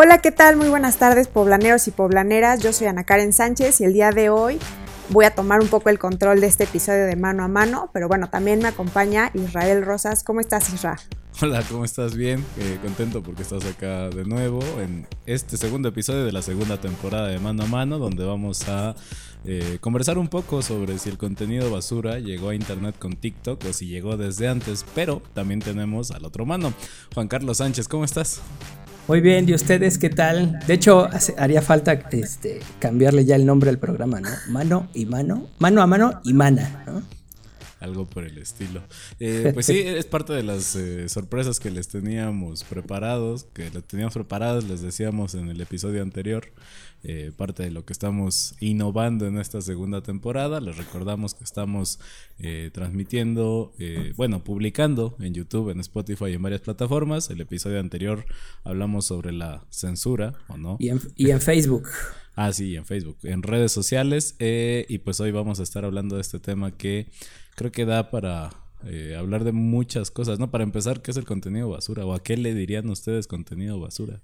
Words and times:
Hola, 0.00 0.18
¿qué 0.18 0.30
tal? 0.30 0.56
Muy 0.56 0.68
buenas 0.68 0.98
tardes, 0.98 1.26
poblaneros 1.26 1.88
y 1.88 1.90
poblaneras. 1.90 2.62
Yo 2.62 2.72
soy 2.72 2.86
Ana 2.86 3.02
Karen 3.02 3.32
Sánchez 3.32 3.80
y 3.80 3.84
el 3.84 3.92
día 3.92 4.12
de 4.12 4.30
hoy 4.30 4.60
voy 5.08 5.24
a 5.24 5.34
tomar 5.34 5.60
un 5.60 5.66
poco 5.66 5.88
el 5.88 5.98
control 5.98 6.40
de 6.40 6.46
este 6.46 6.62
episodio 6.62 7.04
de 7.04 7.16
mano 7.16 7.42
a 7.42 7.48
mano, 7.48 7.90
pero 7.92 8.06
bueno, 8.06 8.30
también 8.30 8.60
me 8.60 8.68
acompaña 8.68 9.32
Israel 9.34 9.84
Rosas. 9.84 10.22
¿Cómo 10.22 10.38
estás, 10.38 10.72
Israel? 10.72 11.00
Hola, 11.42 11.64
¿cómo 11.68 11.84
estás? 11.84 12.14
Bien, 12.14 12.44
eh, 12.58 12.78
contento 12.80 13.24
porque 13.24 13.42
estás 13.42 13.64
acá 13.64 14.08
de 14.08 14.24
nuevo 14.24 14.60
en 14.80 15.04
este 15.26 15.56
segundo 15.56 15.88
episodio 15.88 16.24
de 16.24 16.30
la 16.30 16.42
segunda 16.42 16.80
temporada 16.80 17.26
de 17.26 17.40
Mano 17.40 17.64
a 17.64 17.66
Mano, 17.66 17.98
donde 17.98 18.24
vamos 18.24 18.68
a 18.68 18.94
eh, 19.44 19.78
conversar 19.80 20.16
un 20.16 20.28
poco 20.28 20.62
sobre 20.62 20.96
si 21.00 21.08
el 21.08 21.18
contenido 21.18 21.72
basura 21.72 22.20
llegó 22.20 22.50
a 22.50 22.54
internet 22.54 22.94
con 23.00 23.16
TikTok 23.16 23.64
o 23.68 23.72
si 23.72 23.88
llegó 23.88 24.16
desde 24.16 24.46
antes, 24.46 24.84
pero 24.94 25.22
también 25.34 25.58
tenemos 25.58 26.12
al 26.12 26.24
otro 26.24 26.46
mano, 26.46 26.72
Juan 27.14 27.26
Carlos 27.26 27.56
Sánchez, 27.56 27.88
¿cómo 27.88 28.04
estás? 28.04 28.40
Muy 29.08 29.22
bien, 29.22 29.48
¿y 29.48 29.54
ustedes 29.54 29.96
qué 29.96 30.10
tal? 30.10 30.60
De 30.66 30.74
hecho, 30.74 31.08
haría 31.38 31.62
falta 31.62 31.94
este, 32.12 32.60
cambiarle 32.78 33.24
ya 33.24 33.36
el 33.36 33.46
nombre 33.46 33.70
al 33.70 33.78
programa, 33.78 34.20
¿no? 34.20 34.28
Mano 34.50 34.90
y 34.92 35.06
mano, 35.06 35.48
mano 35.58 35.80
a 35.80 35.86
mano 35.86 36.20
y 36.24 36.34
mana, 36.34 36.84
¿no? 36.86 37.02
Algo 37.80 38.04
por 38.04 38.24
el 38.24 38.36
estilo. 38.36 38.82
Eh, 39.18 39.52
pues 39.54 39.64
sí, 39.64 39.78
es 39.78 40.04
parte 40.04 40.34
de 40.34 40.42
las 40.42 40.76
eh, 40.76 41.08
sorpresas 41.08 41.58
que 41.58 41.70
les 41.70 41.88
teníamos 41.88 42.64
preparados, 42.64 43.44
que 43.54 43.70
les 43.70 43.82
teníamos 43.84 44.12
preparadas, 44.12 44.64
les 44.64 44.82
decíamos 44.82 45.34
en 45.34 45.48
el 45.48 45.58
episodio 45.58 46.02
anterior. 46.02 46.52
Eh, 47.04 47.32
parte 47.36 47.62
de 47.62 47.70
lo 47.70 47.84
que 47.84 47.92
estamos 47.92 48.54
innovando 48.60 49.26
en 49.26 49.38
esta 49.38 49.60
segunda 49.60 50.02
temporada. 50.02 50.60
Les 50.60 50.76
recordamos 50.76 51.34
que 51.34 51.44
estamos 51.44 52.00
transmitiendo, 52.72 53.72
bueno, 54.16 54.44
publicando 54.44 55.16
en 55.18 55.34
YouTube, 55.34 55.70
en 55.70 55.80
Spotify 55.80 56.26
y 56.26 56.34
en 56.34 56.42
varias 56.42 56.60
plataformas. 56.60 57.30
El 57.30 57.40
episodio 57.40 57.80
anterior 57.80 58.24
hablamos 58.62 59.06
sobre 59.06 59.32
la 59.32 59.64
censura, 59.70 60.34
¿o 60.48 60.56
no? 60.56 60.76
Y 60.78 60.90
en, 60.90 61.00
y 61.16 61.30
en 61.30 61.40
Facebook. 61.40 61.88
Ah, 62.40 62.52
sí, 62.52 62.76
en 62.76 62.86
Facebook, 62.86 63.18
en 63.24 63.42
redes 63.42 63.72
sociales. 63.72 64.36
y 64.38 64.98
pues 64.98 65.18
hoy 65.18 65.32
vamos 65.32 65.58
a 65.58 65.64
estar 65.64 65.84
hablando 65.84 66.14
de 66.14 66.20
este 66.20 66.38
tema 66.38 66.70
que 66.70 67.08
creo 67.56 67.72
que 67.72 67.84
da 67.84 68.12
para 68.12 68.50
eh, 68.84 69.16
hablar 69.18 69.42
de 69.42 69.52
muchas 69.52 70.10
cosas, 70.10 70.38
¿no? 70.38 70.50
Para 70.50 70.62
empezar, 70.62 71.02
¿qué 71.02 71.10
es 71.10 71.16
el 71.16 71.24
contenido 71.24 71.68
basura? 71.68 72.06
¿O 72.06 72.14
a 72.14 72.22
qué 72.22 72.36
le 72.36 72.54
dirían 72.54 72.88
ustedes 72.88 73.26
contenido 73.26 73.80
basura? 73.80 74.22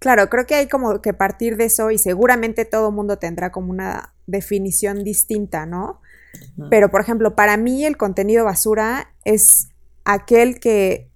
Claro, 0.00 0.28
creo 0.28 0.46
que 0.46 0.56
hay 0.56 0.68
como 0.68 1.00
que 1.00 1.14
partir 1.14 1.56
de 1.56 1.66
eso 1.66 1.90
y 1.90 1.98
seguramente 1.98 2.64
todo 2.64 2.90
mundo 2.90 3.18
tendrá 3.18 3.52
como 3.52 3.70
una 3.70 4.12
definición 4.26 5.04
distinta, 5.04 5.66
¿no? 5.66 6.00
Pero, 6.70 6.90
por 6.90 7.00
ejemplo, 7.00 7.34
para 7.34 7.56
mí 7.56 7.84
el 7.84 7.96
contenido 7.96 8.44
basura 8.44 9.12
es 9.24 9.68
aquel 10.04 10.58
que 10.58 11.10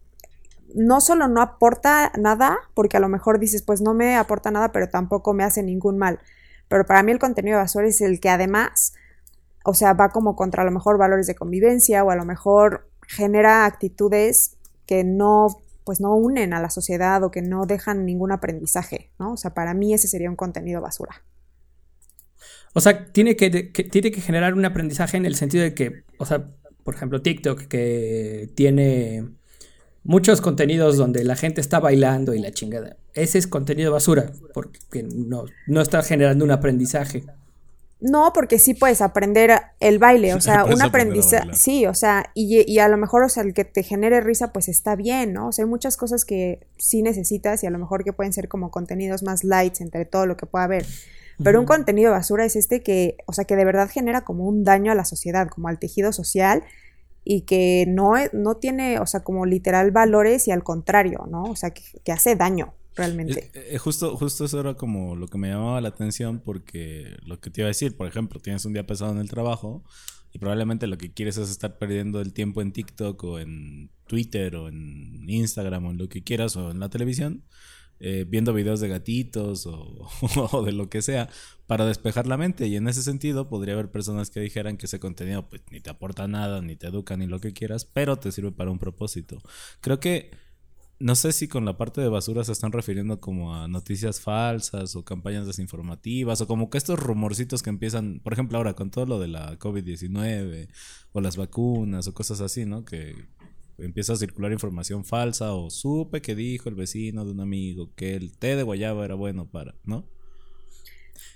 no 0.75 1.01
solo 1.01 1.29
no 1.29 1.41
aporta 1.41 2.13
nada, 2.19 2.59
porque 2.75 2.97
a 2.97 3.01
lo 3.01 3.09
mejor 3.09 3.39
dices, 3.39 3.63
pues 3.63 3.81
no 3.81 3.95
me 3.95 4.17
aporta 4.17 4.51
nada, 4.51 4.71
pero 4.71 4.89
tampoco 4.89 5.33
me 5.33 5.45
hace 5.45 5.63
ningún 5.63 5.99
mal. 5.99 6.21
Pero 6.69 6.85
para 6.85 7.03
mí 7.03 7.13
el 7.13 7.19
contenido 7.19 7.59
basura 7.59 7.87
es 7.87 8.01
el 8.01 8.21
que 8.21 8.29
además 8.29 8.93
o 9.65 9.75
sea, 9.75 9.95
va 9.95 10.11
como 10.11 10.37
contra 10.37 10.63
a 10.63 10.67
lo 10.67 10.71
mejor 10.71 10.99
valores 10.99 11.27
de 11.27 11.35
convivencia 11.35 12.05
o 12.05 12.11
a 12.11 12.17
lo 12.17 12.25
mejor 12.25 12.87
genera 13.09 13.65
actitudes 13.65 14.59
que 14.87 15.05
no 15.05 15.47
pues 15.85 16.01
no 16.01 16.15
unen 16.15 16.55
a 16.55 16.61
la 16.61 16.71
sociedad 16.71 17.23
o 17.23 17.31
que 17.31 17.43
no 17.43 17.67
dejan 17.67 18.07
ningún 18.07 18.33
aprendizaje, 18.33 19.11
¿no? 19.19 19.33
O 19.33 19.37
sea, 19.37 19.55
para 19.55 19.75
mí 19.75 19.95
ese 19.95 20.09
sería 20.09 20.31
un 20.31 20.37
contenido 20.37 20.81
basura. 20.81 21.23
O 22.73 22.81
sea, 22.81 23.13
tiene 23.13 23.37
que, 23.37 23.51
tiene 23.51 24.11
que 24.11 24.21
generar 24.21 24.55
un 24.55 24.65
aprendizaje 24.65 25.17
en 25.17 25.27
el 25.27 25.37
sentido 25.37 25.63
de 25.63 25.75
que, 25.75 26.05
o 26.19 26.27
sea, 26.27 26.51
por 26.83 26.95
ejemplo, 26.95 27.23
TikTok, 27.23 27.63
que 27.63 28.51
tiene 28.55 29.29
muchos 30.03 30.41
contenidos 30.41 30.97
donde 30.97 31.25
la 31.25 31.37
gente 31.37 31.61
está 31.61 31.81
bailando 31.81 32.35
y 32.35 32.41
la 32.41 32.53
chingada. 32.53 32.97
Ese 33.15 33.39
es 33.39 33.47
contenido 33.47 33.93
basura, 33.93 34.33
porque 34.53 35.03
no, 35.03 35.45
no 35.67 35.81
está 35.81 36.03
generando 36.03 36.45
un 36.45 36.51
aprendizaje. 36.51 37.25
No, 38.05 38.35
porque 38.35 38.59
sí 38.59 38.75
puedes 38.75 39.01
aprender 39.01 39.51
el 39.81 39.99
baile, 39.99 40.35
o 40.35 40.41
sea, 40.43 40.67
un 40.67 40.83
aprendizaje, 40.83 41.55
sí, 41.55 41.87
o 41.87 41.95
sea, 41.95 42.31
y, 42.35 42.71
y, 42.71 42.79
a 42.79 42.89
lo 42.89 42.99
mejor, 42.99 43.23
o 43.23 43.31
sea, 43.31 43.43
el 43.43 43.55
que 43.55 43.65
te 43.65 43.83
genere 43.83 44.21
risa, 44.21 44.53
pues 44.53 44.69
está 44.69 44.95
bien, 44.95 45.33
¿no? 45.33 45.49
O 45.49 45.53
sea, 45.53 45.65
hay 45.65 45.71
muchas 45.71 45.97
cosas 45.97 46.27
que 46.27 46.67
sí 46.77 47.01
necesitas 47.01 47.65
y 47.65 47.67
a 47.67 47.71
lo 47.71 47.79
mejor 47.79 48.05
que 48.05 48.13
pueden 48.13 48.35
ser 48.35 48.47
como 48.47 48.71
contenidos 48.71 49.23
más 49.23 49.43
lights 49.43 49.81
entre 49.81 50.05
todo 50.05 50.27
lo 50.27 50.37
que 50.37 50.45
pueda 50.45 50.65
haber. 50.67 50.85
Pero 51.43 51.59
un 51.59 51.65
contenido 51.65 52.11
basura 52.13 52.45
es 52.45 52.57
este 52.57 52.83
que, 52.83 53.17
o 53.25 53.33
sea, 53.33 53.47
que 53.47 53.57
de 53.57 53.65
verdad 53.65 53.89
genera 53.91 54.21
como 54.21 54.47
un 54.47 54.65
daño 54.65 54.93
a 54.93 54.95
la 54.95 55.07
sociedad, 55.07 55.49
como 55.49 55.69
al 55.69 55.79
tejido 55.79 56.13
social 56.13 56.63
y 57.25 57.47
que 57.47 57.87
no, 57.89 58.17
no 58.35 58.59
tiene, 58.59 58.99
o 58.99 59.07
sea, 59.07 59.21
como 59.21 59.47
literal 59.47 59.93
valores 59.93 60.47
y 60.47 60.51
al 60.51 60.63
contrario, 60.63 61.27
¿no? 61.31 61.45
O 61.45 61.57
sea, 61.57 61.71
que 61.71 62.13
hace 62.13 62.37
daño 62.37 62.75
realmente. 62.95 63.51
Eh, 63.55 63.69
eh, 63.73 63.79
justo, 63.79 64.17
justo 64.17 64.45
eso 64.45 64.61
era 64.61 64.75
como 64.75 65.17
lo 65.17 65.29
que 65.29 65.39
me 65.39 65.49
llamaba 65.49 65.81
la 65.81 65.89
atención 65.89 66.41
porque 66.41 67.17
lo 67.25 67.41
que 67.41 67.51
te 67.51 67.61
iba 67.61 67.67
a 67.67 67.69
decir, 67.69 67.97
por 67.97 68.07
ejemplo, 68.07 68.41
tienes 68.41 68.65
un 68.65 68.73
día 68.73 68.87
pesado 68.87 69.13
en 69.13 69.19
el 69.19 69.29
trabajo 69.29 69.85
y 70.33 70.39
probablemente 70.39 70.87
lo 70.87 70.99
que 70.99 71.13
quieres 71.13 71.37
es 71.37 71.51
estar 71.51 71.79
perdiendo 71.79 72.21
el 72.21 72.33
tiempo 72.33 72.61
en 72.61 72.73
TikTok 72.73 73.23
o 73.25 73.39
en 73.39 73.91
Twitter 74.07 74.57
o 74.57 74.69
en 74.69 75.29
Instagram 75.29 75.87
o 75.87 75.91
en 75.93 75.99
lo 75.99 76.09
que 76.09 76.23
quieras 76.25 76.57
o 76.57 76.71
en 76.71 76.81
la 76.81 76.89
televisión. 76.89 77.45
Eh, 78.01 78.27
viendo 78.29 78.53
videos 78.53 78.81
de 78.81 78.89
gatitos 78.89 79.67
o, 79.67 80.09
o, 80.53 80.65
de 80.65 80.73
lo 80.73 80.91
que 80.91 81.01
sea 81.01 81.29
para 81.67 81.87
despejar 81.87 82.27
la 82.27 82.37
mente 82.37 82.67
y 82.67 82.75
en 82.75 82.89
ese 82.89 83.05
sentido 83.05 83.49
podría 83.49 83.75
haber 83.75 83.93
personas 83.93 84.31
que 84.31 84.41
dijeran 84.41 84.77
que 84.77 84.87
ese 84.87 84.99
contenido 84.99 85.49
pues 85.49 85.63
ni 85.71 85.81
te 85.81 85.91
aporta 85.91 86.27
nada 86.27 86.61
ni 86.61 86.75
te 86.75 86.89
educa 86.89 87.17
ni 87.17 87.29
lo 87.29 87.39
que 87.39 87.53
quieras 87.53 87.85
pero 87.85 88.17
te 88.17 88.33
sirve 88.33 88.51
para 88.51 88.73
un 88.73 88.81
propósito 88.81 89.39
creo 89.81 90.01
que 90.01 90.33
no 91.01 91.15
sé 91.15 91.33
si 91.33 91.49
con 91.49 91.65
la 91.65 91.77
parte 91.77 92.01
de 92.01 92.09
basura 92.09 92.45
se 92.45 92.53
están 92.53 92.73
refiriendo 92.73 93.21
como 93.21 93.55
a 93.55 93.69
noticias 93.69 94.21
falsas 94.21 94.95
o 94.97 95.05
campañas 95.05 95.47
desinformativas 95.47 96.41
o 96.41 96.47
como 96.47 96.71
que 96.71 96.79
estos 96.79 96.99
rumorcitos 96.99 97.63
que 97.63 97.71
empiezan, 97.71 98.21
por 98.21 98.33
ejemplo 98.33 98.59
ahora 98.59 98.75
con 98.75 98.91
todo 98.91 99.07
lo 99.07 99.19
de 99.19 99.29
la 99.29 99.59
COVID-19 99.59 100.69
o 101.13 101.21
las 101.21 101.37
vacunas 101.37 102.07
o 102.07 102.15
cosas 102.15 102.41
así, 102.41 102.65
¿no? 102.65 102.85
Que 102.85 103.15
empieza 103.79 104.13
a 104.13 104.17
circular 104.17 104.53
información 104.53 105.05
falsa 105.05 105.53
o 105.53 105.69
supe 105.69 106.23
que 106.23 106.35
dijo 106.35 106.69
el 106.69 106.77
vecino 106.77 107.25
de 107.25 107.33
un 107.33 107.41
amigo 107.41 107.93
que 107.97 108.15
el 108.15 108.37
té 108.37 108.55
de 108.55 108.63
guayaba 108.63 109.05
era 109.05 109.17
bueno 109.17 109.51
para, 109.51 109.75
¿no? 109.85 110.09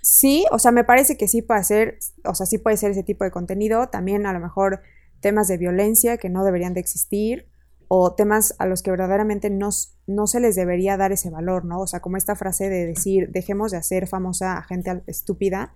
Sí, 0.02 0.44
o 0.52 0.58
sea, 0.58 0.70
me 0.70 0.84
parece 0.84 1.16
que 1.16 1.26
sí 1.26 1.42
puede 1.42 1.64
ser, 1.64 1.98
o 2.24 2.34
sea, 2.34 2.46
sí 2.46 2.58
puede 2.58 2.76
ser 2.76 2.92
ese 2.92 3.02
tipo 3.02 3.24
de 3.24 3.30
contenido, 3.30 3.88
también 3.88 4.24
a 4.26 4.32
lo 4.32 4.40
mejor 4.40 4.80
temas 5.20 5.48
de 5.48 5.58
violencia 5.58 6.16
que 6.16 6.30
no 6.30 6.44
deberían 6.44 6.74
de 6.74 6.80
existir 6.80 7.47
o 7.88 8.12
temas 8.12 8.54
a 8.58 8.66
los 8.66 8.82
que 8.82 8.90
verdaderamente 8.90 9.48
no, 9.50 9.70
no, 10.06 10.26
se 10.26 10.40
les 10.40 10.54
debería 10.54 10.96
dar 10.96 11.10
ese 11.10 11.30
valor, 11.30 11.64
¿no? 11.64 11.80
O 11.80 11.86
sea, 11.86 12.00
como 12.00 12.18
esta 12.18 12.36
frase 12.36 12.68
de 12.68 12.86
decir, 12.86 13.30
dejemos 13.30 13.72
de 13.72 13.78
hacer 13.78 14.06
famosa 14.06 14.58
a 14.58 14.62
gente 14.62 15.02
estúpida, 15.06 15.72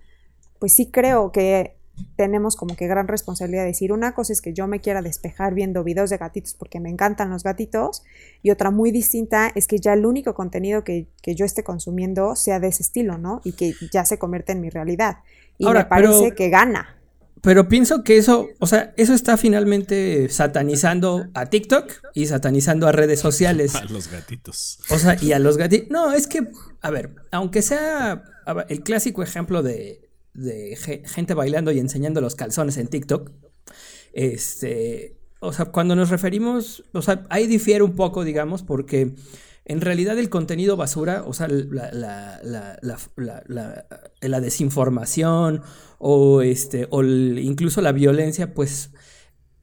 pues 0.59 0.75
sí 0.75 0.91
creo 0.91 1.31
que 1.31 1.75
tenemos 2.15 2.55
como 2.55 2.75
que 2.75 2.87
gran 2.87 3.07
responsabilidad 3.07 3.63
de 3.63 3.67
decir, 3.67 3.91
una 3.91 4.13
cosa 4.13 4.33
es 4.33 4.41
que 4.41 4.53
yo 4.53 4.67
me 4.67 4.79
quiera 4.79 5.01
despejar 5.01 5.53
viendo 5.53 5.83
videos 5.83 6.09
de 6.09 6.17
gatitos 6.17 6.53
porque 6.53 6.79
me 6.79 6.89
encantan 6.89 7.29
los 7.29 7.43
gatitos, 7.43 8.03
y 8.41 8.51
otra 8.51 8.71
muy 8.71 8.91
distinta 8.91 9.51
es 9.53 9.67
que 9.67 9.79
ya 9.79 9.93
el 9.93 10.05
único 10.05 10.33
contenido 10.33 10.83
que, 10.83 11.07
yo 11.25 11.45
esté 11.45 11.63
consumiendo 11.63 12.35
sea 12.35 12.59
de 12.59 12.67
ese 12.67 12.83
estilo, 12.83 13.17
¿no? 13.17 13.41
Y 13.43 13.53
que 13.53 13.73
ya 13.91 14.05
se 14.05 14.17
convierte 14.17 14.51
en 14.51 14.61
mi 14.61 14.69
realidad. 14.69 15.17
Y 15.57 15.67
me 15.67 15.85
parece 15.85 16.33
que 16.33 16.49
gana. 16.49 17.02
Pero 17.43 17.67
pienso 17.67 18.05
que 18.05 18.15
eso, 18.15 18.47
o 18.59 18.67
sea, 18.67 18.93
eso 18.95 19.13
está 19.13 19.35
finalmente 19.35 20.29
satanizando 20.29 21.27
a 21.33 21.47
TikTok 21.47 21.91
y 22.13 22.27
satanizando 22.27 22.87
a 22.87 22.93
redes 22.93 23.19
sociales. 23.19 23.75
A 23.75 23.83
los 23.83 24.09
gatitos. 24.09 24.79
O 24.89 24.97
sea, 24.97 25.17
y 25.21 25.33
a 25.33 25.39
los 25.39 25.57
gatitos. 25.57 25.89
No, 25.89 26.13
es 26.13 26.27
que, 26.27 26.47
a 26.81 26.89
ver, 26.89 27.13
aunque 27.31 27.61
sea 27.61 28.23
el 28.69 28.81
clásico 28.81 29.23
ejemplo 29.23 29.61
de, 29.61 30.09
de 30.33 30.77
gente 31.05 31.33
bailando 31.33 31.73
y 31.73 31.79
enseñando 31.79 32.21
los 32.21 32.35
calzones 32.35 32.77
en 32.77 32.87
TikTok, 32.87 33.31
este, 34.13 35.17
o 35.41 35.51
sea, 35.51 35.65
cuando 35.65 35.97
nos 35.97 36.11
referimos, 36.11 36.85
o 36.93 37.01
sea, 37.01 37.25
ahí 37.29 37.45
difiere 37.45 37.83
un 37.83 37.97
poco, 37.97 38.23
digamos, 38.23 38.63
porque 38.63 39.15
en 39.65 39.81
realidad 39.81 40.19
el 40.19 40.29
contenido 40.29 40.75
basura, 40.75 41.23
o 41.25 41.33
sea, 41.33 41.47
la, 41.47 42.39
desinformación 44.41 45.61
o, 45.99 46.41
este, 46.41 46.87
o 46.89 47.03
incluso 47.03 47.81
la 47.81 47.93
violencia, 47.93 48.53
pues 48.53 48.91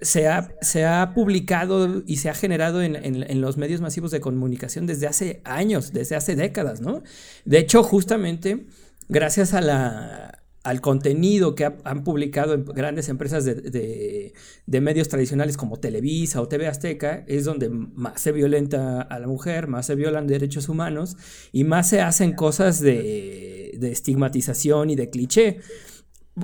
se 0.00 0.29
ha, 0.29 0.55
se 0.62 0.87
ha 0.87 1.12
publicado 1.14 2.02
y 2.06 2.17
se 2.17 2.31
ha 2.31 2.35
generado 2.35 2.82
en, 2.82 2.97
en, 2.97 3.41
los 3.43 3.58
medios 3.58 3.82
masivos 3.82 4.11
de 4.11 4.20
comunicación 4.20 4.87
desde 4.87 5.06
hace 5.06 5.43
años, 5.44 5.93
desde 5.93 6.17
hace 6.17 6.35
décadas, 6.35 6.81
¿no? 6.81 7.03
De 7.44 7.58
hecho, 7.58 7.82
justamente, 7.82 8.67
gracias 9.08 9.53
a 9.53 9.61
la, 9.61 10.40
al 10.62 10.81
contenido 10.81 11.55
que 11.55 11.73
han 11.85 12.05
publicado 12.05 12.62
grandes 12.65 13.09
empresas 13.09 13.45
de, 13.45 14.33
medios 14.67 15.09
tradicionales 15.09 15.57
como 15.57 15.79
Televisa 15.79 16.41
o 16.41 16.49
TV 16.49 16.67
Azteca, 16.67 17.25
es 17.27 17.45
donde 17.45 17.71
más 17.71 18.21
se 18.21 18.33
violenta 18.33 19.01
a 19.01 19.19
la 19.19 19.27
mujer, 19.27 19.69
más 19.69 19.87
se 19.87 19.95
violan 19.95 20.27
derechos 20.27 20.69
humanos 20.69 21.17
y 21.53 21.65
más 21.65 21.89
se 21.89 22.03
hacen 22.03 22.35
cosas 22.35 22.81
de, 22.81 23.79
estigmatización 23.83 24.91
y 24.91 24.97
de 24.97 25.09
cliché. 25.09 25.61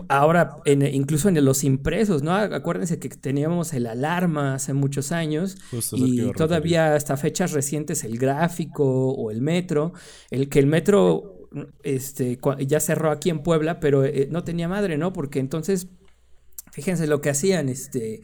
ahora 0.08 0.58
en, 0.64 0.82
incluso 0.82 1.28
en 1.28 1.44
los 1.44 1.62
impresos, 1.62 2.22
¿no? 2.22 2.34
Acuérdense 2.34 2.98
que 2.98 3.10
teníamos 3.10 3.74
el 3.74 3.86
alarma 3.86 4.54
hace 4.54 4.72
muchos 4.72 5.12
años 5.12 5.58
y 5.92 6.32
todavía 6.32 6.94
hasta 6.94 7.18
fechas 7.18 7.52
recientes 7.52 8.02
el 8.02 8.18
gráfico 8.18 9.10
o 9.10 9.30
el 9.30 9.42
metro, 9.42 9.92
el 10.30 10.48
que 10.48 10.58
el 10.58 10.66
metro 10.66 11.35
este, 11.82 12.38
ya 12.66 12.80
cerró 12.80 13.10
aquí 13.10 13.30
en 13.30 13.42
Puebla, 13.42 13.80
pero 13.80 14.04
eh, 14.04 14.28
no 14.30 14.44
tenía 14.44 14.68
madre, 14.68 14.98
¿no? 14.98 15.12
Porque 15.12 15.38
entonces, 15.38 15.88
fíjense 16.72 17.06
lo 17.06 17.20
que 17.20 17.30
hacían, 17.30 17.68
este, 17.68 18.22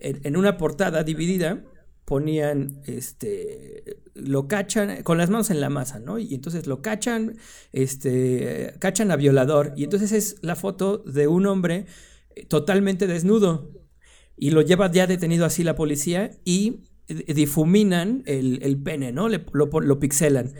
en 0.00 0.36
una 0.36 0.56
portada 0.56 1.04
dividida, 1.04 1.62
ponían, 2.04 2.82
este, 2.84 4.02
lo 4.14 4.48
cachan 4.48 5.02
con 5.02 5.18
las 5.18 5.30
manos 5.30 5.50
en 5.50 5.60
la 5.60 5.70
masa, 5.70 5.98
¿no? 5.98 6.18
Y 6.18 6.34
entonces 6.34 6.66
lo 6.66 6.82
cachan, 6.82 7.36
este, 7.72 8.74
cachan 8.78 9.10
a 9.10 9.16
violador. 9.16 9.72
Y 9.76 9.84
entonces 9.84 10.12
es 10.12 10.36
la 10.42 10.56
foto 10.56 10.98
de 10.98 11.26
un 11.26 11.46
hombre 11.46 11.86
eh, 12.34 12.44
totalmente 12.46 13.06
desnudo. 13.06 13.70
Y 14.36 14.50
lo 14.50 14.62
lleva 14.62 14.90
ya 14.90 15.06
detenido 15.06 15.46
así 15.46 15.62
la 15.62 15.76
policía 15.76 16.32
y 16.44 16.80
difuminan 17.06 18.22
el, 18.26 18.82
pene, 18.82 19.12
¿no? 19.12 19.28
lo, 19.28 19.40
lo, 19.80 19.98
pixelan. 19.98 20.52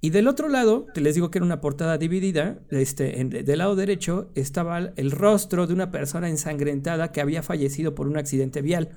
Y 0.00 0.10
del 0.10 0.28
otro 0.28 0.48
lado, 0.48 0.86
que 0.94 1.00
les 1.00 1.14
digo 1.14 1.30
que 1.30 1.38
era 1.38 1.44
una 1.44 1.60
portada 1.60 1.98
dividida, 1.98 2.60
este, 2.70 3.24
del 3.24 3.58
lado 3.58 3.74
derecho 3.74 4.30
estaba 4.34 4.78
el 4.78 5.10
rostro 5.10 5.66
de 5.66 5.74
una 5.74 5.90
persona 5.90 6.28
ensangrentada 6.28 7.10
que 7.10 7.20
había 7.20 7.42
fallecido 7.42 7.94
por 7.94 8.06
un 8.06 8.16
accidente 8.16 8.62
vial. 8.62 8.90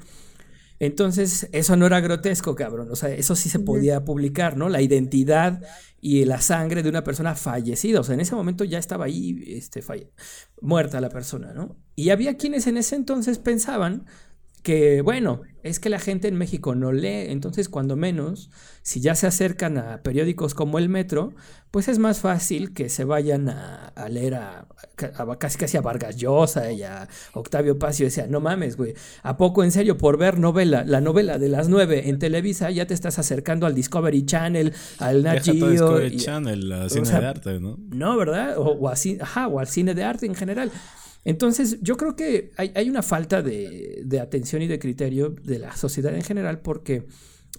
Entonces, 0.82 1.48
eso 1.52 1.76
no 1.76 1.86
era 1.86 2.00
grotesco, 2.02 2.56
cabrón. 2.56 2.90
O 2.92 2.96
sea, 2.96 3.10
eso 3.10 3.36
sí 3.36 3.50
se 3.50 3.60
podía 3.60 4.04
publicar, 4.04 4.58
¿no? 4.58 4.68
La 4.68 4.82
identidad 4.82 5.62
y 6.00 6.26
la 6.26 6.42
sangre 6.42 6.82
de 6.82 6.90
una 6.90 7.04
persona 7.04 7.36
fallecida. 7.36 8.00
O 8.00 8.04
sea, 8.04 8.16
en 8.16 8.22
ese 8.22 8.34
momento 8.34 8.64
ya 8.64 8.80
estaba 8.80 9.06
ahí 9.06 9.44
este, 9.46 9.84
muerta 10.60 11.00
la 11.00 11.10
persona, 11.10 11.54
¿no? 11.54 11.78
Y 11.96 12.10
había 12.10 12.36
quienes 12.36 12.66
en 12.66 12.78
ese 12.78 12.96
entonces 12.96 13.38
pensaban 13.38 14.08
que, 14.62 15.02
bueno, 15.02 15.42
es 15.64 15.80
que 15.80 15.90
la 15.90 16.00
gente 16.00 16.28
en 16.28 16.36
México 16.36 16.76
no 16.76 16.92
lee, 16.92 17.30
entonces 17.30 17.70
cuando 17.70 17.96
menos, 17.96 18.50
si 18.82 19.00
ya 19.00 19.16
se 19.16 19.28
acercan 19.28 19.78
a 19.78 20.02
periódicos 20.02 20.54
como 20.54 20.80
El 20.80 20.90
Metro, 20.90 21.34
pues 21.70 21.88
es 21.88 22.00
más 22.00 22.20
fácil 22.20 22.74
que 22.74 22.90
se 22.90 23.06
vayan 23.06 23.48
a, 23.50 23.94
leer 24.10 24.36
a, 24.36 24.68
casi 25.40 25.58
casi 25.58 25.78
a 25.78 25.82
Vargas 25.82 26.18
Llosa 26.18 26.72
y 26.72 26.84
a 26.84 27.08
Octavio 27.34 27.80
Paz 27.80 28.00
y 28.00 28.04
decía, 28.04 28.28
no 28.28 28.40
mames, 28.40 28.76
güey, 28.76 28.94
¿a 29.24 29.38
poco 29.38 29.64
en 29.64 29.72
serio 29.72 29.98
por 29.98 30.18
ver 30.18 30.38
novela, 30.38 30.84
la 30.86 31.00
novela 31.00 31.38
de 31.38 31.50
las 31.50 31.70
nueve 31.70 32.10
en 32.10 32.20
Televisa 32.20 32.72
ya 32.72 32.88
te 32.88 32.94
estás 32.94 33.20
acercando 33.20 33.66
al 33.66 33.76
Discovery 33.76 34.26
Channel, 34.26 34.74
al 35.00 35.24
Nat 35.24 35.44
Discovery 35.44 36.18
Channel, 36.18 36.72
al 36.72 36.90
cine 36.90 37.10
de 37.10 37.26
arte, 37.26 37.60
¿no? 37.60 37.78
No, 37.90 38.18
¿verdad? 38.18 38.56
O, 38.58 38.90
ajá, 38.90 39.48
o 39.48 39.60
al 39.60 39.68
cine 39.68 39.94
de 39.94 40.04
arte 40.04 40.26
en 40.26 40.36
general. 40.36 40.72
Entonces, 41.24 41.80
yo 41.82 41.98
creo 41.98 42.16
que 42.16 42.52
hay, 42.58 42.90
una 42.90 43.04
falta 43.04 43.42
de, 43.42 44.20
atención 44.22 44.62
y 44.62 44.68
de 44.68 44.80
criterio 44.80 45.30
de 45.30 45.60
la 45.60 45.76
sociedad 45.76 46.14
en 46.16 46.24
general 46.24 46.62
porque 46.62 47.06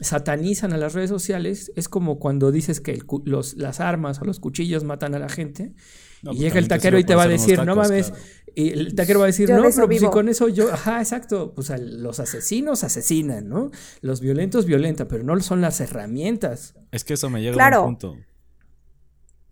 satanizan 0.01 0.73
a 0.73 0.79
las 0.79 0.95
redes 0.95 1.11
sociales. 1.11 1.73
Es 1.77 1.89
como 1.89 2.19
cuando 2.19 2.51
dices 2.51 2.81
que 2.81 3.01
las 3.57 3.81
armas 3.81 4.21
o 4.21 4.25
los 4.25 4.41
cuchillos 4.41 4.83
matan 4.83 5.15
a 5.15 5.21
la 5.21 5.29
gente. 5.29 5.75
y 6.23 6.27
pues 6.27 6.39
llega 6.39 6.59
el 6.59 6.67
taquero 6.67 6.99
y 6.99 7.05
te 7.05 7.15
va 7.15 7.25
a 7.25 7.29
decir, 7.29 7.65
no 7.65 7.77
mames. 7.77 8.13
Y 8.55 8.71
el 8.71 8.95
taquero 8.95 9.21
va 9.21 9.27
a 9.27 9.29
decir, 9.29 9.49
no, 9.49 9.63
pero 9.63 9.87
pues 9.87 10.03
con 10.05 10.29
eso 10.29 10.49
yo, 10.49 10.73
ajá, 10.73 10.99
exacto. 11.01 11.55
Pues 11.55 11.73
los 11.81 12.19
asesinos 12.19 12.83
asesinan, 12.83 13.49
¿no? 13.49 13.71
Los 14.01 14.21
violentos 14.21 14.67
violentan, 14.67 15.07
pero 15.07 15.23
no 15.23 15.39
son 15.41 15.61
las 15.61 15.81
herramientas. 15.81 16.75
Es 16.91 17.05
que 17.05 17.15
eso 17.15 17.31
me 17.31 17.41
llega 17.41 17.65
a 17.65 17.81
un 17.81 17.87
punto. 17.87 18.17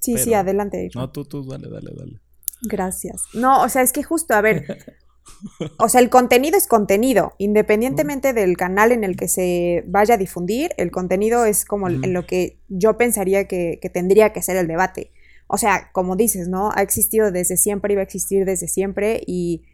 Sí, 0.00 0.18
sí, 0.18 0.34
adelante. 0.34 0.90
No, 0.94 1.10
tú, 1.10 1.24
tú, 1.26 1.46
dale, 1.46 1.68
dale, 1.68 1.92
dale. 1.94 2.20
Gracias. 2.62 3.22
No, 3.34 3.62
o 3.62 3.68
sea, 3.68 3.82
es 3.82 3.92
que 3.92 4.02
justo, 4.02 4.34
a 4.34 4.40
ver, 4.40 4.78
o 5.78 5.88
sea, 5.88 6.00
el 6.00 6.10
contenido 6.10 6.56
es 6.56 6.66
contenido, 6.66 7.32
independientemente 7.38 8.32
del 8.32 8.56
canal 8.56 8.92
en 8.92 9.04
el 9.04 9.16
que 9.16 9.28
se 9.28 9.84
vaya 9.86 10.14
a 10.14 10.18
difundir, 10.18 10.72
el 10.76 10.90
contenido 10.90 11.44
es 11.44 11.64
como 11.64 11.88
en 11.88 12.12
lo 12.12 12.26
que 12.26 12.58
yo 12.68 12.96
pensaría 12.96 13.46
que, 13.46 13.78
tendría 13.92 14.32
que 14.32 14.42
ser 14.42 14.56
el 14.56 14.66
debate. 14.66 15.12
O 15.46 15.58
sea, 15.58 15.90
como 15.92 16.16
dices, 16.16 16.48
¿no? 16.48 16.70
Ha 16.74 16.82
existido 16.82 17.32
desde 17.32 17.56
siempre, 17.56 17.92
iba 17.92 18.00
a 18.00 18.04
existir 18.04 18.44
desde 18.44 18.68
siempre 18.68 19.20
y, 19.26 19.64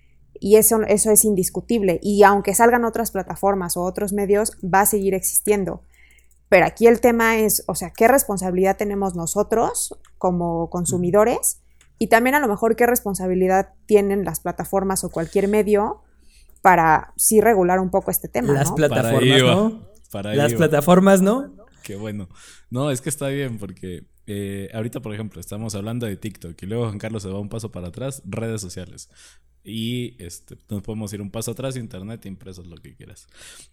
y 0.41 0.56
eso, 0.56 0.83
eso 0.83 1.11
es 1.11 1.25
indiscutible. 1.25 2.00
Y 2.03 2.23
aunque 2.23 2.55
salgan 2.55 2.85
otras 2.85 3.11
plataformas 3.11 3.77
o 3.77 3.83
otros 3.83 4.12
medios, 4.12 4.53
va 4.62 4.83
a 4.83 4.87
seguir 4.87 5.12
existiendo. 5.12 5.83
Pero 6.49 6.65
aquí 6.65 6.87
el 6.87 7.00
tema 7.00 7.38
es, 7.38 7.65
o 7.67 7.75
sea, 7.75 7.91
¿qué 7.91 8.09
responsabilidad 8.09 8.77
tenemos 8.77 9.15
nosotros 9.17 9.99
como 10.17 10.71
consumidores? 10.71 11.61
Y 11.98 12.08
también 12.08 12.34
a 12.34 12.40
lo 12.40 12.48
mejor 12.48 12.76
qué 12.76 12.87
responsabilidad 12.87 13.70
tienen 13.87 14.25
las 14.25 14.40
plataformas 14.40 15.04
o 15.04 15.10
cualquier 15.10 15.48
medio 15.48 16.02
para 16.62 17.12
sí 17.16 17.40
regular 17.40 17.81
un 17.81 17.90
poco 17.90 18.10
este 18.10 18.28
tema. 18.28 18.52
Las 18.52 18.72
plataformas, 18.72 19.43
¿no? 19.43 19.82
las 20.22 20.54
plataformas, 20.54 21.22
¿no? 21.22 21.65
Qué 21.87 21.94
bueno. 21.94 22.29
No, 22.69 22.91
es 22.91 23.00
que 23.00 23.09
está 23.09 23.29
bien 23.29 23.59
porque 23.59 24.09
eh, 24.27 24.69
ahorita, 24.75 25.00
por 25.00 25.15
ejemplo, 25.15 25.41
estamos 25.41 25.77
hablando 25.77 26.05
de 26.05 26.17
TikTok 26.17 26.61
y 26.61 26.67
luego 26.67 26.87
Juan 26.87 26.99
Carlos 26.99 27.23
se 27.23 27.29
va 27.29 27.38
un 27.38 27.49
paso 27.49 27.71
para 27.71 27.88
atrás, 27.88 28.23
redes 28.25 28.61
sociales. 28.61 29.09
Y 29.62 30.21
este, 30.21 30.56
nos 30.69 30.83
podemos 30.83 31.12
ir 31.12 31.23
un 31.23 31.31
paso 31.31 31.53
atrás, 31.53 31.77
internet, 31.77 32.27
impresos, 32.27 32.67
lo 32.67 32.77
que 32.79 32.97
quieras. 32.97 33.29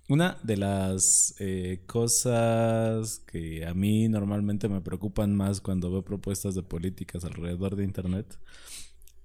Una 0.10 0.38
de 0.44 0.58
las 0.58 1.34
eh, 1.40 1.82
cosas 1.88 3.18
que 3.26 3.66
a 3.66 3.74
mí 3.74 4.08
normalmente 4.10 4.70
me 4.70 4.82
preocupan 4.82 5.36
más 5.36 5.60
cuando 5.60 5.90
veo 5.90 6.06
propuestas 6.06 6.54
de 6.54 6.62
políticas 6.62 7.26
alrededor 7.26 7.76
de 7.76 7.84
internet 7.84 8.38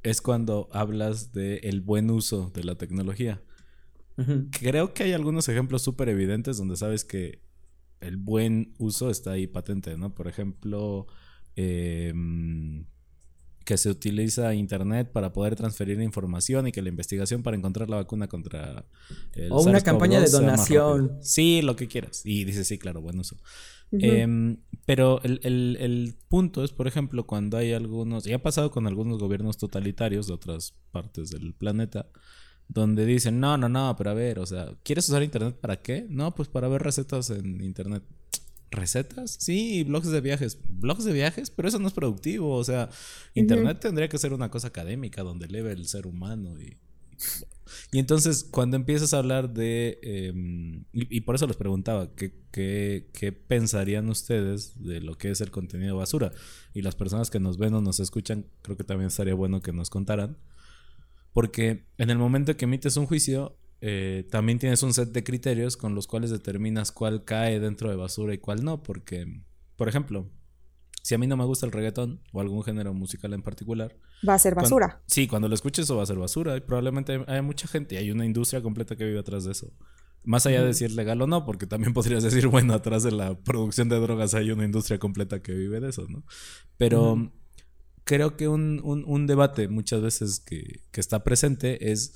es 0.03 0.23
cuando 0.23 0.71
hablas 0.73 1.35
del 1.35 1.61
el 1.63 1.83
buen 1.83 2.11
uso 2.11 2.51
de 2.55 2.65
la 2.65 2.77
tecnología. 2.77 3.43
Creo 4.51 4.95
que 4.95 5.05
hay 5.05 5.13
algunos 5.13 5.49
ejemplos 5.49 5.83
súper 5.83 6.09
evidentes 6.09 6.57
donde 6.57 6.77
sabes 6.77 7.05
que 7.05 7.48
el 8.01 8.17
buen 8.17 8.75
uso 8.79 9.11
está 9.11 9.33
ahí 9.33 9.47
patente, 9.47 9.97
¿no? 9.97 10.15
Por 10.15 10.29
ejemplo, 10.29 11.07
eh, 11.57 12.13
que 13.69 13.77
se 13.77 13.91
utiliza 13.91 14.55
Internet 14.55 15.13
para 15.13 15.35
poder 15.35 15.55
transferir 15.55 16.01
información 16.01 16.67
y 16.67 16.73
que 16.73 16.81
la 16.81 16.89
investigación 16.89 17.43
para 17.43 17.55
encontrar 17.55 17.91
la 17.91 17.97
vacuna 17.97 18.27
contra 18.27 18.87
el 19.35 19.53
O 19.53 19.61
una 19.61 19.83
campaña 19.83 20.21
de 20.21 20.31
donación. 20.31 21.19
Sí, 21.21 21.61
lo 21.61 21.77
que 21.77 21.87
quieras. 21.87 22.23
Y 22.25 22.45
dice, 22.45 22.65
sí, 22.65 22.79
claro, 22.79 23.03
buen 23.03 23.19
uso. 23.19 23.37
Em, 23.93 24.57
pero 24.87 25.21
el, 25.23 25.41
el, 25.43 26.15
punto 26.29 26.65
es, 26.65 26.73
por 26.73 26.87
ejemplo, 26.87 27.27
cuando 27.27 27.59
hay 27.59 27.75
algunos, 27.75 28.27
y 28.27 28.33
ha 28.33 28.43
pasado 28.43 28.71
con 28.71 28.87
algunos 28.87 29.19
gobiernos 29.19 29.59
totalitarios 29.59 30.29
de 30.29 30.33
otras 30.33 30.75
partes 30.91 31.29
del 31.29 31.53
planeta, 31.53 32.07
donde 32.69 33.07
dicen, 33.07 33.41
no, 33.41 33.57
no, 33.57 33.69
no, 33.69 33.95
pero 33.97 34.11
a 34.11 34.15
ver, 34.15 34.39
o 34.39 34.47
sea, 34.47 34.75
¿quieres 34.83 35.09
usar 35.09 35.23
Internet 35.23 35.57
para 35.61 35.81
qué? 35.81 36.07
No, 36.09 36.35
pues 36.35 36.49
para 36.49 36.69
ver 36.69 36.83
recetas 36.83 37.31
en 37.31 37.63
Internet. 37.63 38.03
¿Recetas? 38.71 39.37
Sí, 39.41 39.83
blogs 39.85 40.11
de 40.11 40.21
viajes. 40.21 40.59
Blogs 40.69 41.05
de 41.05 41.15
viajes, 41.15 41.51
pero 41.51 41.69
eso 41.69 41.79
no 41.79 41.89
es 41.89 41.95
productivo. 41.95 42.55
O 42.55 42.65
sea, 42.65 42.91
Internet 43.35 43.81
tendría 43.81 44.09
que 44.09 44.19
ser 44.19 44.35
una 44.35 44.51
cosa 44.51 44.69
académica 44.69 45.23
donde 45.23 45.47
eleve 45.47 45.73
el 45.73 45.89
ser 45.89 46.07
humano. 46.07 46.61
Y, 46.61 46.77
y 47.93 47.99
entonces, 47.99 48.45
cuando 48.45 48.77
empiezas 48.77 49.15
a 49.15 49.19
hablar 49.19 49.55
de. 49.55 49.99
Em, 50.03 50.85
y, 50.93 51.23
por 51.23 51.35
eso 51.35 51.47
les 51.47 51.57
preguntaba, 51.57 52.15
¿qué, 52.15 52.35
¿qué, 52.53 53.09
qué, 53.15 53.33
pensarían 53.33 54.11
ustedes 54.11 54.83
de 54.85 55.01
lo 55.01 55.17
que 55.17 55.31
es 55.31 55.41
el 55.41 55.51
contenido 55.51 55.97
basura? 55.97 56.33
Y 56.75 56.83
las 56.83 56.95
personas 56.95 57.31
que 57.31 57.41
nos 57.41 57.57
ven 57.57 57.73
o 57.73 57.81
nos 57.81 58.01
escuchan, 58.01 58.45
creo 58.61 58.77
que 58.77 58.85
también 58.85 59.09
estaría 59.09 59.35
bueno 59.35 59.63
que 59.63 59.73
nos 59.73 59.89
contaran. 59.89 60.37
Porque 61.33 61.87
en 61.99 62.11
el 62.11 62.19
momento 62.19 62.57
que 62.57 62.65
emites 62.65 62.97
un 62.97 63.07
juicio, 63.07 63.59
eh, 63.81 64.27
también 64.31 64.59
tienes 64.59 64.83
un 64.83 64.93
set 64.93 65.11
de 65.11 65.23
criterios 65.23 65.77
con 65.77 65.95
los 65.95 66.07
cuales 66.07 66.31
determinas 66.31 66.91
cuál 66.91 67.25
cae 67.25 67.61
dentro 67.61 67.91
de 67.91 67.97
basura 67.97 68.35
y 68.35 68.39
cuál 68.39 68.65
no, 68.65 68.83
porque, 68.83 69.43
por 69.77 69.89
ejemplo, 69.89 70.29
si 71.03 71.15
a 71.15 71.19
mí 71.19 71.27
no 71.27 71.37
me 71.37 71.45
gusta 71.45 71.65
el 71.65 71.73
reggaetón 71.73 72.21
o 72.33 72.41
algún 72.41 72.63
género 72.63 72.93
musical 72.93 73.33
en 73.33 73.43
particular, 73.43 73.97
va 74.29 74.35
a 74.35 74.39
ser 74.39 74.55
basura. 74.55 75.03
sí, 75.07 75.29
cuando 75.29 75.49
lo 75.49 75.55
escuches 75.55 75.85
eso 75.85 75.97
va 75.97 76.03
a 76.03 76.07
ser 76.07 76.19
basura 76.19 76.57
y 76.57 76.61
probablemente 76.61 77.25
hay, 77.27 77.41
mucha 77.41 77.69
gente 77.69 77.95
y 77.95 77.99
hay 77.99 78.11
una 78.11 78.27
industria 78.27 78.61
completa 78.63 78.97
que 78.97 79.05
vive 79.05 79.19
atrás 79.19 79.45
de 79.45 79.53
eso. 79.53 79.73
Más 80.25 80.45
allá 80.47 80.63
de 80.63 80.71
es 80.71 80.95
legal 80.95 81.23
o 81.23 81.27
no, 81.27 81.45
porque 81.47 81.67
también 81.67 81.93
podrías 81.95 82.25
decir, 82.25 82.49
bueno, 82.49 82.75
atrás 82.75 83.05
de 83.05 83.13
la 83.13 83.39
producción 83.39 83.89
de 83.89 83.99
drogas 84.01 84.35
hay 84.35 84.51
una 84.51 84.65
industria 84.65 84.99
completa 84.99 85.41
que 85.41 85.55
vive 85.55 85.81
de 85.81 85.91
eso, 85.91 86.07
¿no? 86.09 86.25
Pero 86.77 87.33
creo 88.09 88.39
que 88.39 88.49
un, 88.49 88.81
un, 88.83 89.27
debate 89.27 89.69
muchas 89.69 90.01
veces 90.01 90.41
que, 90.41 90.81
que 90.93 91.01
está 91.01 91.25
presente 91.25 91.93
es 91.93 92.15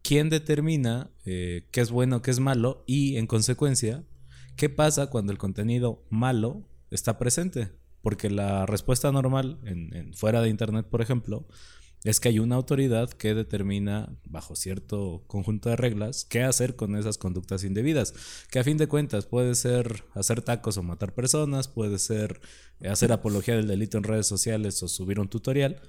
quién 0.00 0.30
determina 0.30 1.10
eh, 1.26 1.68
qué 1.72 1.82
es 1.82 1.90
bueno, 1.90 2.22
qué 2.22 2.30
es 2.30 2.40
malo 2.40 2.84
y 2.86 3.18
en 3.18 3.26
consecuencia, 3.26 4.02
qué 4.56 4.70
pasa 4.70 5.08
cuando 5.08 5.32
el 5.32 5.38
contenido 5.38 6.06
malo 6.08 6.66
está 6.90 7.18
presente. 7.18 7.68
Porque 8.00 8.30
la 8.30 8.64
respuesta 8.64 9.12
normal, 9.12 9.60
en, 9.64 10.14
fuera 10.14 10.40
de 10.40 10.48
Internet, 10.48 10.86
por 10.88 11.02
ejemplo, 11.02 11.46
es 12.10 12.20
que 12.20 12.28
hay 12.28 12.38
una 12.38 12.56
autoridad 12.56 13.10
que 13.10 13.34
determina, 13.34 14.16
bajo 14.24 14.56
cierto 14.56 15.24
conjunto 15.26 15.68
de 15.68 15.76
reglas, 15.76 16.24
qué 16.24 16.42
hacer 16.42 16.76
con 16.76 16.96
esas 16.96 17.18
conductas 17.18 17.64
indebidas. 17.64 18.14
Que 18.50 18.58
a 18.58 18.64
fin 18.64 18.76
de 18.76 18.88
cuentas 18.88 19.26
puede 19.26 19.54
ser 19.54 20.04
hacer 20.14 20.42
tacos 20.42 20.76
o 20.76 20.82
matar 20.82 21.14
personas, 21.14 21.68
puede 21.68 21.98
ser 21.98 22.40
hacer 22.88 23.12
apología 23.12 23.56
del 23.56 23.68
delito 23.68 23.98
en 23.98 24.04
redes 24.04 24.26
sociales 24.26 24.82
o 24.82 24.88
subir 24.88 25.20
un 25.20 25.28
tutorial 25.28 25.80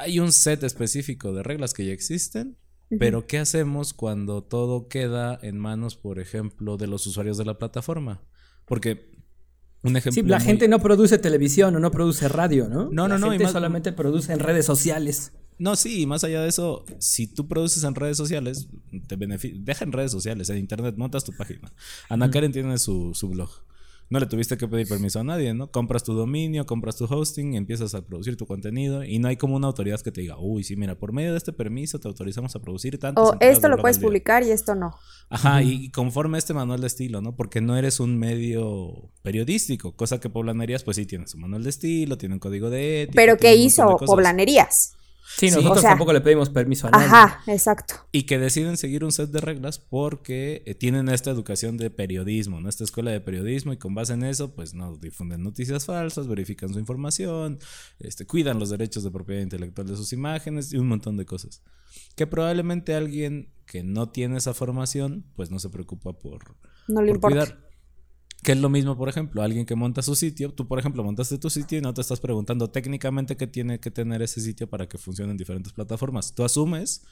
hay 0.00 0.20
un 0.20 0.32
set 0.32 0.62
específico 0.62 1.32
de 1.32 1.42
reglas 1.42 1.74
que 1.74 1.86
ya 1.86 1.92
existen, 1.92 2.56
pero 2.98 3.26
¿qué 3.26 3.38
hacemos 3.38 3.92
cuando 3.92 4.42
todo 4.44 4.88
queda 4.88 5.38
en 5.42 5.58
manos, 5.58 5.96
por 5.96 6.18
ejemplo, 6.18 6.76
de 6.76 6.86
los 6.86 7.06
usuarios 7.06 7.38
de 7.38 7.44
la 7.44 7.58
plataforma? 7.58 8.22
Porque 8.66 9.13
un 9.84 9.96
ejemplo. 9.96 10.22
Sí, 10.22 10.28
la 10.28 10.40
gente 10.40 10.66
no 10.66 10.80
produce 10.80 11.18
televisión 11.18 11.76
o 11.76 11.78
no 11.78 11.90
produce 11.90 12.28
radio, 12.28 12.68
¿no? 12.68 12.90
No, 12.90 13.06
no, 13.06 13.08
la 13.08 13.18
no. 13.18 13.30
Gente 13.30 13.48
solamente 13.48 13.92
produce 13.92 14.32
en 14.32 14.40
redes 14.40 14.66
sociales. 14.66 15.32
No, 15.58 15.76
sí, 15.76 16.00
y 16.02 16.06
más 16.06 16.24
allá 16.24 16.42
de 16.42 16.48
eso, 16.48 16.84
si 16.98 17.28
tú 17.28 17.46
produces 17.46 17.84
en 17.84 17.94
redes 17.94 18.16
sociales, 18.16 18.68
te 19.06 19.16
deja 19.16 19.84
en 19.84 19.92
redes 19.92 20.10
sociales, 20.10 20.50
en 20.50 20.58
internet, 20.58 20.96
montas 20.96 21.22
tu 21.22 21.32
página. 21.36 21.72
Ana 22.08 22.30
Karen 22.30 22.50
tiene 22.50 22.76
su, 22.78 23.14
su 23.14 23.28
blog 23.28 23.50
no 24.14 24.20
le 24.20 24.26
tuviste 24.26 24.56
que 24.56 24.68
pedir 24.68 24.86
permiso 24.86 25.18
a 25.18 25.24
nadie, 25.24 25.54
¿no? 25.54 25.72
Compras 25.72 26.04
tu 26.04 26.14
dominio, 26.14 26.66
compras 26.66 26.94
tu 26.94 27.04
hosting, 27.04 27.54
empiezas 27.54 27.96
a 27.96 28.06
producir 28.06 28.36
tu 28.36 28.46
contenido 28.46 29.02
y 29.02 29.18
no 29.18 29.26
hay 29.26 29.36
como 29.36 29.56
una 29.56 29.66
autoridad 29.66 30.00
que 30.02 30.12
te 30.12 30.20
diga, 30.20 30.36
uy, 30.38 30.62
sí, 30.62 30.76
mira, 30.76 30.94
por 30.94 31.12
medio 31.12 31.32
de 31.32 31.38
este 31.38 31.52
permiso 31.52 31.98
te 31.98 32.06
autorizamos 32.06 32.54
a 32.54 32.62
producir 32.62 32.96
tanto. 32.96 33.20
O 33.20 33.36
esto 33.40 33.68
lo 33.68 33.76
puedes 33.76 33.98
publicar 33.98 34.44
y 34.44 34.52
esto 34.52 34.76
no. 34.76 34.94
Ajá, 35.30 35.64
y 35.64 35.90
conforme 35.90 36.38
este 36.38 36.54
manual 36.54 36.80
de 36.80 36.86
estilo, 36.86 37.22
¿no? 37.22 37.34
Porque 37.34 37.60
no 37.60 37.76
eres 37.76 37.98
un 37.98 38.16
medio 38.16 39.10
periodístico, 39.22 39.96
cosa 39.96 40.20
que 40.20 40.30
Poblanerías, 40.30 40.84
pues 40.84 40.96
sí, 40.96 41.06
tiene 41.06 41.26
su 41.26 41.36
manual 41.36 41.64
de 41.64 41.70
estilo, 41.70 42.16
tiene 42.16 42.36
un 42.36 42.38
código 42.38 42.70
de 42.70 43.02
ética. 43.02 43.16
Pero 43.16 43.36
¿qué 43.36 43.56
hizo 43.56 43.96
Poblanerías? 43.96 44.94
Sí, 45.26 45.50
nosotros 45.50 45.82
tampoco 45.82 46.12
le 46.12 46.20
pedimos 46.20 46.50
permiso 46.50 46.86
a 46.86 46.90
nadie. 46.90 47.06
Ajá, 47.06 47.40
exacto. 47.46 47.94
Y 48.12 48.24
que 48.24 48.38
deciden 48.38 48.76
seguir 48.76 49.04
un 49.04 49.12
set 49.12 49.30
de 49.30 49.40
reglas 49.40 49.78
porque 49.78 50.62
eh, 50.66 50.74
tienen 50.74 51.08
esta 51.08 51.30
educación 51.30 51.76
de 51.76 51.90
periodismo, 51.90 52.60
¿no? 52.60 52.68
Esta 52.68 52.84
escuela 52.84 53.10
de 53.10 53.20
periodismo 53.20 53.72
y 53.72 53.78
con 53.78 53.94
base 53.94 54.12
en 54.12 54.22
eso, 54.22 54.54
pues 54.54 54.74
no 54.74 54.96
difunden 54.96 55.42
noticias 55.42 55.86
falsas, 55.86 56.28
verifican 56.28 56.72
su 56.72 56.78
información, 56.78 57.58
este, 57.98 58.26
cuidan 58.26 58.58
los 58.58 58.70
derechos 58.70 59.02
de 59.02 59.10
propiedad 59.10 59.42
intelectual 59.42 59.86
de 59.86 59.96
sus 59.96 60.12
imágenes 60.12 60.72
y 60.72 60.76
un 60.76 60.88
montón 60.88 61.16
de 61.16 61.24
cosas. 61.24 61.62
Que 62.16 62.26
probablemente 62.26 62.94
alguien 62.94 63.52
que 63.66 63.82
no 63.82 64.10
tiene 64.10 64.36
esa 64.36 64.52
formación, 64.52 65.24
pues 65.36 65.50
no 65.50 65.58
se 65.58 65.70
preocupa 65.70 66.12
por, 66.12 66.56
no 66.86 67.00
le 67.02 67.12
importa. 67.12 67.46
cuidar. 67.46 67.63
Que 68.44 68.52
es 68.52 68.58
lo 68.58 68.68
mismo, 68.68 68.94
por 68.94 69.08
ejemplo, 69.08 69.40
alguien 69.42 69.64
que 69.64 69.74
monta 69.74 70.02
su 70.02 70.14
sitio, 70.14 70.52
tú 70.52 70.68
por 70.68 70.78
ejemplo 70.78 71.02
montaste 71.02 71.38
tu 71.38 71.48
sitio 71.48 71.78
y 71.78 71.80
no 71.80 71.94
te 71.94 72.02
estás 72.02 72.20
preguntando 72.20 72.68
técnicamente 72.68 73.38
qué 73.38 73.46
tiene 73.46 73.80
que 73.80 73.90
tener 73.90 74.20
ese 74.20 74.42
sitio 74.42 74.68
para 74.68 74.86
que 74.86 74.98
funcione 74.98 75.30
en 75.30 75.38
diferentes 75.38 75.72
plataformas. 75.72 76.34
Tú 76.34 76.44
asumes 76.44 77.06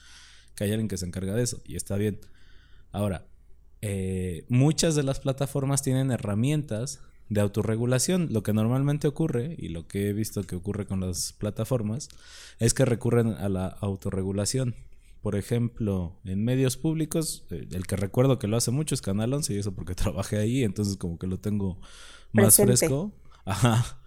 que 0.53 0.65
hay 0.65 0.69
alguien 0.69 0.87
que 0.87 0.95
se 0.95 1.07
encarga 1.07 1.33
de 1.33 1.41
eso 1.41 1.59
y 1.65 1.75
está 1.75 1.97
bien. 1.97 2.19
Ahora, 2.91 3.25
eh, 3.81 4.45
muchas 4.47 4.93
de 4.93 5.01
las 5.01 5.19
plataformas 5.19 5.81
tienen 5.81 6.11
herramientas 6.11 6.99
de 7.29 7.41
autorregulación. 7.41 8.27
Lo 8.31 8.43
que 8.43 8.53
normalmente 8.53 9.07
ocurre, 9.07 9.55
y 9.57 9.69
lo 9.69 9.87
que 9.87 10.09
he 10.09 10.13
visto 10.13 10.43
que 10.43 10.55
ocurre 10.55 10.85
con 10.85 10.99
las 10.99 11.33
plataformas, 11.33 12.09
es 12.59 12.75
que 12.75 12.85
recurren 12.85 13.29
a 13.29 13.49
la 13.49 13.65
autorregulación 13.65 14.75
por 15.23 15.37
ejemplo, 15.37 16.19
en 16.25 16.43
medios 16.43 16.75
públicos, 16.75 17.45
eh, 17.49 17.65
el 17.71 17.87
que 17.87 17.95
recuerdo 17.95 18.39
que 18.39 18.49
lo 18.49 18.57
hace 18.57 18.71
mucho 18.71 18.93
es 18.93 19.01
Canal 19.01 19.33
11 19.33 19.53
y 19.53 19.57
eso 19.57 19.73
porque 19.73 19.95
trabajé 19.95 20.37
ahí, 20.37 20.63
entonces 20.63 20.97
como 20.97 21.17
que 21.17 21.27
lo 21.27 21.39
tengo 21.39 21.79
más 22.33 22.57
fresco. 22.57 23.13
Ajá. 23.45 24.01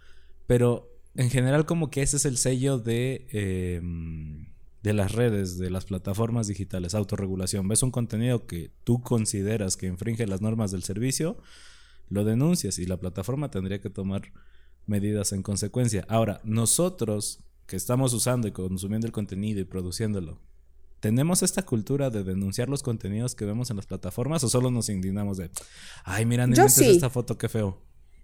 Pero 0.46 0.94
en 1.14 1.30
general 1.30 1.64
como 1.64 1.88
que 1.88 2.02
ese 2.02 2.18
es 2.18 2.26
el 2.26 2.36
sello 2.36 2.78
de, 2.78 3.26
em, 3.30 4.48
de 4.82 4.92
las 4.92 5.12
redes, 5.12 5.56
de 5.56 5.70
las 5.70 5.86
plataformas 5.86 6.48
digitales, 6.48 6.94
autorregulación. 6.94 7.66
Ves 7.66 7.82
un 7.82 7.92
contenido 7.92 8.46
que 8.46 8.70
tú 8.84 9.00
consideras 9.00 9.78
que 9.78 9.86
infringe 9.86 10.26
las 10.26 10.42
normas 10.42 10.70
del 10.70 10.82
servicio, 10.82 11.38
lo 12.10 12.24
denuncias 12.24 12.78
y 12.78 12.84
la 12.84 12.98
plataforma 12.98 13.50
tendría 13.50 13.80
que 13.80 13.88
tomar 13.88 14.34
medidas 14.84 15.32
en 15.32 15.42
consecuencia. 15.42 16.04
Ahora, 16.10 16.42
nosotros 16.44 17.40
que 17.66 17.76
estamos 17.76 18.12
usando 18.12 18.48
y 18.48 18.52
consumiendo 18.52 19.06
el 19.06 19.14
contenido 19.14 19.60
y 19.60 19.64
produciéndolo, 19.64 20.40
¿Tenemos 21.00 21.42
esta 21.42 21.62
cultura 21.62 22.10
de 22.10 22.24
denunciar 22.24 22.68
los 22.68 22.82
contenidos 22.82 23.34
que 23.34 23.44
vemos 23.44 23.70
en 23.70 23.76
las 23.76 23.86
plataformas 23.86 24.42
o 24.44 24.48
solo 24.48 24.70
nos 24.70 24.88
indignamos 24.88 25.36
de, 25.36 25.50
ay, 26.04 26.24
mira, 26.24 26.46
no 26.46 26.54
esta 26.64 27.10
foto, 27.10 27.36
qué 27.36 27.48
feo? 27.48 27.78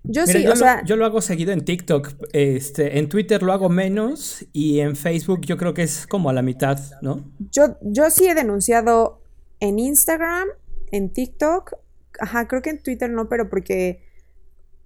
Yo 0.04 0.26
sí, 0.26 0.46
o 0.48 0.56
sea. 0.56 0.82
yo 0.84 0.96
lo 0.96 1.04
hago 1.04 1.20
seguido 1.20 1.52
en 1.52 1.64
TikTok. 1.64 2.14
Este, 2.32 2.98
en 2.98 3.08
Twitter 3.08 3.42
lo 3.42 3.52
hago 3.52 3.68
menos 3.68 4.44
y 4.52 4.80
en 4.80 4.96
Facebook 4.96 5.42
yo 5.42 5.56
creo 5.56 5.74
que 5.74 5.82
es 5.82 6.06
como 6.06 6.28
a 6.28 6.32
la 6.32 6.42
mitad, 6.42 6.80
¿no? 7.02 7.24
Yo, 7.52 7.76
yo 7.82 8.10
sí 8.10 8.26
he 8.26 8.34
denunciado 8.34 9.22
en 9.60 9.78
Instagram, 9.78 10.48
en 10.90 11.12
TikTok. 11.12 11.74
Ajá, 12.18 12.48
creo 12.48 12.62
que 12.62 12.70
en 12.70 12.82
Twitter 12.82 13.10
no, 13.10 13.28
pero 13.28 13.48
porque. 13.48 14.10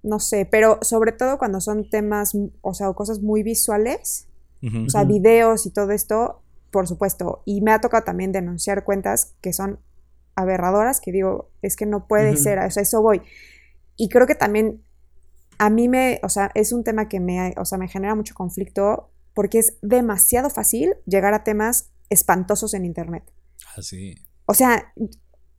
No 0.02 0.20
sé, 0.20 0.46
pero 0.48 0.78
sobre 0.82 1.12
todo 1.12 1.38
cuando 1.38 1.60
son 1.60 1.88
temas, 1.88 2.36
o 2.60 2.74
sea, 2.74 2.92
cosas 2.92 3.20
muy 3.20 3.42
visuales. 3.42 4.28
o 4.62 4.90
sea, 4.90 5.04
videos 5.04 5.64
y 5.64 5.70
todo 5.70 5.92
esto 5.92 6.42
por 6.70 6.86
supuesto. 6.86 7.42
Y 7.44 7.60
me 7.60 7.72
ha 7.72 7.80
tocado 7.80 8.04
también 8.04 8.32
denunciar 8.32 8.84
cuentas 8.84 9.34
que 9.40 9.52
son 9.52 9.80
aberradoras, 10.34 11.00
que 11.00 11.12
digo, 11.12 11.50
es 11.62 11.76
que 11.76 11.86
no 11.86 12.06
puede 12.06 12.36
ser, 12.36 12.58
o 12.58 12.70
sea, 12.70 12.82
eso 12.82 13.00
voy. 13.00 13.22
Y 13.96 14.08
creo 14.08 14.26
que 14.26 14.34
también 14.34 14.82
a 15.58 15.70
mí 15.70 15.88
me, 15.88 16.20
o 16.22 16.28
sea, 16.28 16.50
es 16.54 16.72
un 16.72 16.84
tema 16.84 17.08
que 17.08 17.20
me, 17.20 17.54
o 17.56 17.64
sea, 17.64 17.78
me 17.78 17.88
genera 17.88 18.14
mucho 18.14 18.34
conflicto 18.34 19.10
porque 19.34 19.58
es 19.58 19.78
demasiado 19.82 20.50
fácil 20.50 20.94
llegar 21.06 21.34
a 21.34 21.44
temas 21.44 21.90
espantosos 22.10 22.74
en 22.74 22.84
Internet. 22.84 23.24
Así. 23.76 24.14
Ah, 24.18 24.30
o 24.46 24.54
sea, 24.54 24.92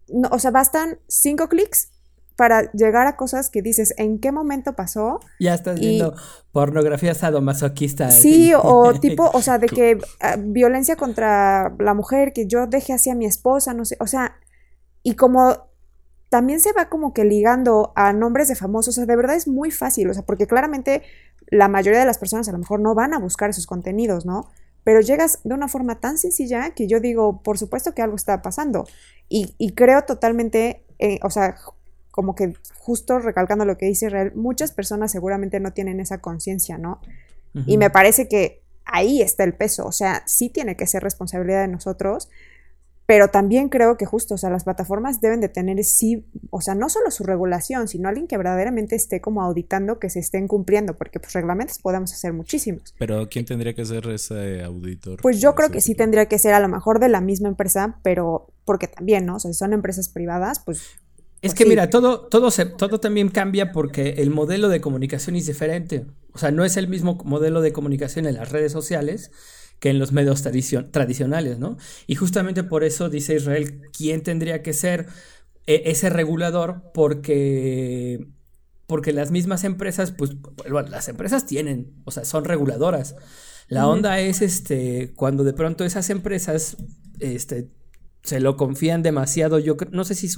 no, 0.09 0.29
o 0.31 0.39
sea, 0.39 0.51
bastan 0.51 0.99
cinco 1.07 1.49
clics 1.49 1.91
para 2.37 2.71
llegar 2.71 3.07
a 3.07 3.17
cosas 3.17 3.49
que 3.49 3.63
dices, 3.63 3.95
¿en 3.97 4.19
qué 4.19 4.31
momento 4.31 4.73
pasó? 4.73 5.19
Ya 5.39 5.55
estás 5.55 5.79
viendo 5.79 6.13
pornografía 6.51 7.15
sadomasoquista. 7.15 8.11
Sí, 8.11 8.53
o 8.63 8.93
tipo, 9.01 9.29
o 9.33 9.41
sea, 9.41 9.57
de 9.57 9.67
que 9.67 9.97
ah, 10.21 10.37
violencia 10.39 10.95
contra 10.95 11.75
la 11.79 11.95
mujer, 11.95 12.31
que 12.33 12.45
yo 12.45 12.67
deje 12.67 12.93
así 12.93 13.09
a 13.09 13.15
mi 13.15 13.25
esposa, 13.25 13.73
no 13.73 13.83
sé, 13.85 13.97
o 13.99 14.07
sea, 14.07 14.37
y 15.01 15.15
como 15.15 15.67
también 16.29 16.59
se 16.59 16.73
va 16.73 16.89
como 16.89 17.11
que 17.11 17.25
ligando 17.25 17.91
a 17.95 18.13
nombres 18.13 18.47
de 18.49 18.55
famosos, 18.55 18.93
o 18.93 18.95
sea, 18.95 19.05
de 19.07 19.15
verdad 19.15 19.35
es 19.35 19.47
muy 19.47 19.71
fácil, 19.71 20.09
o 20.09 20.13
sea, 20.13 20.23
porque 20.23 20.45
claramente 20.45 21.01
la 21.47 21.67
mayoría 21.69 22.01
de 22.01 22.05
las 22.05 22.19
personas 22.19 22.47
a 22.47 22.51
lo 22.51 22.59
mejor 22.59 22.79
no 22.79 22.93
van 22.93 23.15
a 23.15 23.19
buscar 23.19 23.49
esos 23.49 23.65
contenidos, 23.65 24.27
¿no? 24.27 24.47
Pero 24.83 25.01
llegas 25.01 25.39
de 25.43 25.55
una 25.55 25.67
forma 25.67 25.99
tan 25.99 26.19
sencilla 26.19 26.69
que 26.75 26.87
yo 26.87 26.99
digo, 26.99 27.41
por 27.41 27.57
supuesto 27.57 27.93
que 27.93 28.03
algo 28.03 28.15
está 28.15 28.41
pasando. 28.43 28.85
Y, 29.27 29.55
y 29.57 29.73
creo 29.73 30.03
totalmente, 30.03 30.85
eh, 30.99 31.19
o 31.23 31.29
sea, 31.29 31.55
como 32.17 32.33
que 32.33 32.55
justo 32.79 33.19
recalcando 33.19 33.63
lo 33.63 33.77
que 33.77 33.85
dice 33.85 34.07
Israel, 34.07 34.31
muchas 34.33 34.71
personas 34.71 35.11
seguramente 35.11 35.59
no 35.59 35.71
tienen 35.71 35.99
esa 35.99 36.17
conciencia, 36.17 36.79
¿no? 36.79 36.99
Y 37.67 37.77
me 37.77 37.91
parece 37.91 38.27
que 38.27 38.63
ahí 38.85 39.21
está 39.21 39.43
el 39.43 39.53
peso, 39.53 39.85
o 39.85 39.91
sea, 39.91 40.23
sí 40.25 40.49
tiene 40.49 40.75
que 40.75 40.87
ser 40.87 41.03
responsabilidad 41.03 41.61
de 41.61 41.67
nosotros, 41.67 42.27
pero 43.05 43.27
también 43.27 43.69
creo 43.69 43.97
que 43.97 44.07
justo, 44.07 44.33
o 44.33 44.37
sea, 44.39 44.49
las 44.49 44.63
plataformas 44.63 45.21
deben 45.21 45.41
de 45.41 45.47
tener, 45.47 45.83
sí, 45.83 46.25
o 46.49 46.59
sea, 46.59 46.73
no 46.73 46.89
solo 46.89 47.11
su 47.11 47.23
regulación, 47.23 47.87
sino 47.87 48.09
alguien 48.09 48.25
que 48.25 48.35
verdaderamente 48.35 48.95
esté 48.95 49.21
como 49.21 49.43
auditando 49.43 49.99
que 49.99 50.09
se 50.09 50.19
estén 50.19 50.47
cumpliendo, 50.47 50.95
porque 50.97 51.19
pues 51.19 51.33
reglamentos 51.33 51.77
podemos 51.77 52.11
hacer 52.13 52.33
muchísimos. 52.33 52.95
Pero 52.97 53.29
¿quién 53.29 53.45
tendría 53.45 53.75
que 53.75 53.85
ser 53.85 54.07
ese 54.07 54.63
auditor? 54.63 55.21
Pues 55.21 55.39
yo 55.39 55.53
creo 55.53 55.69
que 55.69 55.81
sí 55.81 55.93
tendría 55.93 56.25
que 56.25 56.39
ser 56.39 56.55
a 56.55 56.59
lo 56.59 56.67
mejor 56.67 56.99
de 56.99 57.09
la 57.09 57.21
misma 57.21 57.47
empresa, 57.47 57.99
pero 58.01 58.47
porque 58.65 58.87
también, 58.87 59.27
¿no? 59.27 59.35
O 59.35 59.39
sea, 59.39 59.53
si 59.53 59.57
son 59.59 59.73
empresas 59.73 60.09
privadas, 60.09 60.59
pues 60.59 60.99
es 61.41 61.53
que 61.53 61.65
mira, 61.65 61.89
todo, 61.89 62.21
todo, 62.21 62.51
se, 62.51 62.65
todo 62.65 62.99
también 62.99 63.29
cambia 63.29 63.71
porque 63.71 64.15
el 64.17 64.31
modelo 64.31 64.69
de 64.69 64.81
comunicación 64.81 65.35
es 65.35 65.45
diferente. 65.45 66.05
O 66.33 66.39
sea, 66.39 66.51
no 66.51 66.65
es 66.65 66.77
el 66.77 66.87
mismo 66.87 67.17
modelo 67.25 67.61
de 67.61 67.71
comunicación 67.71 68.25
en 68.25 68.35
las 68.35 68.51
redes 68.51 68.71
sociales 68.71 69.31
que 69.79 69.89
en 69.89 69.99
los 69.99 70.11
medios 70.11 70.41
tradicionales, 70.41 71.59
¿no? 71.59 71.77
Y 72.07 72.15
justamente 72.15 72.63
por 72.63 72.83
eso 72.83 73.09
dice 73.09 73.35
Israel, 73.35 73.81
¿quién 73.95 74.23
tendría 74.23 74.63
que 74.63 74.73
ser 74.73 75.05
e, 75.67 75.83
ese 75.85 76.09
regulador? 76.09 76.81
Porque, 76.93 78.27
porque 78.87 79.13
las 79.13 79.29
mismas 79.29 79.63
empresas, 79.63 80.11
pues, 80.11 80.31
bueno, 80.69 80.89
las 80.89 81.07
empresas 81.09 81.45
tienen, 81.45 81.93
o 82.05 82.11
sea, 82.11 82.25
son 82.25 82.45
reguladoras. 82.45 83.15
La 83.67 83.87
onda 83.87 84.19
es, 84.19 84.41
este, 84.41 85.13
cuando 85.15 85.43
de 85.43 85.53
pronto 85.53 85.85
esas 85.85 86.09
empresas, 86.09 86.77
este, 87.19 87.69
se 88.23 88.39
lo 88.39 88.57
confían 88.57 89.03
demasiado, 89.03 89.59
yo 89.59 89.77
no 89.91 90.03
sé 90.03 90.13
si 90.13 90.29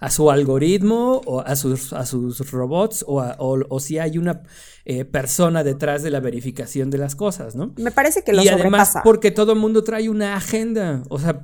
a, 0.00 0.10
su 0.10 0.30
algoritmo 0.30 1.20
o 1.26 1.40
a 1.40 1.54
sus, 1.54 1.92
a 1.92 2.06
sus 2.06 2.50
robots 2.50 3.04
o, 3.06 3.22
o, 3.38 3.80
si 3.80 3.98
hay 3.98 4.16
una 4.16 4.42
eh, 4.84 5.04
persona 5.04 5.62
detrás 5.62 6.02
de 6.02 6.10
la 6.10 6.20
verificación 6.20 6.90
de 6.90 6.98
las 6.98 7.14
cosas, 7.14 7.54
¿no? 7.54 7.74
Me 7.76 7.90
parece 7.90 8.22
que 8.22 8.32
lo 8.32 8.42
Y 8.42 8.48
además 8.48 8.94
porque 9.04 9.30
todo 9.30 9.52
el 9.52 9.58
mundo 9.58 9.84
trae 9.84 10.08
una 10.08 10.36
agenda, 10.36 11.02
o 11.08 11.18
sea, 11.18 11.42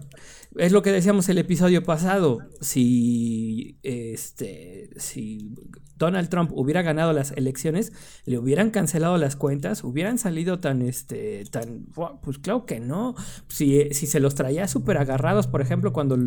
es 0.56 0.73
lo 0.73 0.82
que 0.82 0.92
decíamos 0.92 1.28
el 1.28 1.38
episodio 1.38 1.82
pasado, 1.82 2.38
si 2.61 3.78
este 3.82 4.90
si 4.97 5.54
Donald 6.02 6.28
Trump 6.28 6.50
hubiera 6.52 6.82
ganado 6.82 7.12
las 7.12 7.30
elecciones, 7.32 7.92
le 8.25 8.37
hubieran 8.37 8.71
cancelado 8.71 9.18
las 9.18 9.37
cuentas, 9.37 9.85
hubieran 9.85 10.18
salido 10.18 10.59
tan, 10.59 10.82
este, 10.82 11.44
tan, 11.50 11.87
pues 12.23 12.38
claro 12.38 12.66
que 12.66 12.80
no. 12.80 13.14
Si, 13.47 13.88
si 13.92 14.09
se 14.09 14.18
los 14.18 14.35
traía 14.35 14.66
súper 14.66 14.99
agarrados, 14.99 15.47
por 15.47 15.61
ejemplo, 15.61 15.92
cuando 15.92 16.18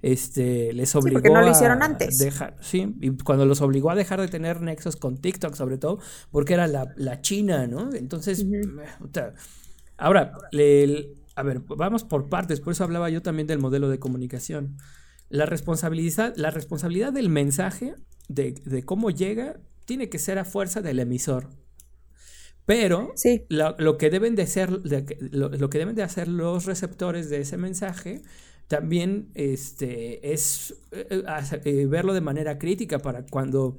este, 0.00 0.72
les 0.72 0.94
obligó 0.94 1.20
sí, 1.20 1.32
no 1.32 1.40
lo 1.40 1.50
hicieron 1.50 1.82
antes. 1.82 2.18
dejar, 2.18 2.56
sí, 2.60 2.94
y 3.00 3.10
cuando 3.16 3.46
los 3.46 3.60
obligó 3.62 3.90
a 3.90 3.96
dejar 3.96 4.20
de 4.20 4.28
tener 4.28 4.60
nexos 4.60 4.94
con 4.94 5.18
TikTok, 5.18 5.54
sobre 5.54 5.76
todo, 5.76 5.98
porque 6.30 6.54
era 6.54 6.68
la, 6.68 7.20
China, 7.20 7.66
¿no? 7.66 7.92
Entonces, 7.94 8.46
Ahora, 9.98 10.34
el- 10.52 11.16
a 11.36 11.42
ver, 11.42 11.60
vamos 11.60 12.02
por 12.04 12.28
partes, 12.28 12.60
por 12.60 12.72
eso 12.72 12.84
hablaba 12.84 13.10
yo 13.10 13.22
también 13.22 13.46
del 13.46 13.58
modelo 13.58 13.88
de 13.88 13.98
comunicación. 13.98 14.76
La 15.28 15.46
responsabilidad, 15.46 16.34
la 16.36 16.50
responsabilidad 16.50 17.12
del 17.12 17.28
mensaje, 17.28 17.94
de, 18.28 18.52
de 18.64 18.82
cómo 18.84 19.10
llega, 19.10 19.60
tiene 19.84 20.08
que 20.08 20.18
ser 20.18 20.38
a 20.38 20.44
fuerza 20.44 20.80
del 20.82 20.98
emisor. 20.98 21.50
Pero 22.64 23.12
Sí. 23.14 23.44
lo, 23.48 23.76
lo 23.78 23.96
que 23.96 24.10
deben 24.10 24.34
de 24.34 24.46
ser, 24.46 24.80
de 24.80 25.16
lo, 25.30 25.50
lo 25.50 25.70
que 25.70 25.78
deben 25.78 25.94
de 25.94 26.02
hacer 26.02 26.26
los 26.26 26.64
receptores 26.64 27.30
de 27.30 27.40
ese 27.40 27.56
mensaje 27.56 28.22
también 28.66 29.30
este, 29.34 30.32
es 30.32 30.74
eh, 30.90 31.06
eh, 31.10 31.60
eh, 31.64 31.86
verlo 31.86 32.12
de 32.14 32.20
manera 32.20 32.58
crítica 32.58 32.98
para 32.98 33.24
cuando, 33.24 33.78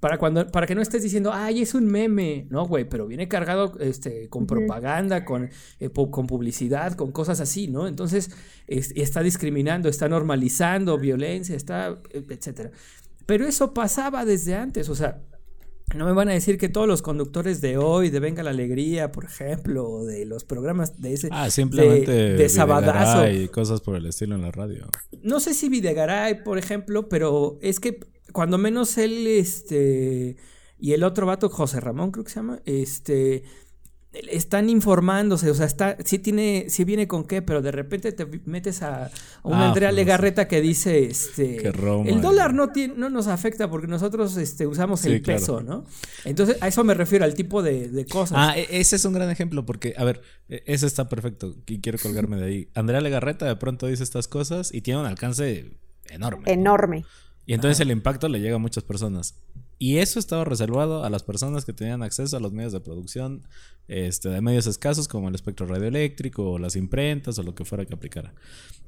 para 0.00 0.16
cuando, 0.18 0.46
para 0.46 0.66
que 0.66 0.74
no 0.74 0.80
estés 0.82 1.02
diciendo, 1.02 1.30
ay, 1.32 1.60
es 1.62 1.74
un 1.74 1.86
meme, 1.86 2.46
no, 2.50 2.66
güey, 2.66 2.88
pero 2.88 3.06
viene 3.06 3.28
cargado 3.28 3.78
este, 3.80 4.28
con 4.30 4.46
propaganda, 4.46 5.24
con, 5.26 5.50
eh, 5.78 5.90
pu- 5.90 6.10
con 6.10 6.26
publicidad, 6.26 6.94
con 6.94 7.12
cosas 7.12 7.38
así, 7.40 7.68
¿no? 7.68 7.86
Entonces, 7.86 8.30
es- 8.66 8.92
está 8.96 9.22
discriminando, 9.22 9.88
está 9.90 10.08
normalizando 10.08 10.98
violencia, 10.98 11.54
está, 11.54 12.00
eh, 12.12 12.24
etcétera. 12.28 12.70
Pero 13.26 13.46
eso 13.46 13.74
pasaba 13.74 14.24
desde 14.24 14.54
antes, 14.56 14.88
o 14.88 14.94
sea, 14.94 15.22
no 15.94 16.06
me 16.06 16.12
van 16.12 16.28
a 16.28 16.32
decir 16.32 16.56
que 16.56 16.68
todos 16.68 16.86
los 16.86 17.02
conductores 17.02 17.60
de 17.60 17.76
hoy, 17.76 18.10
de 18.10 18.20
Venga 18.20 18.42
la 18.44 18.50
Alegría, 18.50 19.10
por 19.10 19.24
ejemplo, 19.24 19.88
o 19.88 20.04
de 20.06 20.24
los 20.24 20.44
programas 20.44 21.02
de 21.02 21.12
ese. 21.14 21.28
Ah, 21.32 21.50
simplemente 21.50 22.12
de, 22.12 22.36
de 22.36 22.48
Sabadazo. 22.48 23.28
y 23.28 23.48
cosas 23.48 23.80
por 23.80 23.96
el 23.96 24.06
estilo 24.06 24.36
en 24.36 24.42
la 24.42 24.52
radio. 24.52 24.88
No 25.22 25.40
sé 25.40 25.52
si 25.52 25.68
Videgaray, 25.68 26.44
por 26.44 26.58
ejemplo, 26.58 27.08
pero 27.08 27.58
es 27.60 27.80
que 27.80 27.98
cuando 28.32 28.58
menos 28.58 28.96
él, 28.98 29.26
este. 29.26 30.36
Y 30.78 30.92
el 30.92 31.02
otro 31.04 31.26
vato, 31.26 31.48
José 31.50 31.80
Ramón, 31.80 32.10
creo 32.10 32.24
que 32.24 32.30
se 32.30 32.36
llama, 32.36 32.60
este. 32.64 33.44
Están 34.12 34.68
informándose, 34.68 35.48
o 35.50 35.54
sea, 35.54 35.66
está, 35.66 35.96
sí 36.04 36.18
tiene, 36.18 36.66
sí 36.68 36.82
viene 36.82 37.06
con 37.06 37.22
qué, 37.22 37.42
pero 37.42 37.62
de 37.62 37.70
repente 37.70 38.10
te 38.10 38.26
metes 38.44 38.82
a, 38.82 39.04
a 39.06 39.10
una 39.44 39.66
Ah, 39.66 39.68
Andrea 39.68 39.90
pues, 39.90 39.94
Legarreta 39.96 40.48
que 40.48 40.60
dice, 40.60 41.04
este, 41.04 41.58
Que 41.58 41.70
Roma 41.70 42.10
el 42.10 42.20
dólar 42.20 42.52
no 42.52 42.70
tiene, 42.72 42.94
no 42.96 43.08
nos 43.08 43.28
afecta 43.28 43.70
porque 43.70 43.86
nosotros, 43.86 44.36
este, 44.36 44.66
usamos 44.66 44.98
Sí, 45.02 45.12
el 45.12 45.22
claro. 45.22 45.38
peso, 45.38 45.60
¿no? 45.60 45.84
Entonces, 46.24 46.56
a 46.60 46.66
eso 46.66 46.82
me 46.82 46.94
refiero, 46.94 47.24
al 47.24 47.34
tipo 47.34 47.62
de, 47.62 47.88
de 47.88 48.04
cosas. 48.04 48.36
Ah, 48.36 48.58
e- 48.58 48.80
ese 48.80 48.96
es 48.96 49.04
un 49.04 49.12
gran 49.12 49.30
ejemplo 49.30 49.64
porque, 49.64 49.94
a 49.96 50.02
ver, 50.02 50.22
e- 50.48 50.64
ese 50.66 50.88
está 50.88 51.08
perfecto 51.08 51.54
y 51.68 51.78
quiero 51.80 51.96
colgarme 52.02 52.36
de 52.36 52.44
ahí. 52.46 52.68
Andrea 52.74 53.00
Legarreta 53.00 53.46
de 53.46 53.54
pronto 53.54 53.86
dice 53.86 54.02
estas 54.02 54.26
cosas 54.26 54.74
y 54.74 54.80
tiene 54.80 54.98
un 54.98 55.06
alcance 55.06 55.78
enorme. 56.08 56.42
¿no? 56.46 56.52
Y 57.50 57.54
entonces 57.54 57.80
el 57.80 57.90
impacto 57.90 58.28
le 58.28 58.38
llega 58.38 58.54
a 58.54 58.58
muchas 58.60 58.84
personas. 58.84 59.34
Y 59.76 59.96
eso 59.96 60.20
estaba 60.20 60.44
reservado 60.44 61.02
a 61.02 61.10
las 61.10 61.24
personas 61.24 61.64
que 61.64 61.72
tenían 61.72 62.00
acceso 62.00 62.36
a 62.36 62.40
los 62.40 62.52
medios 62.52 62.72
de 62.72 62.78
producción 62.78 63.42
este, 63.88 64.28
de 64.28 64.40
medios 64.40 64.68
escasos 64.68 65.08
como 65.08 65.28
el 65.28 65.34
espectro 65.34 65.66
radioeléctrico 65.66 66.48
o 66.48 66.60
las 66.60 66.76
imprentas 66.76 67.40
o 67.40 67.42
lo 67.42 67.56
que 67.56 67.64
fuera 67.64 67.84
que 67.86 67.94
aplicara. 67.94 68.34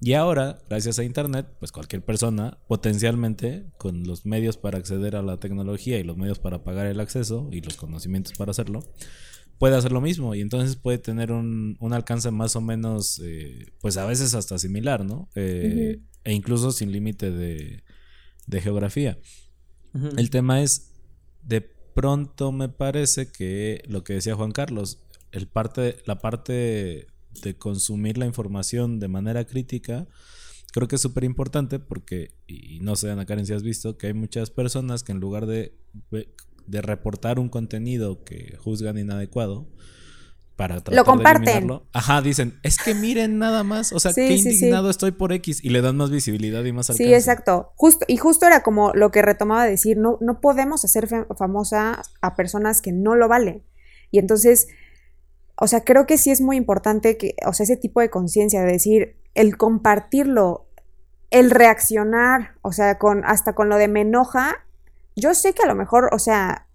Y 0.00 0.12
ahora, 0.12 0.61
gracias 0.71 1.00
a 1.00 1.02
Internet, 1.02 1.49
pues 1.59 1.73
cualquier 1.73 2.04
persona 2.04 2.57
potencialmente 2.69 3.66
con 3.78 4.04
los 4.04 4.26
medios 4.26 4.59
para 4.59 4.78
acceder 4.78 5.16
a 5.16 5.23
la 5.23 5.38
tecnología 5.38 5.99
y 5.99 6.04
los 6.04 6.16
medios 6.16 6.38
para 6.38 6.62
pagar 6.62 6.87
el 6.87 7.00
acceso 7.00 7.49
y 7.50 7.62
los 7.62 7.75
conocimientos 7.76 8.35
para 8.38 8.52
hacerlo, 8.52 8.85
puede 9.59 9.75
hacer 9.75 9.90
lo 9.90 10.00
mismo 10.00 10.37
y 10.37 10.40
entonces 10.40 10.76
puede 10.76 10.99
tener 10.99 11.33
un, 11.33 11.76
un 11.81 11.95
alcance 11.95 12.31
más 12.31 12.54
o 12.54 12.61
menos, 12.61 13.21
eh, 13.25 13.73
pues 13.81 13.97
a 13.97 14.07
veces 14.07 14.35
hasta 14.35 14.57
similar, 14.57 15.04
¿no? 15.04 15.28
Eh. 15.35 15.99
E 16.23 16.33
incluso 16.33 16.71
sin 16.71 16.92
límite 16.92 17.33
de, 17.33 17.83
de 18.46 18.61
geografía. 18.61 19.18
El 20.16 20.30
tema 20.30 20.62
es, 20.62 20.94
de 21.42 21.61
pronto 21.61 22.50
me 22.52 22.68
parece 22.68 23.30
que 23.30 23.82
lo 23.87 24.04
que 24.04 24.14
decía 24.14 24.34
Juan 24.34 24.52
Carlos, 24.52 25.00
el 25.32 25.46
parte, 25.46 25.99
la 26.06 26.18
parte 26.20 27.06
de 27.42 27.54
consumir 27.58 28.18
la 28.18 28.26
información 28.26 29.00
de 29.00 29.08
manera 29.08 29.44
crítica, 29.44 30.06
creo 30.72 30.88
que 30.88 30.96
es 30.96 31.02
súper 31.02 31.25
importante 31.25 31.78
porque, 31.78 32.30
y 32.46 32.80
no 32.80 32.96
sé, 32.96 33.11
Ana 33.11 33.26
Karen, 33.26 33.46
si 33.46 33.52
has 33.52 33.62
visto, 33.62 33.98
que 33.98 34.09
hay 34.09 34.14
muchas 34.14 34.50
personas 34.50 35.02
que 35.02 35.12
en 35.12 35.20
lugar 35.20 35.46
de, 35.46 35.78
de 36.66 36.83
reportar 36.83 37.38
un 37.38 37.48
contenido 37.48 38.24
que 38.24 38.57
juzgan 38.59 38.98
inadecuado, 38.98 39.68
para 40.68 40.81
tratar 40.81 40.94
de 41.05 41.05
comparten. 41.05 41.48
eliminarlo, 41.48 41.87
ajá, 41.92 42.22
dicen, 42.22 42.59
es 42.62 42.79
que 42.79 42.94
miren 42.94 43.38
nada 43.38 43.62
más, 43.64 43.92
o 43.92 44.01
sea, 44.01 44.12
Sí, 44.12 44.27
qué 44.27 44.37
sí, 44.38 44.42
sí. 44.42 44.48
indignado 44.55 44.90
estoy 44.90 45.12
por 45.12 45.33
X, 45.33 45.62
y 45.64 45.70
le 45.70 45.81
dan 45.83 45.96
más 45.96 46.11
visibilidad 46.11 46.64
y 46.64 46.72
más 46.72 46.88
alcance. 46.90 47.05
Sí, 47.05 47.14
exacto. 47.14 47.72
Justo, 47.77 48.05
y 48.09 48.16
justo 48.16 48.46
era 48.46 48.62
como 48.62 48.92
lo 48.94 49.11
que 49.11 49.22
retomaba 49.22 49.64
de 49.64 49.70
decir, 49.72 49.96
no, 49.98 50.18
no 50.20 50.40
podemos 50.40 50.85
hacer 50.85 51.07
fa- 51.09 51.27
famosa 51.37 52.03
a 52.20 52.35
personas 52.37 52.81
que 52.83 52.92
no 52.92 53.14
lo 53.14 53.29
valen. 53.29 53.62
Y 54.11 54.18
entonces, 54.18 54.68
o 55.57 55.66
sea, 55.66 55.83
creo 55.85 56.07
que 56.07 56.18
sí 56.18 56.31
es 56.31 56.40
muy 56.40 56.57
importante 56.57 57.16
que, 57.16 57.35
o 57.46 57.53
sea, 57.53 57.64
ese 57.64 57.77
tipo 57.77 58.01
de 58.01 58.11
conciencia 58.11 58.62
de 58.62 58.72
decir, 58.72 59.16
el 59.35 59.57
compartirlo, 59.57 60.66
el 61.31 61.51
reaccionar, 61.51 62.53
o 62.62 62.72
sea, 62.72 62.98
con, 62.98 63.25
hasta 63.25 63.55
con 63.55 63.68
lo 63.68 63.77
de 63.77 63.88
me 63.88 64.03
enoja, 64.03 64.57
yo 65.16 65.35
sé 65.35 65.55
que 65.55 65.62
a 65.62 65.66
lo 65.66 65.75
mejor, 65.75 66.11
o 66.12 66.18
sea, 66.18 66.66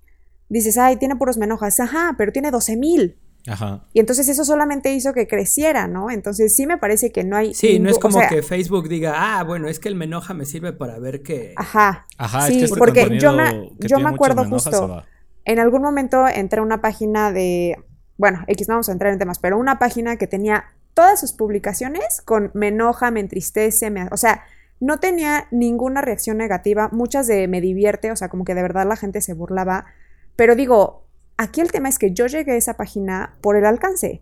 dices, 0.50 0.78
ay, 0.78 0.96
tiene 0.98 1.16
puros 1.16 1.38
me 1.38 1.46
enojas, 1.46 1.80
ajá, 1.80 2.16
pero 2.18 2.32
tiene 2.32 2.50
12 2.52 2.78
mil. 2.78 3.20
Ajá. 3.48 3.84
Y 3.94 4.00
entonces 4.00 4.28
eso 4.30 4.44
solamente 4.44 4.94
hizo 4.94 5.14
que 5.14 5.28
creciera, 5.28 5.88
¿no? 5.88 6.12
Entonces 6.12 6.56
sí 6.56 6.68
me 6.68 6.78
parece 6.78 7.12
que 7.12 7.24
no 7.24 7.38
hay... 7.38 7.54
Sí, 7.54 7.80
no 7.80 7.90
es 7.90 7.98
o 7.98 8.00
como 8.00 8.20
sea, 8.20 8.28
que 8.28 8.44
Facebook 8.44 8.90
diga, 8.90 9.14
ah, 9.40 9.44
bueno, 9.44 9.68
es 9.68 9.80
que 9.80 9.88
el 9.88 9.96
me 9.96 10.06
enoja 10.06 10.34
me 10.34 10.46
sirve 10.46 10.74
para 10.74 11.00
ver 11.00 11.24
que... 11.24 11.54
Ajá. 11.56 12.06
Ajá, 12.18 12.48
Sí, 12.48 12.54
es 12.54 12.58
que 12.58 12.66
este 12.66 12.78
porque 12.78 13.18
yo 13.20 13.32
me- 13.34 13.72
que 13.80 13.88
yo 13.88 14.00
me 14.00 14.10
acuerdo 14.10 14.46
justo. 14.46 15.04
En 15.46 15.60
algún 15.60 15.82
momento 15.82 16.28
entré 16.28 16.60
a 16.60 16.64
una 16.64 16.82
página 16.82 17.32
de, 17.32 17.78
bueno, 18.18 18.44
X 18.48 18.68
no 18.68 18.74
vamos 18.76 18.90
a 18.90 18.92
entrar 18.92 19.14
en 19.14 19.20
temas, 19.20 19.40
pero 19.40 19.58
una 19.58 19.80
página 19.80 20.18
que 20.18 20.28
tenía 20.28 20.66
todas 20.94 21.20
sus 21.20 21.32
publicaciones 21.32 22.22
con 22.26 22.52
me 22.54 22.68
enoja, 22.68 23.12
me 23.12 23.22
entristece, 23.22 23.90
me, 23.90 24.08
o 24.12 24.18
sea, 24.18 24.44
no 24.82 25.00
tenía 25.00 25.48
ninguna 25.52 26.02
reacción 26.02 26.38
negativa, 26.38 26.90
muchas 26.92 27.28
de 27.28 27.48
me 27.48 27.62
divierte, 27.62 28.12
o 28.12 28.16
sea, 28.18 28.28
como 28.28 28.44
que 28.44 28.56
de 28.56 28.62
verdad 28.62 28.86
la 28.88 28.98
gente 28.98 29.22
se 29.22 29.34
burlaba, 29.34 29.86
pero 30.36 30.56
digo, 30.56 31.07
aquí 31.38 31.62
el 31.62 31.72
tema 31.72 31.90
es 31.90 32.00
que 32.00 32.14
yo 32.14 32.28
llegué 32.28 32.54
a 32.54 32.58
esa 32.58 32.76
página 32.76 33.38
por 33.42 33.56
el 33.56 33.66
alcance, 33.66 34.22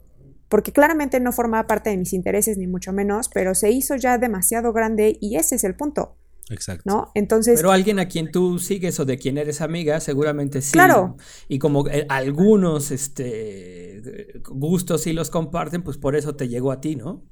porque 0.49 0.71
claramente 0.71 1.19
no 1.19 1.32
formaba 1.32 1.67
parte 1.67 1.89
de 1.89 1.97
mis 1.97 2.13
intereses 2.13 2.58
ni 2.58 2.67
mucho 2.67 2.93
menos, 2.93 3.30
pero 3.30 3.56
se 3.56 3.71
hizo 3.71 3.95
ya 3.95 4.17
demasiado 4.17 4.73
grande 4.73 5.17
y 5.19 5.38
ese 5.38 5.56
es 5.56 5.63
el 5.63 5.75
punto, 5.75 6.17
Exacto. 6.49 6.84
¿no? 6.86 7.12
Entonces, 7.15 7.58
Pero 7.58 7.71
alguien 7.71 7.99
a 7.99 8.08
quien 8.08 8.32
tú 8.32 8.60
sigues 8.60 8.99
o 8.99 9.06
de 9.06 9.17
quien 9.17 9.38
eres 9.38 9.62
amiga, 9.62 9.99
seguramente 9.99 10.62
sí. 10.62 10.73
Claro. 10.73 11.17
Y 11.47 11.60
como 11.60 11.88
eh, 11.88 12.06
algunos 12.10 12.91
este, 12.91 14.41
gustos 14.47 15.01
sí 15.04 15.13
los 15.13 15.30
comparten, 15.30 15.82
pues 15.82 15.97
por 15.97 16.15
eso 16.15 16.36
te 16.36 16.47
llegó 16.47 16.71
a 16.71 16.82
ti, 16.82 16.95
¿no? 16.95 17.23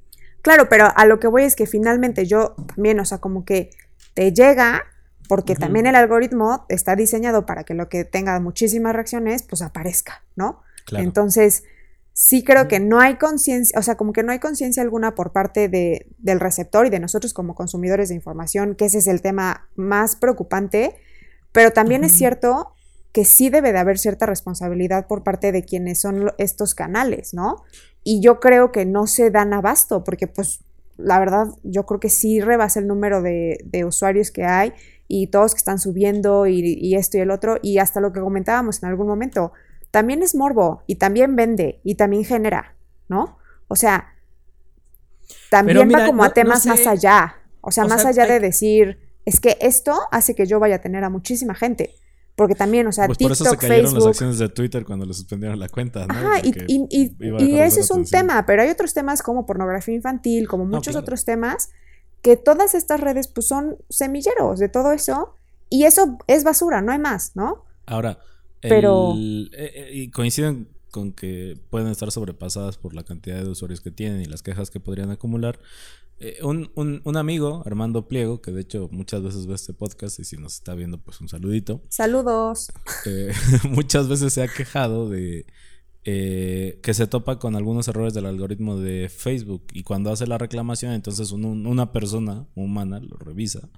Claro, 0.42 0.68
pero 0.70 0.88
a 0.94 1.06
lo 1.06 1.20
que 1.20 1.28
voy 1.28 1.44
es 1.44 1.56
que 1.56 1.68
finalmente 1.68 2.26
yo 2.26 2.56
también, 2.76 3.00
o 3.00 3.06
sea, 3.06 3.20
como 3.20 3.46
que 3.46 3.70
te 4.14 4.34
llega, 4.34 4.84
porque 5.28 5.56
también 5.56 5.86
el 5.86 5.96
algoritmo 5.96 6.66
está 6.70 6.96
diseñado 6.96 7.46
para 7.46 7.64
que 7.64 7.74
lo 7.74 7.90
que 7.90 8.06
tenga 8.06 8.40
muchísimas 8.40 8.94
reacciones, 8.94 9.44
pues 9.44 9.62
aparezca, 9.62 10.24
¿no? 10.36 10.62
Claro. 10.86 11.06
Entonces, 11.06 11.64
sí 12.14 12.44
creo 12.44 12.68
que 12.68 12.80
no 12.80 13.00
hay 13.00 13.16
conciencia, 13.16 13.78
o 13.78 13.82
sea, 13.82 13.96
como 13.96 14.14
que 14.14 14.24
no 14.24 14.32
hay 14.32 14.40
conciencia 14.40 14.84
alguna 14.84 15.16
por 15.16 15.32
parte 15.32 15.68
de, 15.68 16.08
del 16.20 16.40
receptor 16.40 16.86
y 16.86 16.90
de 16.90 17.00
nosotros 17.00 17.34
como 17.34 17.56
consumidores 17.56 18.10
de 18.10 18.16
información, 18.16 18.76
que 18.76 18.86
ese 18.86 19.00
es 19.00 19.08
el 19.08 19.22
tema 19.22 19.68
más 19.76 20.16
preocupante, 20.16 20.96
pero 21.52 21.72
también 21.72 22.04
es 22.04 22.14
cierto 22.14 22.74
que 23.12 23.26
sí 23.26 23.50
debe 23.50 23.74
de 23.74 23.80
haber 23.80 24.00
cierta 24.00 24.26
responsabilidad 24.26 25.08
por 25.08 25.24
parte 25.24 25.52
de 25.52 25.64
quienes 25.64 26.02
son 26.02 26.32
estos 26.38 26.74
canales, 26.74 27.34
¿no? 27.34 27.64
Y 28.04 28.22
yo 28.22 28.40
creo 28.40 28.72
que 28.72 28.86
no 28.86 29.06
se 29.06 29.30
dan 29.30 29.54
abasto, 29.54 30.04
porque 30.04 30.28
pues 30.28 30.64
la 30.98 31.20
verdad 31.20 31.48
yo 31.64 31.86
creo 31.86 32.00
que 32.00 32.10
sí 32.10 32.42
rebasa 32.42 32.80
el 32.80 32.88
número 32.88 33.22
de, 33.22 33.60
de 33.66 33.86
usuarios 33.86 34.32
que 34.32 34.46
hay 34.46 34.74
y 35.16 35.28
todos 35.28 35.54
que 35.54 35.60
están 35.60 35.78
subiendo 35.80 36.48
y, 36.48 36.60
y 36.62 36.96
esto 36.96 37.18
y 37.18 37.22
el 37.22 37.30
otro, 37.32 37.58
y 37.62 37.78
hasta 37.78 38.00
lo 38.02 38.12
que 38.14 38.20
comentábamos 38.20 38.82
en 38.82 38.90
algún 38.90 39.08
momento, 39.08 39.52
también 39.92 40.24
es 40.24 40.34
morbo 40.34 40.84
y 40.88 40.96
también 40.96 41.36
vende 41.36 41.80
y 41.84 41.96
también 41.96 42.24
genera, 42.26 42.76
¿no? 43.10 43.38
O 43.68 43.76
sea, 43.76 44.08
también 45.50 45.88
mira, 45.88 46.00
va 46.02 46.06
como 46.08 46.24
no- 46.24 46.28
a 46.30 46.34
temas 46.34 46.66
no 46.66 46.74
más 46.74 46.88
allá, 46.88 47.36
o 47.62 47.72
sea, 47.72 47.86
O 47.86 47.88
más 47.88 48.02
sea, 48.02 48.10
allá 48.12 48.24
hay- 48.24 48.30
de 48.32 48.40
decir, 48.40 48.98
es 49.26 49.40
que 49.40 49.58
esto 49.62 49.94
hace 50.12 50.36
que 50.36 50.46
yo 50.46 50.60
vaya 50.60 50.76
a 50.76 50.82
tener 50.82 51.04
a 51.04 51.10
muchísima 51.10 51.54
gente, 51.56 51.94
porque 52.36 52.56
también, 52.56 52.88
o 52.88 52.92
sea, 52.92 53.06
pues 53.06 53.20
por 53.20 53.28
TikTok, 53.30 53.48
eso 53.48 53.50
se 53.52 53.58
cayeron 53.68 53.94
las 53.94 54.06
acciones 54.08 54.40
de 54.40 54.50
Twitter 54.50 54.84
cuando 54.86 55.06
le 55.06 55.14
suspendieron 55.14 55.60
la 55.60 55.70
cuenta, 55.70 56.08
¿no? 56.08 56.14
Ajá, 56.14 56.40
y, 56.44 56.52
Porque 56.52 56.66
y- 57.46 57.60
ese 57.60 57.82
es 57.82 57.92
un 57.92 57.98
atención. 58.02 58.22
tema, 58.28 58.46
pero 58.48 58.64
hay 58.64 58.70
otros 58.70 58.94
temas 58.94 59.22
como 59.22 59.46
pornografía 59.46 59.94
infantil, 59.94 60.48
como 60.48 60.66
muchos 60.66 60.94
claro. 60.94 61.00
otros 61.02 61.24
temas, 61.26 61.70
que 62.24 62.36
todas 62.38 62.74
estas 62.74 63.00
redes 63.00 63.28
pues 63.28 63.48
son 63.48 63.78
semilleros 63.90 64.58
de 64.58 64.70
todo 64.70 64.92
eso, 64.94 65.36
y 65.70 65.84
eso 65.84 66.18
es 66.28 66.44
basura, 66.44 66.82
no 66.82 66.92
hay 66.92 67.00
más, 67.00 67.36
¿no? 67.36 67.64
Ahora, 67.86 68.18
Pero- 68.62 69.14
el- 69.14 69.52
eh, 69.54 69.72
eh, 69.76 69.90
y 69.94 70.10
coinciden 70.10 70.68
con 70.92 71.12
que 71.12 71.60
pueden 71.70 71.88
estar 71.90 72.12
sobrepasadas 72.12 72.78
por 72.78 72.94
la 72.96 73.04
cantidad 73.04 73.44
de 73.44 73.50
usuarios 73.50 73.82
que 73.82 73.92
tienen 73.92 74.22
y 74.22 74.26
las 74.26 74.42
quejas 74.44 74.70
que 74.72 74.80
podrían 74.80 75.10
acumular. 75.12 75.60
Eh, 76.20 76.38
un, 76.44 76.72
un- 76.76 77.02
un 77.04 77.18
amigo, 77.18 77.64
Armando 77.66 78.08
Pliego, 78.08 78.42
que 78.42 78.52
de 78.52 78.62
hecho 78.62 78.88
muchas 78.92 79.24
veces 79.24 79.48
ve 79.48 79.56
este 79.56 79.74
podcast 79.74 80.20
y 80.20 80.24
si 80.24 80.38
nos 80.38 80.54
está 80.54 80.76
viendo, 80.76 81.00
pues 81.00 81.20
un 81.20 81.28
saludito. 81.28 81.82
Saludos. 81.90 82.72
eh, 83.08 83.34
muchas 83.70 84.08
veces 84.08 84.32
se 84.32 84.44
ha 84.44 84.48
quejado 84.48 85.10
de 85.10 85.46
eh, 86.06 86.80
que 86.84 86.94
se 86.94 87.08
topa 87.08 87.40
con 87.40 87.56
algunos 87.56 87.88
errores 87.88 88.14
del 88.14 88.26
algoritmo 88.26 88.78
de 88.78 89.08
Facebook 89.08 89.64
y 89.72 89.84
cuando 89.84 90.12
hace 90.12 90.28
la 90.28 90.38
reclamación 90.38 90.92
entonces 90.92 91.32
una 91.32 91.94
persona 91.94 92.46
humana 92.56 93.00
lo 93.00 93.16
revisa 93.16 93.70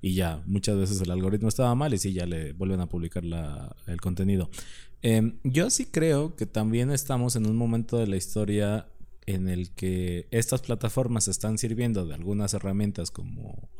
y 0.00 0.14
ya 0.14 0.42
muchas 0.46 0.76
veces 0.76 1.00
el 1.00 1.10
algoritmo 1.10 1.48
estaba 1.48 1.74
mal 1.74 1.92
y 1.92 1.98
sí 1.98 2.12
ya 2.12 2.24
le 2.24 2.52
vuelven 2.52 2.80
a 2.80 2.88
publicar 2.88 3.24
el 3.24 4.00
contenido. 4.00 4.48
Em, 5.02 5.38
yo 5.42 5.70
sí 5.70 5.86
creo 5.86 6.36
que 6.36 6.46
también 6.46 6.92
estamos 6.92 7.34
en 7.34 7.46
un 7.46 7.56
momento 7.56 7.98
de 7.98 8.06
la 8.06 8.16
historia 8.16 8.86
en 9.26 9.48
el 9.48 9.70
que 9.72 10.28
estas 10.30 10.62
plataformas 10.62 11.28
están 11.28 11.58
sirviendo 11.58 12.06
de 12.06 12.14
algunas 12.14 12.54
herramientas 12.54 13.10
como 13.10 13.70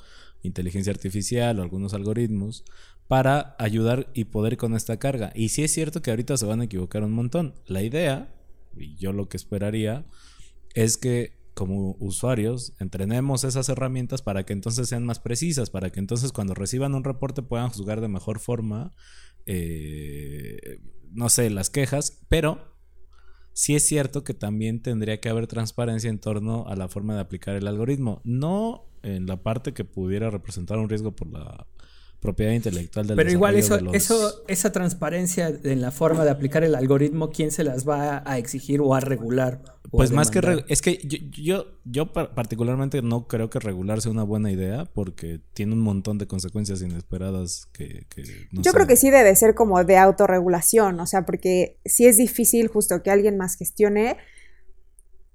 inteligencia 0.43 0.93
artificial 0.93 1.59
o 1.59 1.63
algunos 1.63 1.95
algoritmos 1.95 2.65
para 3.09 3.57
ayudar 3.59 4.11
y 4.15 4.25
poder 4.25 4.57
con 4.57 4.75
esta 4.75 4.99
carga. 4.99 5.33
Y 5.35 5.51
sí 5.51 5.65
es 5.65 5.73
cierto 5.73 6.03
que 6.03 6.11
ahorita 6.11 6.37
se 6.37 6.47
van 6.47 6.61
a 6.61 6.65
equivocar 6.65 7.03
un 7.05 7.13
montón. 7.13 7.55
La 7.67 7.83
idea, 7.83 8.35
y 8.77 8.97
yo 8.97 9.13
lo 9.13 9.29
que 9.29 9.37
esperaría, 9.37 10.07
es 10.75 10.97
que 10.97 11.41
como 11.55 11.97
usuarios 12.01 12.73
entrenemos 12.81 13.45
esas 13.45 13.69
herramientas 13.69 14.23
para 14.23 14.45
que 14.45 14.55
entonces 14.55 14.89
sean 14.89 15.05
más 15.05 15.21
precisas, 15.21 15.69
para 15.69 15.91
que 15.91 16.01
entonces 16.01 16.33
cuando 16.33 16.55
reciban 16.55 16.95
un 16.95 17.05
reporte 17.05 17.43
puedan 17.43 17.69
juzgar 17.69 18.01
de 18.01 18.09
mejor 18.09 18.39
forma, 18.39 18.93
eh, 19.45 20.81
no 21.11 21.29
sé, 21.29 21.51
las 21.51 21.69
quejas, 21.69 22.23
pero 22.29 22.72
sí 23.53 23.75
es 23.75 23.87
cierto 23.87 24.25
que 24.25 24.35
también 24.35 24.81
tendría 24.81 25.21
que 25.21 25.29
haber 25.29 25.47
transparencia 25.47 26.11
en 26.11 26.19
torno 26.19 26.67
a 26.67 26.77
la 26.77 26.89
forma 26.89 27.15
de 27.15 27.21
aplicar 27.21 27.55
el 27.55 27.67
algoritmo. 27.67 28.21
No 28.25 28.85
en 29.03 29.27
la 29.27 29.43
parte 29.43 29.75
que 29.75 29.85
pudiera 29.85 30.31
representar 30.31 30.79
un 30.79 30.89
riesgo 30.89 31.13
por 31.13 31.29
la 31.29 31.67
propiedad 32.23 32.53
intelectual 32.53 33.07
del 33.07 33.17
Pero 33.17 33.31
igual 33.31 33.57
eso, 33.57 33.79
eso, 33.93 34.45
esa 34.47 34.71
transparencia 34.71 35.53
en 35.65 35.83
la 35.83 35.91
forma 35.91 36.25
de 36.25 36.31
aplicar 36.31 36.63
el 36.63 36.77
algoritmo, 36.77 37.31
¿quién 37.31 37.51
se 37.51 37.65
las 37.65 37.87
va 37.87 38.23
a 38.25 38.39
exigir 38.39 38.81
o 38.81 38.95
a 38.95 39.01
regular? 39.01 39.61
pues 39.91 40.11
más 40.11 40.31
que 40.31 40.65
es 40.69 40.81
que 40.81 41.01
yo, 41.05 41.19
yo, 41.33 41.67
yo, 41.85 42.13
particularmente 42.13 43.03
no 43.03 43.27
creo 43.27 43.51
que 43.51 43.59
regular 43.59 44.01
sea 44.01 44.11
una 44.11 44.23
buena 44.23 44.51
idea 44.51 44.87
porque 44.87 45.41
tiene 45.53 45.75
un 45.75 45.81
montón 45.81 46.17
de 46.17 46.27
consecuencias 46.27 46.81
inesperadas 46.81 47.67
que, 47.73 48.07
yo 48.53 48.73
creo 48.73 48.87
que 48.87 48.97
sí 48.97 49.11
debe 49.11 49.35
ser 49.37 49.55
como 49.55 49.85
de 49.85 49.99
autorregulación, 49.99 50.99
o 51.01 51.07
sea, 51.07 51.27
porque 51.27 51.77
si 51.85 52.07
es 52.07 52.17
difícil 52.17 52.69
justo 52.69 53.03
que 53.03 53.11
alguien 53.11 53.37
más 53.37 53.57
gestione 53.57 54.17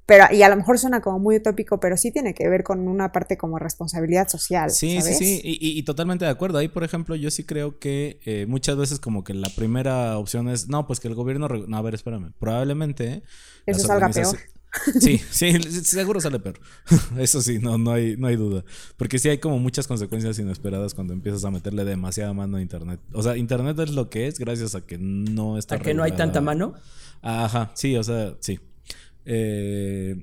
pero, 0.07 0.33
y 0.33 0.41
a 0.41 0.47
lo 0.47 0.55
mejor 0.55 0.79
suena 0.79 1.01
como 1.01 1.19
muy 1.19 1.35
utópico, 1.35 1.81
pero 1.81 1.97
sí 1.97 2.13
tiene 2.13 2.33
que 2.33 2.47
ver 2.47 2.63
con 2.63 2.87
una 2.87 3.11
parte 3.11 3.37
como 3.37 3.59
responsabilidad 3.59 4.29
social. 4.29 4.71
Sí, 4.71 5.01
sí, 5.01 5.13
sí, 5.13 5.41
y, 5.43 5.83
totalmente 5.83 6.23
de 6.23 6.31
acuerdo. 6.31 6.59
Ahí, 6.59 6.69
por 6.69 6.85
ejemplo, 6.85 7.13
yo 7.17 7.29
sí 7.29 7.43
creo 7.43 7.77
que 7.77 8.21
eh, 8.23 8.45
muchas 8.47 8.77
veces 8.77 8.99
como 9.01 9.25
que 9.25 9.33
la 9.33 9.49
primera 9.49 10.17
opción 10.17 10.47
es, 10.47 10.69
no, 10.69 10.87
pues 10.87 11.01
que 11.01 11.09
el 11.09 11.13
gobierno... 11.13 11.49
No, 11.49 11.77
a 11.77 11.81
ver, 11.81 11.93
espérame. 11.93 12.31
Probablemente... 12.39 13.21
Eso 13.65 13.85
salga 13.85 14.09
peor. 14.09 14.37
Sí, 14.99 15.17
sí, 15.31 15.59
seguro 15.83 16.21
sale 16.21 16.39
peor. 16.39 16.59
Eso 17.17 17.41
sí, 17.41 17.57
no, 17.59 17.77
no, 17.77 17.91
hay, 17.91 18.15
no 18.15 18.27
hay 18.27 18.37
duda. 18.37 18.63
Porque 18.95 19.19
sí 19.19 19.27
hay 19.27 19.39
como 19.39 19.59
muchas 19.59 19.87
consecuencias 19.87 20.39
inesperadas 20.39 20.93
cuando 20.93 21.13
empiezas 21.13 21.43
a 21.43 21.51
meterle 21.51 21.83
demasiada 21.83 22.31
mano 22.33 22.57
a 22.57 22.61
Internet. 22.61 23.01
O 23.11 23.23
sea, 23.23 23.35
Internet 23.35 23.77
es 23.79 23.89
lo 23.91 24.09
que 24.09 24.27
es 24.27 24.39
gracias 24.39 24.73
a 24.75 24.81
que 24.81 24.97
no 24.97 25.57
está... 25.57 25.75
¿A 25.75 25.79
que 25.79 25.93
no 25.93 26.03
hay 26.03 26.13
tanta 26.13 26.39
mano? 26.39 26.75
Ajá, 27.21 27.71
sí, 27.73 27.97
o 27.97 28.03
sea, 28.03 28.35
sí. 28.39 28.59
Eh, 29.29 30.15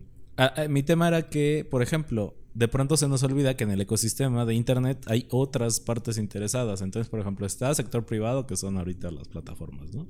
mi 0.71 0.83
tema 0.83 1.09
era 1.09 1.29
que, 1.29 1.67
por 1.71 1.83
ejemplo, 1.83 2.35
de 2.55 2.69
pronto 2.69 2.97
se 2.97 3.07
nos 3.07 3.23
olvida 3.23 3.57
que 3.57 3.65
en 3.65 3.71
el 3.71 3.81
ecosistema 3.81 4.47
de 4.47 4.55
Internet 4.55 5.05
hay 5.07 5.27
otras 5.31 5.81
partes 5.81 6.17
interesadas. 6.17 6.81
Entonces, 6.81 7.11
por 7.11 7.21
ejemplo, 7.21 7.47
está 7.47 7.75
sector 7.75 8.07
privado, 8.07 8.47
que 8.47 8.57
son 8.57 8.79
ahorita 8.79 9.11
las 9.11 9.29
plataformas, 9.29 9.93
¿no? 9.93 10.09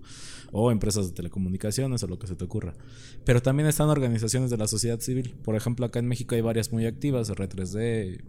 O 0.53 0.71
empresas 0.71 1.09
de 1.09 1.15
telecomunicaciones 1.15 2.03
o 2.03 2.07
lo 2.07 2.19
que 2.19 2.29
se 2.29 2.37
te 2.37 2.45
ocurra. 2.45 2.75
Pero 3.25 3.43
también 3.43 3.69
están 3.69 3.89
organizaciones 3.89 4.51
de 4.51 4.59
la 4.59 4.69
sociedad 4.69 5.01
civil. 5.01 5.35
Por 5.43 5.57
ejemplo, 5.57 5.87
acá 5.87 5.99
en 5.99 6.07
México 6.07 6.35
hay 6.35 6.43
varias 6.43 6.73
muy 6.73 6.87
activas, 6.87 7.31
R3D, 7.31 8.23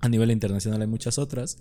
a 0.00 0.08
nivel 0.08 0.30
internacional 0.30 0.80
hay 0.80 0.88
muchas 0.88 1.18
otras. 1.18 1.58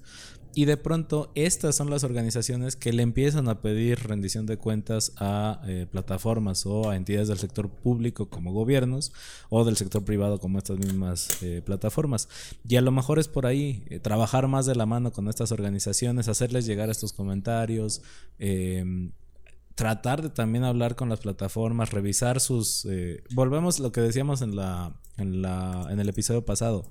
Y 0.53 0.65
de 0.65 0.75
pronto 0.75 1.31
estas 1.33 1.75
son 1.75 1.89
las 1.89 2.03
organizaciones 2.03 2.75
que 2.75 2.91
le 2.91 3.03
empiezan 3.03 3.47
a 3.47 3.61
pedir 3.61 3.99
rendición 3.99 4.45
de 4.45 4.57
cuentas 4.57 5.13
a 5.17 5.61
eh, 5.65 5.87
plataformas 5.89 6.65
o 6.65 6.89
a 6.89 6.97
entidades 6.97 7.29
del 7.29 7.37
sector 7.37 7.69
público 7.69 8.29
como 8.29 8.51
gobiernos 8.51 9.13
o 9.49 9.63
del 9.63 9.77
sector 9.77 10.03
privado 10.03 10.39
como 10.39 10.57
estas 10.57 10.77
mismas 10.77 11.41
eh, 11.41 11.61
plataformas. 11.63 12.27
Y 12.67 12.75
a 12.75 12.81
lo 12.81 12.91
mejor 12.91 13.17
es 13.17 13.29
por 13.29 13.45
ahí 13.45 13.85
eh, 13.89 13.99
trabajar 13.99 14.47
más 14.47 14.65
de 14.65 14.75
la 14.75 14.85
mano 14.85 15.13
con 15.13 15.29
estas 15.29 15.53
organizaciones, 15.53 16.27
hacerles 16.27 16.65
llegar 16.65 16.89
estos 16.89 17.13
comentarios, 17.13 18.01
em, 18.37 19.11
tratar 19.75 20.21
de 20.21 20.29
también 20.29 20.65
hablar 20.65 20.95
con 20.95 21.07
las 21.07 21.21
plataformas, 21.21 21.91
revisar 21.91 22.41
sus... 22.41 22.85
volvemos 23.33 23.79
a 23.79 23.83
lo 23.83 23.91
que 23.93 24.01
decíamos 24.01 24.41
en, 24.41 24.55
la, 24.57 24.99
en, 25.17 25.41
la, 25.41 25.87
en 25.89 25.99
el 25.99 26.09
episodio 26.09 26.45
pasado 26.45 26.85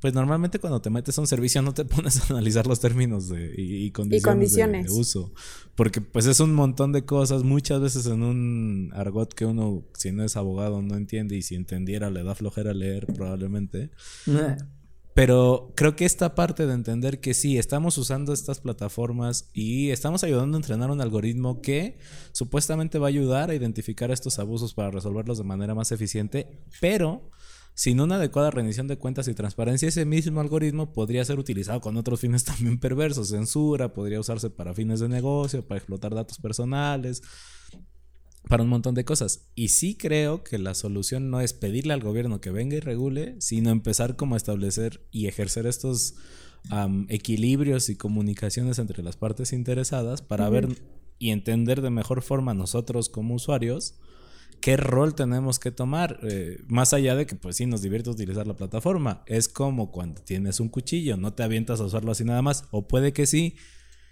pues 0.00 0.14
normalmente 0.14 0.58
cuando 0.58 0.80
te 0.80 0.90
metes 0.90 1.16
a 1.16 1.20
un 1.20 1.26
servicio 1.26 1.62
no 1.62 1.74
te 1.74 1.84
pones 1.86 2.20
a 2.20 2.32
analizar 2.32 2.66
los 2.66 2.80
términos 2.80 3.28
de, 3.28 3.54
y, 3.56 3.90
condiciones, 3.90 4.86
De, 4.86 4.90
uso. 4.92 5.32
Porque 5.74 6.00
pues 6.00 6.26
es 6.26 6.40
un 6.40 6.54
montón 6.54 6.92
de 6.92 7.04
cosas, 7.04 7.42
muchas 7.42 7.80
veces 7.80 8.06
en 8.06 8.22
un 8.22 8.90
argot 8.94 9.32
que 9.32 9.46
uno, 9.46 9.84
si 9.94 10.12
no 10.12 10.24
es 10.24 10.36
abogado, 10.36 10.82
no 10.82 10.96
entiende 10.96 11.36
y 11.36 11.42
si 11.42 11.54
entendiera 11.54 12.10
le 12.10 12.22
da 12.22 12.34
flojera 12.34 12.74
leer 12.74 13.06
probablemente. 13.06 13.90
Pero 15.16 15.72
creo 15.74 15.96
que 15.96 16.04
esta 16.04 16.34
parte 16.34 16.66
de 16.66 16.74
entender 16.74 17.20
que 17.20 17.32
sí, 17.32 17.56
estamos 17.56 17.96
usando 17.96 18.34
estas 18.34 18.60
plataformas 18.60 19.48
y 19.54 19.88
estamos 19.88 20.22
ayudando 20.22 20.58
a 20.58 20.60
entrenar 20.60 20.90
un 20.90 21.00
algoritmo 21.00 21.62
que 21.62 21.96
supuestamente 22.32 22.98
va 22.98 23.06
a 23.06 23.08
ayudar 23.08 23.48
a 23.48 23.54
identificar 23.54 24.10
estos 24.10 24.38
abusos 24.38 24.74
para 24.74 24.90
resolverlos 24.90 25.38
de 25.38 25.44
manera 25.44 25.74
más 25.74 25.90
eficiente, 25.90 26.60
pero 26.82 27.30
sin 27.76 28.00
una 28.00 28.14
adecuada 28.14 28.50
rendición 28.50 28.88
de 28.88 28.96
cuentas 28.96 29.28
y 29.28 29.34
transparencia, 29.34 29.88
ese 29.88 30.06
mismo 30.06 30.40
algoritmo 30.40 30.94
podría 30.94 31.22
ser 31.26 31.38
utilizado 31.38 31.82
con 31.82 31.98
otros 31.98 32.20
fines 32.20 32.42
también 32.44 32.78
perversos, 32.78 33.28
censura, 33.28 33.92
podría 33.92 34.18
usarse 34.18 34.48
para 34.48 34.72
fines 34.72 34.98
de 34.98 35.10
negocio, 35.10 35.62
para 35.62 35.76
explotar 35.76 36.14
datos 36.14 36.38
personales, 36.38 37.22
para 38.48 38.62
un 38.62 38.70
montón 38.70 38.94
de 38.94 39.04
cosas. 39.04 39.50
Y 39.54 39.68
sí 39.68 39.94
creo 39.94 40.42
que 40.42 40.56
la 40.56 40.72
solución 40.72 41.28
no 41.28 41.42
es 41.42 41.52
pedirle 41.52 41.92
al 41.92 42.02
gobierno 42.02 42.40
que 42.40 42.50
venga 42.50 42.76
y 42.76 42.80
regule, 42.80 43.36
sino 43.40 43.68
empezar 43.68 44.16
como 44.16 44.36
a 44.36 44.38
establecer 44.38 45.06
y 45.10 45.26
ejercer 45.26 45.66
estos 45.66 46.14
equilibrios 47.08 47.90
y 47.90 47.96
comunicaciones 47.96 48.78
entre 48.78 49.02
las 49.02 49.18
partes 49.18 49.52
interesadas 49.52 50.22
para 50.22 50.48
ver 50.48 50.82
y 51.18 51.30
entender 51.30 51.82
de 51.82 51.90
mejor 51.90 52.22
forma 52.22 52.54
nosotros 52.54 53.10
como 53.10 53.34
usuarios 53.34 53.96
qué 54.60 54.76
rol 54.76 55.14
tenemos 55.14 55.58
que 55.58 55.70
tomar, 55.70 56.18
eh, 56.22 56.58
más 56.66 56.92
allá 56.92 57.14
de 57.14 57.26
que 57.26 57.36
pues 57.36 57.56
sí 57.56 57.66
nos 57.66 57.82
divierte 57.82 58.10
utilizar 58.10 58.46
la 58.46 58.54
plataforma. 58.54 59.22
Es 59.26 59.48
como 59.48 59.90
cuando 59.90 60.22
tienes 60.22 60.60
un 60.60 60.68
cuchillo, 60.68 61.16
no 61.16 61.32
te 61.32 61.42
avientas 61.42 61.80
a 61.80 61.84
usarlo 61.84 62.12
así 62.12 62.24
nada 62.24 62.42
más, 62.42 62.64
o 62.70 62.86
puede 62.86 63.12
que 63.12 63.26
sí. 63.26 63.56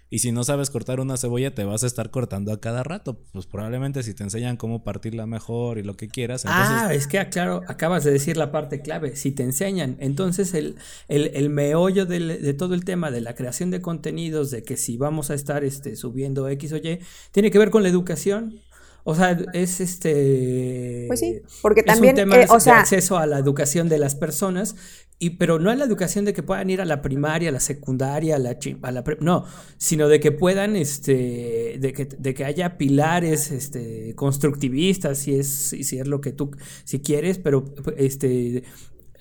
Y 0.07 0.19
si 0.19 0.31
no 0.31 0.43
sabes 0.43 0.69
cortar 0.69 0.99
una 0.99 1.17
cebolla, 1.17 1.55
te 1.55 1.63
vas 1.63 1.83
a 1.83 1.87
estar 1.87 2.11
cortando 2.11 2.53
a 2.53 2.61
cada 2.61 2.83
rato. 2.83 3.19
Pues 3.33 3.47
probablemente 3.47 4.03
si 4.03 4.13
te 4.13 4.23
enseñan 4.23 4.55
cómo 4.55 4.83
partirla 4.83 5.25
mejor 5.25 5.79
y 5.79 5.83
lo 5.83 5.97
que 5.97 6.07
quieras. 6.07 6.43
Ah, 6.45 6.93
es 6.93 7.07
que 7.07 7.27
claro, 7.29 7.63
acabas 7.67 8.03
de 8.03 8.11
decir 8.11 8.37
la 8.37 8.51
parte 8.51 8.81
clave. 8.81 9.15
Si 9.15 9.31
te 9.31 9.41
enseñan, 9.41 9.97
entonces 9.99 10.53
el, 10.53 10.77
el, 11.07 11.49
meollo 11.49 12.05
de 12.05 12.53
todo 12.53 12.75
el 12.75 12.85
tema 12.85 13.09
de 13.09 13.21
la 13.21 13.33
creación 13.33 13.71
de 13.71 13.81
contenidos, 13.81 14.51
de 14.51 14.63
que 14.63 14.77
si 14.77 14.95
vamos 14.95 15.31
a 15.31 15.33
estar 15.33 15.63
este, 15.63 15.95
subiendo 15.95 16.47
X 16.49 16.73
o 16.73 16.77
Y, 16.77 16.99
tiene 17.31 17.49
que 17.49 17.57
ver 17.57 17.71
con 17.71 17.81
la 17.81 17.89
educación. 17.89 18.61
O 19.07 19.13
sea, 19.13 19.37
es 19.53 19.81
este. 19.81 21.05
Pues 21.07 21.19
sí, 21.19 21.39
porque 21.61 21.83
también. 21.83 22.17
Es 22.17 22.23
un 22.23 22.29
tema 22.31 22.41
eh, 22.41 22.47
de 22.65 22.71
acceso 22.71 23.19
a 23.19 23.27
la 23.27 23.37
educación 23.37 23.87
de 23.87 23.99
las 23.99 24.15
personas, 24.15 24.75
y, 25.19 25.31
pero 25.31 25.59
no 25.59 25.69
a 25.69 25.75
la 25.75 25.85
educación 25.85 26.25
de 26.25 26.33
que 26.33 26.41
puedan 26.41 26.71
ir 26.71 26.81
a 26.81 26.85
la 26.85 27.03
primaria, 27.03 27.49
a 27.49 27.51
la 27.51 27.59
secundaria, 27.59 28.35
a 28.37 28.39
la, 28.39 28.57
a 28.81 28.91
la 28.91 29.03
no, 29.19 29.45
sino 29.77 30.07
de 30.07 30.19
que 30.19 30.31
puedan, 30.31 30.75
este, 30.75 31.77
de 31.79 31.93
que, 31.93 32.05
de 32.05 32.33
que 32.33 32.45
haya 32.45 32.79
pilares 32.79 33.51
este, 33.51 34.15
constructivistas, 34.15 35.19
si 35.19 35.35
es, 35.35 35.47
si 35.47 35.99
es 35.99 36.07
lo 36.07 36.19
que 36.19 36.31
tú, 36.31 36.49
si 36.83 36.99
quieres, 36.99 37.37
pero 37.37 37.63
este, 37.97 38.63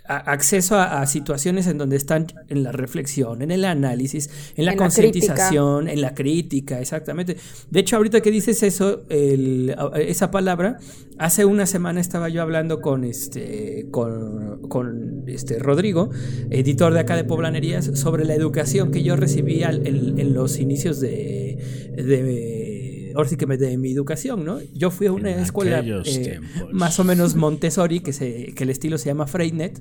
acceso 0.07 0.79
a, 0.79 1.07
situaciones 1.07 1.67
en 1.67 1.79
donde 1.79 1.97
están 1.97 2.27
en 2.49 2.63
la 2.63 2.73
reflexión, 2.73 3.41
en 3.41 3.51
el 3.51 3.65
análisis, 3.65 4.29
en 4.57 4.67
la 4.67 4.77
concientización, 4.77 5.89
en 5.89 6.01
la 6.01 6.15
crítica, 6.15 6.81
exactamente. 6.81 7.37
De 7.71 7.81
hecho, 7.81 7.97
ahorita 7.97 8.21
que 8.21 8.31
dices 8.31 8.63
eso, 8.63 9.05
esa 9.09 10.31
palabra, 10.31 10.79
hace 11.19 11.45
una 11.45 11.67
semana 11.67 12.01
estaba 12.01 12.29
yo 12.29 12.43
hablando 12.43 12.81
con 12.81 13.05
este, 13.05 13.87
con, 13.91 15.25
este 15.27 15.59
Rodrigo, 15.59 16.11
editor 16.51 16.93
de 16.93 17.01
acá 17.01 17.17
de 17.17 17.25
Poblanerías, 17.25 17.87
sobre 17.95 18.25
la 18.25 18.35
educación 18.35 18.91
que 18.91 19.03
yo 19.03 19.17
recibí 19.17 19.63
en, 19.63 20.35
los 20.35 20.59
inicios 20.59 21.01
de 21.01 22.74
ahora 23.15 23.29
sí 23.29 23.37
que 23.37 23.47
me 23.47 23.57
de 23.57 23.77
mi 23.79 23.93
educación, 23.93 24.45
¿no? 24.45 24.61
Yo 24.75 24.91
fui 24.91 25.07
a 25.07 25.13
una 25.13 25.31
escuela 25.31 25.83
eh, 26.05 26.41
más 26.73 26.99
o 26.99 27.05
menos 27.05 27.35
Montessori, 27.35 28.01
que, 28.01 28.13
se, 28.13 28.55
que 28.55 28.65
el 28.65 28.71
estilo 28.71 28.99
se 28.99 29.07
llama 29.07 29.27
Freinet. 29.27 29.81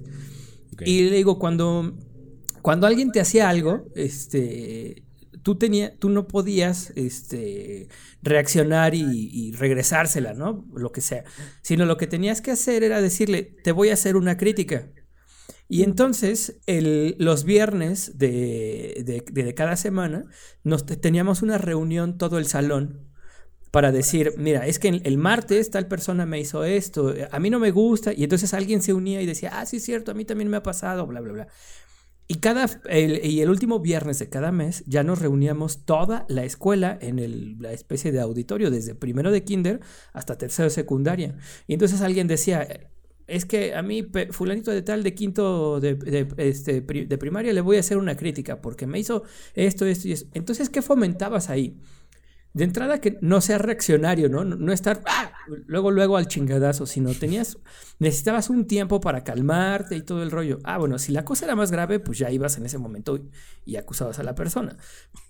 Y 0.86 1.10
le 1.10 1.18
digo, 1.18 1.40
cuando, 1.40 1.96
cuando 2.62 2.88
alguien 2.88 3.12
te 3.12 3.20
hacía 3.20 3.50
algo, 3.50 3.86
este, 3.96 5.04
tú, 5.44 5.56
tenía, 5.56 5.98
tú 5.98 6.10
no 6.10 6.28
podías 6.28 6.92
este, 6.96 7.90
reaccionar 8.22 8.96
y, 8.96 9.52
regresársela, 9.54 10.34
¿no? 10.34 10.66
Lo 10.76 10.92
que 10.92 11.02
sea. 11.02 11.24
Sino 11.62 11.86
lo 11.86 11.98
que 11.98 12.08
tenías 12.08 12.42
que 12.42 12.52
hacer 12.52 12.84
era 12.84 13.02
decirle, 13.02 13.56
te 13.64 13.72
voy 13.72 13.90
a 13.90 13.94
hacer 13.94 14.16
una 14.16 14.38
crítica. 14.38 14.92
Y 15.70 15.84
entonces, 15.84 16.60
el, 16.68 17.16
los 17.18 17.46
viernes 17.46 18.18
de, 18.18 19.24
de, 19.32 19.54
cada 19.54 19.76
semana, 19.76 20.26
nos 20.64 20.86
teníamos 20.86 21.42
una 21.42 21.58
reunión 21.58 22.18
todo 22.18 22.38
el 22.38 22.46
salón 22.46 23.13
para 23.74 23.92
decir, 23.92 24.36
mira, 24.38 24.68
es 24.68 24.78
que 24.78 24.88
el 24.90 25.18
martes 25.18 25.72
tal 25.72 25.88
persona 25.88 26.28
me 26.28 26.40
hizo 26.40 26.64
esto, 26.64 27.12
a 27.32 27.40
mí 27.40 27.50
no 27.50 27.58
me 27.58 27.72
gusta, 27.72 28.14
y 28.14 28.24
entonces 28.24 28.54
alguien 28.54 28.84
se 28.84 28.94
unía 28.94 29.20
y 29.20 29.26
decía, 29.26 29.50
ah, 29.52 29.66
sí 29.66 29.78
es 29.78 29.84
cierto, 29.84 30.12
a 30.12 30.14
mí 30.14 30.26
también 30.26 30.48
me 30.48 30.58
ha 30.58 30.62
pasado, 30.62 31.08
bla, 31.08 31.22
bla, 31.22 31.34
bla. 31.34 31.48
Y, 32.28 32.36
cada, 32.36 32.70
el, 32.88 33.26
y 33.26 33.42
el 33.42 33.50
último 33.50 33.80
viernes 33.80 34.20
de 34.20 34.30
cada 34.30 34.52
mes 34.52 34.84
ya 34.86 35.04
nos 35.04 35.20
reuníamos 35.20 35.86
toda 35.86 36.28
la 36.30 36.44
escuela 36.44 37.00
en 37.02 37.58
la 37.64 37.74
especie 37.74 38.12
de 38.12 38.20
auditorio, 38.20 38.70
desde 38.70 38.94
primero 38.94 39.32
de 39.32 39.44
kinder 39.44 39.80
hasta 40.14 40.38
tercero 40.38 40.66
de 40.66 40.76
secundaria. 40.76 41.36
Y 41.66 41.74
entonces 41.74 42.02
alguien 42.02 42.28
decía, 42.28 42.68
es 43.26 43.46
que 43.46 43.74
a 43.74 43.82
mí, 43.82 44.08
fulanito 44.30 44.70
de 44.70 44.84
tal, 44.84 45.02
de 45.02 45.16
quinto 45.16 45.80
de, 45.80 45.96
de, 45.96 46.28
este, 46.38 46.82
de 46.82 47.18
primaria, 47.18 47.52
le 47.52 47.62
voy 47.62 47.78
a 47.78 47.80
hacer 47.80 47.98
una 47.98 48.16
crítica 48.16 48.62
porque 48.62 48.86
me 48.86 49.00
hizo 49.00 49.24
esto, 49.56 49.88
esto 49.88 50.08
y 50.08 50.12
eso. 50.12 50.28
Entonces, 50.36 50.70
¿qué 50.70 50.84
fomentabas 50.84 51.50
ahí? 51.50 51.80
De 52.54 52.64
entrada 52.64 53.02
que 53.02 53.18
no 53.22 53.42
sea 53.42 53.58
reaccionario, 53.58 54.30
¿no? 54.30 54.44
No, 54.44 54.72
estar 54.72 55.02
¡ah! 55.08 55.32
luego, 55.66 55.90
luego 55.90 56.18
al 56.18 56.28
chingadazo, 56.28 56.86
sino 56.86 57.12
tenías, 57.14 57.58
necesitabas 57.98 58.52
un 58.52 58.68
tiempo 58.68 59.02
para 59.02 59.24
calmarte 59.24 59.96
y 59.96 60.04
todo 60.04 60.22
el 60.22 60.30
rollo. 60.30 60.60
Ah, 60.64 60.78
bueno, 60.78 61.00
si 61.00 61.12
la 61.12 61.26
cosa 61.26 61.46
era 61.46 61.56
más 61.56 61.72
grave, 61.72 62.00
pues 62.00 62.20
ya 62.20 62.30
ibas 62.30 62.58
en 62.58 62.68
ese 62.68 62.78
momento 62.78 63.20
y, 63.66 63.76
acusabas 63.76 64.20
a 64.20 64.24
la 64.24 64.36
persona. 64.36 64.78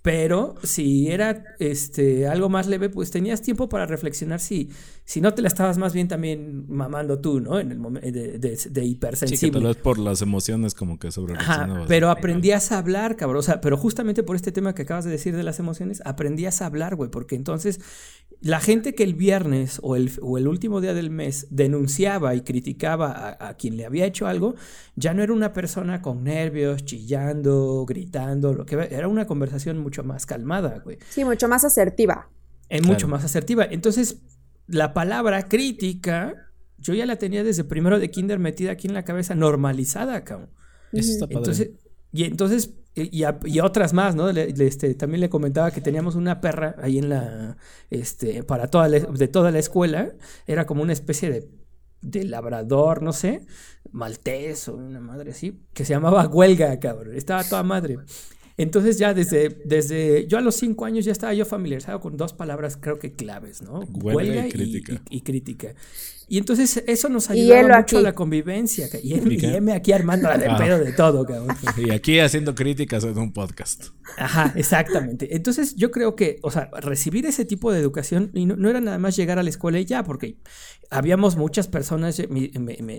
Pero 0.02 0.56
si 0.64 1.08
era 1.08 1.56
este, 1.60 2.28
algo 2.28 2.50
más 2.50 2.68
leve, 2.68 2.90
pues 2.90 3.10
tenías 3.10 3.42
tiempo 3.42 3.70
para 3.70 3.86
reflexionar 3.86 4.42
si, 4.42 4.70
si 5.06 5.22
no 5.22 5.34
te 5.34 5.42
la 5.42 5.48
estabas 5.48 5.78
más 5.78 5.94
bien 5.94 6.10
también 6.10 6.66
mamando 6.68 7.20
tú, 7.20 7.40
¿no? 7.40 7.58
En 7.58 7.72
el 7.72 7.80
momento 7.80 8.12
de, 8.12 8.38
de, 8.38 8.86
hipersensible. 8.86 9.38
Sí, 9.38 9.46
que 9.46 9.52
tal 9.54 9.64
vez 9.64 9.78
por 9.78 9.98
las 9.98 10.22
emociones 10.22 10.76
como 10.76 11.00
que 11.00 11.10
sobre 11.12 11.36
Pero 11.88 12.10
aprendías 12.10 12.74
a 12.74 12.80
hablar, 12.80 13.16
cabrón. 13.16 13.40
O 13.40 13.44
sea, 13.44 13.62
pero 13.62 13.78
justamente 13.78 14.24
por 14.24 14.36
este 14.36 14.52
tema 14.52 14.76
que 14.76 14.82
acabas 14.82 15.06
de 15.06 15.12
decir 15.12 15.34
de 15.38 15.44
las 15.44 15.60
emociones, 15.60 16.02
aprendías 16.04 16.62
a 16.62 16.66
hablar, 16.66 16.96
güey 16.98 17.13
porque 17.14 17.36
entonces 17.36 17.80
la 18.42 18.60
gente 18.60 18.94
que 18.94 19.04
el 19.04 19.14
viernes 19.14 19.80
o 19.84 19.96
el, 19.96 20.12
o 20.22 20.38
el 20.38 20.50
último 20.50 20.82
día 20.82 20.94
del 20.94 21.10
mes 21.10 21.48
denunciaba 21.50 22.36
y 22.36 22.42
criticaba 22.42 23.38
a, 23.40 23.54
quien 23.54 23.78
le 23.78 23.86
había 23.86 24.06
hecho 24.06 24.28
algo, 24.28 24.56
ya 24.98 25.14
no 25.14 25.24
era 25.24 25.32
una 25.32 25.54
persona 25.54 26.02
con 26.02 26.26
nervios, 26.26 26.84
chillando, 26.84 27.86
gritando, 27.88 28.54
lo 28.54 28.66
que 28.66 28.76
era 28.76 29.08
una 29.08 29.26
conversación 29.28 29.78
mucho 29.78 30.04
más 30.04 30.26
calmada, 30.26 30.82
güey. 30.84 30.98
Sí, 31.10 31.24
mucho 31.24 31.48
más 31.48 31.64
asertiva. 31.64 32.30
Es 32.68 32.86
mucho 32.86 33.08
más 33.08 33.24
asertiva. 33.24 33.64
Entonces, 33.64 34.22
la 34.68 34.94
palabra 34.94 35.48
crítica, 35.48 36.52
yo 36.78 36.94
ya 36.94 37.06
la 37.06 37.16
tenía 37.16 37.46
desde 37.46 37.64
primero 37.64 37.98
de 37.98 38.12
kinder 38.12 38.40
metida 38.40 38.72
aquí 38.72 38.90
en 38.90 38.94
la 38.94 39.06
cabeza, 39.06 39.36
normalizada, 39.36 40.26
cabrón. 40.26 40.50
Eso 40.92 41.12
está 41.12 41.28
padre. 41.28 41.38
Entonces, 41.38 41.72
y 42.14 42.24
entonces 42.24 42.72
y, 42.96 43.24
y, 43.46 43.60
otras 43.60 43.92
más, 43.94 44.16
¿no? 44.16 44.30
este, 44.30 44.94
también 44.94 45.22
le 45.22 45.30
comentaba 45.30 45.72
que 45.72 45.82
teníamos 45.82 46.14
una 46.14 46.42
perra 46.42 46.76
ahí 46.80 47.00
en 47.00 47.10
la, 47.10 47.58
este, 47.90 48.44
para 48.44 48.68
toda 48.68 48.88
de 48.88 49.28
toda 49.28 49.50
la 49.50 49.58
escuela, 49.58 50.14
era 50.46 50.68
como 50.68 50.84
una 50.84 50.94
especie 50.94 51.32
de, 51.32 51.50
de 52.02 52.24
labrador, 52.26 53.02
no 53.02 53.12
sé, 53.12 53.48
maltés 53.92 54.68
o 54.68 54.76
una 54.76 55.00
madre 55.00 55.32
así, 55.32 55.60
que 55.74 55.86
se 55.86 55.94
llamaba 55.94 56.28
Huelga, 56.28 56.80
cabrón, 56.80 57.16
estaba 57.16 57.44
toda 57.44 57.64
madre. 57.64 57.98
Entonces 58.56 59.00
ya 59.00 59.16
desde, 59.16 59.50
desde, 59.66 60.28
yo 60.28 60.38
a 60.38 60.42
los 60.42 60.56
cinco 60.56 60.86
años 60.86 61.06
ya 61.06 61.12
estaba 61.12 61.34
yo 61.34 61.46
familiarizado 61.46 62.00
con 62.00 62.18
dos 62.18 62.34
palabras 62.34 62.78
creo 62.80 63.00
que 63.00 63.14
claves, 63.14 63.64
¿no? 63.64 63.80
Huelga, 63.80 64.46
y, 64.46 64.52
crítica. 64.52 65.02
y, 65.10 65.22
crítica. 65.22 65.74
Y 66.28 66.38
entonces 66.38 66.84
eso 66.88 67.10
nos 67.10 67.30
ayudaba 67.30 67.80
mucho 67.80 67.98
a 67.98 68.02
la 68.02 68.14
convivencia. 68.14 68.88
Y, 69.02 69.14
M, 69.14 69.74
aquí 69.74 69.92
armando 69.92 70.30
la 70.30 70.38
de 70.38 70.48
ah. 70.48 70.58
pedo 70.58 70.80
de 70.80 70.92
todo, 70.94 71.26
cabrón. 71.26 71.56
Y 71.78 71.92
aquí 71.92 72.20
haciendo 72.20 72.56
críticas 72.56 73.04
en 73.04 73.18
un 73.18 73.34
podcast. 73.34 73.88
Ajá, 74.18 74.54
exactamente. 74.56 75.36
Entonces 75.36 75.76
yo 75.76 75.92
creo 75.92 76.16
que, 76.16 76.40
o 76.42 76.52
sea, 76.52 76.70
recibir 76.82 77.26
ese 77.26 77.46
tipo 77.46 77.72
de 77.72 77.80
educación 77.80 78.32
y 78.34 78.46
no, 78.46 78.70
era 78.70 78.82
nada 78.82 78.98
más 78.98 79.16
llegar 79.16 79.40
a 79.40 79.44
la 79.44 79.50
escuela 79.50 79.80
y 79.80 79.86
ya, 79.86 80.04
porque 80.04 80.38
habíamos 80.90 81.36
muchas 81.36 81.68
personas, 81.68 82.22
mi, 82.30 82.52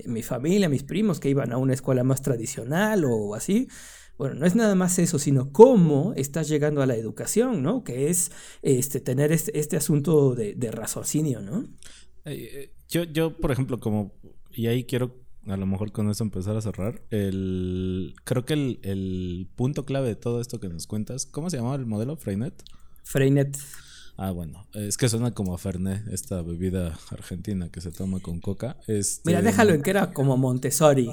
mi 0.06 0.22
familia, 0.22 0.68
mis 0.68 0.82
primos, 0.82 1.20
que 1.20 1.30
iban 1.30 1.52
a 1.52 1.58
una 1.58 1.74
escuela 1.74 2.04
más 2.04 2.22
tradicional 2.22 3.04
o 3.04 3.34
así. 3.34 3.68
Bueno, 4.16 4.36
no 4.36 4.46
es 4.46 4.54
nada 4.54 4.76
más 4.76 4.98
eso, 4.98 5.18
sino 5.18 5.50
cómo 5.50 6.12
estás 6.14 6.48
llegando 6.48 6.82
a 6.82 6.86
la 6.86 6.94
educación, 6.94 7.62
¿no? 7.62 7.82
Que 7.82 8.10
es 8.10 8.30
este, 8.62 9.00
tener 9.00 9.32
este, 9.32 9.58
este 9.58 9.76
asunto 9.76 10.34
de, 10.36 10.54
de 10.54 10.70
raciocinio, 10.70 11.40
¿no? 11.40 11.64
Eh, 12.24 12.48
eh, 12.52 12.73
yo, 12.94 13.04
yo, 13.04 13.36
por 13.36 13.50
ejemplo, 13.50 13.80
como, 13.80 14.12
y 14.52 14.68
ahí 14.68 14.84
quiero 14.84 15.16
a 15.46 15.56
lo 15.56 15.66
mejor 15.66 15.92
con 15.92 16.08
eso 16.08 16.22
empezar 16.24 16.56
a 16.56 16.62
cerrar, 16.62 17.02
el, 17.10 18.14
creo 18.24 18.44
que 18.44 18.54
el, 18.54 18.78
el 18.82 19.48
punto 19.56 19.84
clave 19.84 20.08
de 20.08 20.16
todo 20.16 20.40
esto 20.40 20.60
que 20.60 20.68
nos 20.68 20.86
cuentas, 20.86 21.26
¿cómo 21.26 21.50
se 21.50 21.56
llamaba 21.56 21.74
el 21.74 21.86
modelo? 21.86 22.16
Freinet. 22.16 22.54
Freinet. 23.02 23.58
Ah, 24.16 24.30
bueno, 24.30 24.64
es 24.74 24.96
que 24.96 25.08
suena 25.08 25.32
como 25.32 25.54
a 25.54 25.58
Fernet, 25.58 26.06
esta 26.06 26.40
bebida 26.40 26.96
argentina 27.10 27.68
que 27.68 27.80
se 27.80 27.90
toma 27.90 28.20
con 28.20 28.38
coca. 28.38 28.76
Este, 28.86 29.28
Mira, 29.28 29.42
déjalo 29.42 29.74
en 29.74 29.82
que 29.82 29.90
era 29.90 30.12
como 30.12 30.36
Montessori. 30.36 31.10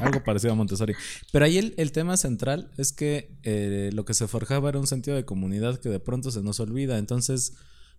algo 0.00 0.24
parecido 0.24 0.52
a 0.52 0.56
Montessori. 0.56 0.94
Pero 1.30 1.44
ahí 1.44 1.56
el, 1.56 1.74
el 1.76 1.92
tema 1.92 2.16
central 2.16 2.68
es 2.78 2.92
que 2.92 3.30
eh, 3.44 3.90
lo 3.92 4.04
que 4.04 4.12
se 4.12 4.26
forjaba 4.26 4.70
era 4.70 4.80
un 4.80 4.88
sentido 4.88 5.16
de 5.16 5.24
comunidad 5.24 5.78
que 5.78 5.88
de 5.88 6.00
pronto 6.00 6.32
se 6.32 6.42
nos 6.42 6.58
olvida. 6.58 6.98
Entonces, 6.98 7.54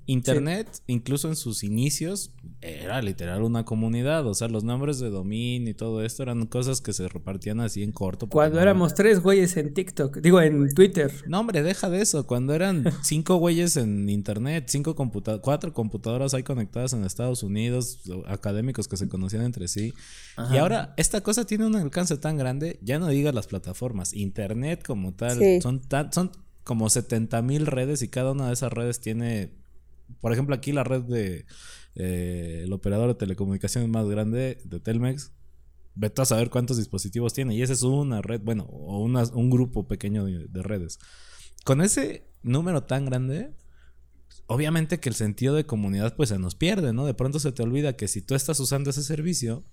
Internet, 0.08 0.82
incluso 0.88 1.28
en 1.28 1.36
sus 1.36 1.65
inicios, 1.65 2.32
era 2.62 3.02
literal 3.02 3.43
una 3.43 3.65
comunidad. 3.65 4.26
O 4.26 4.34
sea, 4.34 4.48
los 4.48 4.63
nombres 4.63 5.00
de 5.00 5.10
dominio 5.10 5.70
y 5.70 5.74
todo 5.74 6.02
esto 6.04 6.24
eran 6.24 6.46
cosas 6.46 6.80
que 6.80 6.93
se 6.93 7.10
repartían 7.10 7.60
así 7.60 7.84
en 7.84 7.91
corto. 7.91 8.28
Cuando 8.28 8.62
éramos 8.62 8.93
tres 8.93 9.20
güeyes 9.22 9.58
en 9.58 9.74
TikTok, 9.74 10.20
digo 10.20 10.41
en 10.41 10.74
Twitter. 10.74 11.12
No, 11.28 11.41
hombre, 11.41 11.62
deja 11.62 11.89
de 11.89 12.02
eso. 12.02 12.26
Cuando 12.26 12.54
eran 12.54 12.86
cinco 13.04 13.36
güeyes 13.36 13.76
en 13.76 14.10
Internet, 14.10 14.65
cinco 14.67 14.96
computadoras, 14.96 15.43
cuatro 15.43 15.74
computadoras 15.74 16.34
ahí 16.34 16.43
conectadas 16.43 16.93
en 16.93 17.04
Estados 17.04 17.43
Unidos, 17.43 18.10
académicos 18.28 18.88
que 18.88 18.96
se 18.96 19.10
conocían 19.10 19.43
entre 19.43 19.67
sí. 19.67 19.93
Y 20.54 20.58
ahora 20.58 20.93
esta 20.96 21.20
cosa 21.20 21.46
tiene 21.46 21.65
un 21.65 21.76
alcance 21.76 22.15
tan 22.17 22.38
grande, 22.38 22.80
ya 22.82 22.98
no 22.98 23.08
digas 23.08 23.36
las 23.36 23.48
plataformas, 23.48 24.13
Internet 24.13 24.86
como 24.88 25.13
tal, 25.13 25.62
son, 25.62 25.82
tan, 25.82 26.13
son 26.13 26.32
como 26.63 26.89
70 26.89 27.41
mil 27.41 27.65
redes 27.65 28.02
y 28.02 28.08
cada 28.08 28.32
una 28.32 28.48
de 28.48 28.54
esas 28.54 28.72
redes 28.72 29.00
tiene 29.00 29.52
por 30.22 30.34
ejemplo, 30.34 30.56
aquí 30.56 30.72
la 30.72 30.84
red 30.84 31.02
de 31.02 31.46
eh, 32.00 32.62
el 32.63 32.74
operador 32.74 33.08
de 33.08 33.15
telecomunicaciones 33.15 33.89
más 33.89 34.08
grande 34.08 34.60
de 34.63 34.80
Telmex, 34.80 35.32
vete 35.96 36.22
a 36.22 36.26
saber 36.26 36.50
cuántos 36.52 36.78
dispositivos 36.78 37.34
tiene. 37.34 37.56
Y 37.56 37.63
esa 37.63 37.74
es 37.74 37.82
una 37.84 38.22
red, 38.22 38.41
bueno, 38.41 38.65
o 38.70 39.04
un 39.04 39.50
grupo 39.50 39.88
pequeño 39.88 40.26
de, 40.26 40.63
redes. 40.63 41.00
Con 41.63 41.82
ese 41.82 42.28
número 42.43 42.84
tan 42.84 43.06
grande, 43.06 43.52
obviamente 44.46 45.00
que 45.00 45.10
el 45.10 45.15
sentido 45.15 45.56
de 45.56 45.65
comunidad 45.65 46.15
pues 46.15 46.30
se 46.30 46.38
nos 46.38 46.54
pierde, 46.54 46.93
¿no? 46.93 47.06
De 47.06 47.15
pronto 47.15 47.39
se 47.39 47.52
te 47.52 47.63
olvida 47.63 47.93
que 47.93 48.08
si 48.08 48.22
tú 48.22 48.36
estás 48.36 48.60
usando 48.60 48.91
ese 48.91 49.02
servicio, 49.02 49.63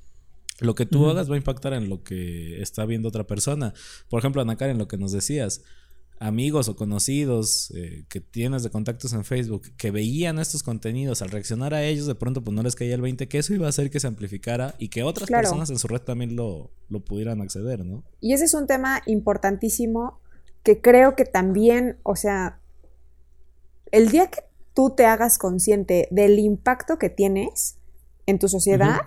lo 0.61 0.75
que 0.75 0.87
tú 0.87 1.09
hagas 1.11 1.29
va 1.31 1.35
a 1.35 1.39
impactar 1.39 1.75
en 1.75 1.91
lo 1.91 2.05
que 2.05 2.63
está 2.63 2.87
viendo 2.87 3.09
otra 3.09 3.27
persona. 3.27 3.75
Por 4.09 4.21
ejemplo, 4.21 4.41
Ana 4.41 4.57
Karen, 4.57 4.79
lo 4.79 4.89
que 4.89 4.97
nos 4.97 5.13
decías, 5.13 5.63
amigos 6.19 6.69
o 6.69 6.77
conocidos 6.77 7.73
eh, 7.75 8.05
que 8.09 8.21
tienes 8.21 8.63
de 8.63 8.71
contactos 8.71 9.13
en 9.13 9.25
Facebook 9.25 9.73
que 9.77 9.91
veían 9.91 10.39
estos 10.39 10.63
contenidos, 10.63 11.23
al 11.23 11.31
reaccionar 11.31 11.75
a 11.75 11.85
ellos, 11.85 12.07
de 12.07 12.15
pronto 12.15 12.43
pues 12.43 12.55
no 12.55 12.63
les 12.63 12.77
caía 12.77 12.95
el 12.95 13.03
20, 13.03 13.29
que 13.29 13.39
eso 13.39 13.55
iba 13.55 13.67
a 13.67 13.69
hacer 13.71 13.91
que 13.91 14.01
se 14.01 14.07
amplificara 14.07 14.75
y 14.79 14.89
que 14.89 15.03
otras 15.03 15.29
personas 15.29 15.71
en 15.71 15.79
su 15.79 15.89
red 15.89 16.01
también 16.01 16.37
lo, 16.37 16.71
lo 16.89 17.05
pudieran 17.05 17.41
acceder, 17.41 17.85
¿no? 17.85 18.05
Y 18.21 18.33
ese 18.33 18.45
es 18.45 18.55
un 18.55 18.67
tema 18.67 19.03
importantísimo 19.07 20.21
que 20.63 20.81
creo 20.81 21.15
que 21.15 21.25
también, 21.25 21.99
o 22.03 22.17
sea, 22.17 22.59
el 23.91 24.09
día 24.09 24.29
que 24.29 24.41
tú 24.73 24.91
te 24.91 25.07
hagas 25.07 25.39
consciente 25.39 26.09
del 26.11 26.39
impacto 26.39 26.99
que 26.99 27.11
tienes 27.11 27.77
en 28.27 28.39
tu 28.39 28.49
sociedad, 28.49 29.01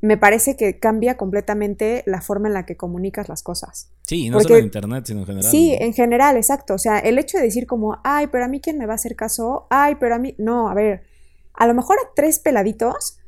me 0.00 0.16
parece 0.16 0.56
que 0.56 0.78
cambia 0.78 1.16
completamente 1.16 2.02
la 2.06 2.20
forma 2.20 2.48
en 2.48 2.54
la 2.54 2.66
que 2.66 2.76
comunicas 2.76 3.28
las 3.28 3.42
cosas. 3.42 3.90
Sí, 4.02 4.28
no 4.28 4.40
solo 4.40 4.56
en 4.56 4.64
internet, 4.64 5.04
sino 5.06 5.20
en 5.20 5.26
general. 5.26 5.50
Sí, 5.50 5.76
en 5.78 5.92
general, 5.94 6.36
exacto. 6.36 6.74
O 6.74 6.78
sea, 6.78 6.98
el 6.98 7.18
hecho 7.18 7.38
de 7.38 7.44
decir 7.44 7.66
como, 7.66 7.98
ay, 8.04 8.26
pero 8.26 8.44
a 8.44 8.48
mí 8.48 8.60
quién 8.60 8.78
me 8.78 8.86
va 8.86 8.92
a 8.92 8.96
hacer 8.96 9.16
caso, 9.16 9.66
ay, 9.70 9.96
pero 9.98 10.14
a 10.14 10.18
mí, 10.18 10.34
no, 10.38 10.68
a 10.68 10.74
ver, 10.74 11.02
a 11.54 11.66
lo 11.66 11.74
mejor 11.74 11.96
a 11.98 12.10
tres 12.14 12.38
peladitos, 12.38 13.18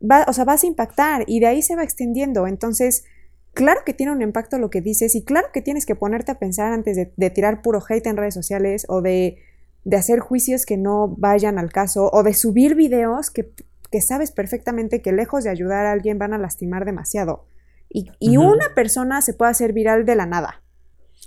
va, 0.00 0.24
o 0.26 0.32
sea, 0.32 0.44
vas 0.44 0.64
a 0.64 0.66
impactar 0.66 1.24
y 1.26 1.40
de 1.40 1.46
ahí 1.46 1.62
se 1.62 1.76
va 1.76 1.84
extendiendo. 1.84 2.46
Entonces, 2.46 3.04
claro 3.52 3.82
que 3.84 3.92
tiene 3.92 4.12
un 4.12 4.22
impacto 4.22 4.58
lo 4.58 4.70
que 4.70 4.80
dices 4.80 5.14
y 5.14 5.24
claro 5.24 5.48
que 5.52 5.60
tienes 5.60 5.84
que 5.84 5.94
ponerte 5.94 6.32
a 6.32 6.38
pensar 6.38 6.72
antes 6.72 6.96
de, 6.96 7.12
de 7.14 7.30
tirar 7.30 7.60
puro 7.60 7.82
hate 7.86 8.06
en 8.06 8.16
redes 8.16 8.34
sociales 8.34 8.86
o 8.88 9.02
de, 9.02 9.38
de 9.84 9.96
hacer 9.96 10.20
juicios 10.20 10.64
que 10.64 10.78
no 10.78 11.08
vayan 11.18 11.58
al 11.58 11.70
caso 11.70 12.10
o 12.12 12.22
de 12.22 12.32
subir 12.32 12.74
videos 12.74 13.30
que 13.30 13.52
que 13.94 14.00
sabes 14.00 14.32
perfectamente 14.32 15.02
que 15.02 15.12
lejos 15.12 15.44
de 15.44 15.50
ayudar 15.50 15.86
a 15.86 15.92
alguien 15.92 16.18
van 16.18 16.34
a 16.34 16.38
lastimar 16.38 16.84
demasiado. 16.84 17.44
Y, 17.88 18.36
una 18.38 18.74
persona 18.74 19.22
se 19.22 19.34
puede 19.34 19.52
hacer 19.52 19.72
viral 19.72 20.04
de 20.04 20.16
la 20.16 20.26
nada. 20.26 20.64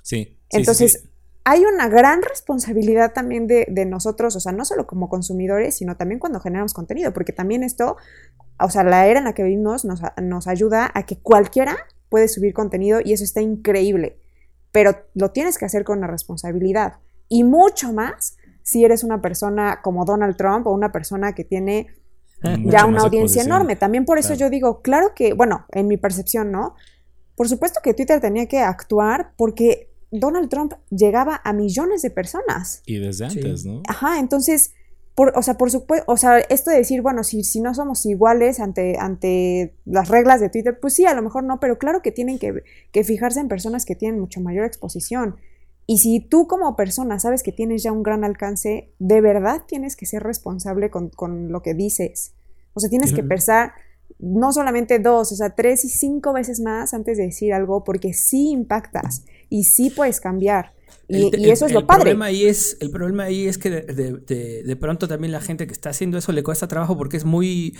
Sí. 0.04 0.38
Entonces, 0.50 1.06
hay 1.46 1.64
una 1.64 1.88
gran 1.88 2.22
responsabilidad 2.22 3.14
también 3.14 3.48
de, 3.48 3.68
de, 3.70 3.86
nosotros, 3.86 4.36
o 4.36 4.42
sea, 4.42 4.52
no 4.52 4.66
solo 4.66 4.86
como 4.86 5.08
consumidores, 5.08 5.78
sino 5.78 5.96
también 5.96 6.20
cuando 6.20 6.42
generamos 6.42 6.74
contenido, 6.74 7.14
porque 7.14 7.32
también 7.32 7.64
esto, 7.64 7.96
o 8.60 8.70
sea, 8.70 8.84
la 8.84 9.08
era 9.08 9.20
en 9.20 9.24
la 9.24 9.34
que 9.34 9.44
vivimos 9.44 9.86
nos, 9.86 10.02
nos 10.22 10.48
ayuda 10.50 10.92
a 10.94 11.06
que 11.06 11.18
cualquiera 11.18 11.78
puede 12.10 12.28
subir 12.28 12.54
contenido 12.54 13.00
y 13.02 13.14
eso 13.14 13.24
está 13.24 13.40
increíble, 13.40 14.20
pero 14.74 15.06
lo 15.14 15.32
tienes 15.32 15.58
que 15.58 15.64
hacer 15.64 15.86
con 15.86 16.00
una 16.00 16.08
responsabilidad 16.08 16.96
y 17.30 17.46
mucho 17.46 17.94
más 17.94 18.36
si 18.62 18.84
eres 18.84 19.06
una 19.06 19.22
persona 19.22 19.80
como 19.82 20.04
Donald 20.04 20.36
Trump 20.36 20.68
o 20.68 20.74
una 20.74 20.92
persona 20.92 21.34
que 21.34 21.46
tiene 21.46 21.88
ya 22.42 22.86
una 22.86 23.02
audiencia 23.02 23.44
enorme. 23.44 23.76
También 23.76 24.06
por 24.06 24.18
eso 24.18 24.34
yo 24.34 24.50
digo, 24.50 24.82
claro 24.82 25.14
que, 25.16 25.34
bueno, 25.34 25.66
en 25.72 25.88
mi 25.88 25.98
percepción, 25.98 26.52
¿no? 26.52 26.76
Por 27.36 27.50
supuesto 27.50 27.80
que 27.84 27.94
Twitter 27.94 28.20
tenía 28.20 28.48
que 28.48 28.60
actuar 28.60 29.34
porque 29.38 29.90
Donald 30.12 30.50
Trump 30.50 30.74
llegaba 30.90 31.42
a 31.44 31.54
millones 31.54 32.02
de 32.02 32.10
personas. 32.10 32.82
Y 32.86 33.00
desde 33.00 33.26
antes, 33.26 33.66
¿no? 33.66 33.84
Ajá, 33.88 34.20
entonces, 34.20 34.74
por, 35.16 35.34
o 35.36 35.42
sea, 35.42 35.56
por 35.56 35.70
supuesto, 35.72 36.12
o 36.12 36.18
sea, 36.18 36.40
esto 36.40 36.72
de 36.72 36.78
decir, 36.78 37.02
bueno, 37.02 37.24
si, 37.24 37.44
si 37.44 37.60
no 37.60 37.74
somos 37.74 38.06
iguales 38.06 38.60
ante, 38.60 38.98
ante 39.00 39.76
las 39.86 40.08
reglas 40.10 40.40
de 40.40 40.50
Twitter, 40.50 40.80
pues 40.80 40.94
sí, 40.94 41.06
a 41.06 41.14
lo 41.14 41.22
mejor 41.22 41.44
no, 41.44 41.60
pero 41.60 41.78
claro 41.78 42.02
que 42.02 42.12
tienen 42.12 42.40
que, 42.40 42.64
que 42.92 43.04
fijarse 43.04 43.40
en 43.40 43.48
personas 43.48 43.86
que 43.86 43.96
tienen 43.96 44.20
mucho 44.20 44.42
mayor 44.42 44.66
exposición. 44.66 45.36
Y 45.88 46.00
si 46.00 46.20
tú 46.20 46.48
como 46.48 46.76
persona 46.76 47.18
sabes 47.18 47.42
que 47.42 47.54
tienes 47.54 47.82
ya 47.82 47.94
un 47.94 48.04
gran 48.04 48.26
alcance, 48.26 48.94
de 49.00 49.22
verdad 49.22 49.64
tienes 49.66 49.96
que 49.96 50.06
ser 50.06 50.22
responsable 50.22 50.92
con, 50.92 51.10
con 51.10 51.50
lo 51.52 51.62
que 51.62 51.74
dices. 51.74 52.34
O 52.74 52.82
sea, 52.82 52.90
tienes 52.90 53.14
que 53.14 53.24
pensar 53.24 53.72
no 54.20 54.52
solamente 54.52 55.00
dos, 55.00 55.32
o 55.32 55.36
sea, 55.36 55.56
tres 55.56 55.86
y 55.86 55.90
cinco 55.90 56.34
veces 56.34 56.60
más 56.60 56.94
antes 56.94 57.18
de 57.18 57.26
decir 57.26 57.54
algo, 57.54 57.84
porque 57.84 58.14
sí 58.14 58.52
impactas 58.52 59.24
y 59.50 59.64
sí 59.64 59.90
puedes 59.90 60.20
cambiar. 60.20 60.74
Y, 61.10 61.50
eso 61.50 61.66
es 61.66 61.72
lo 61.72 61.88
padre. 61.88 62.02
Problema 62.02 62.26
ahí 62.26 62.46
es, 62.46 62.76
el 62.82 62.90
problema 62.90 63.24
ahí 63.24 63.48
es 63.48 63.58
que 63.58 63.70
de, 63.70 64.76
pronto 64.76 65.08
también 65.08 65.32
la 65.32 65.40
gente 65.40 65.66
que 65.66 65.72
está 65.72 65.92
haciendo 65.92 66.18
eso 66.18 66.34
le 66.34 66.44
cuesta 66.44 66.68
trabajo 66.68 66.98
porque 66.98 67.16
es 67.16 67.24
muy, 67.24 67.78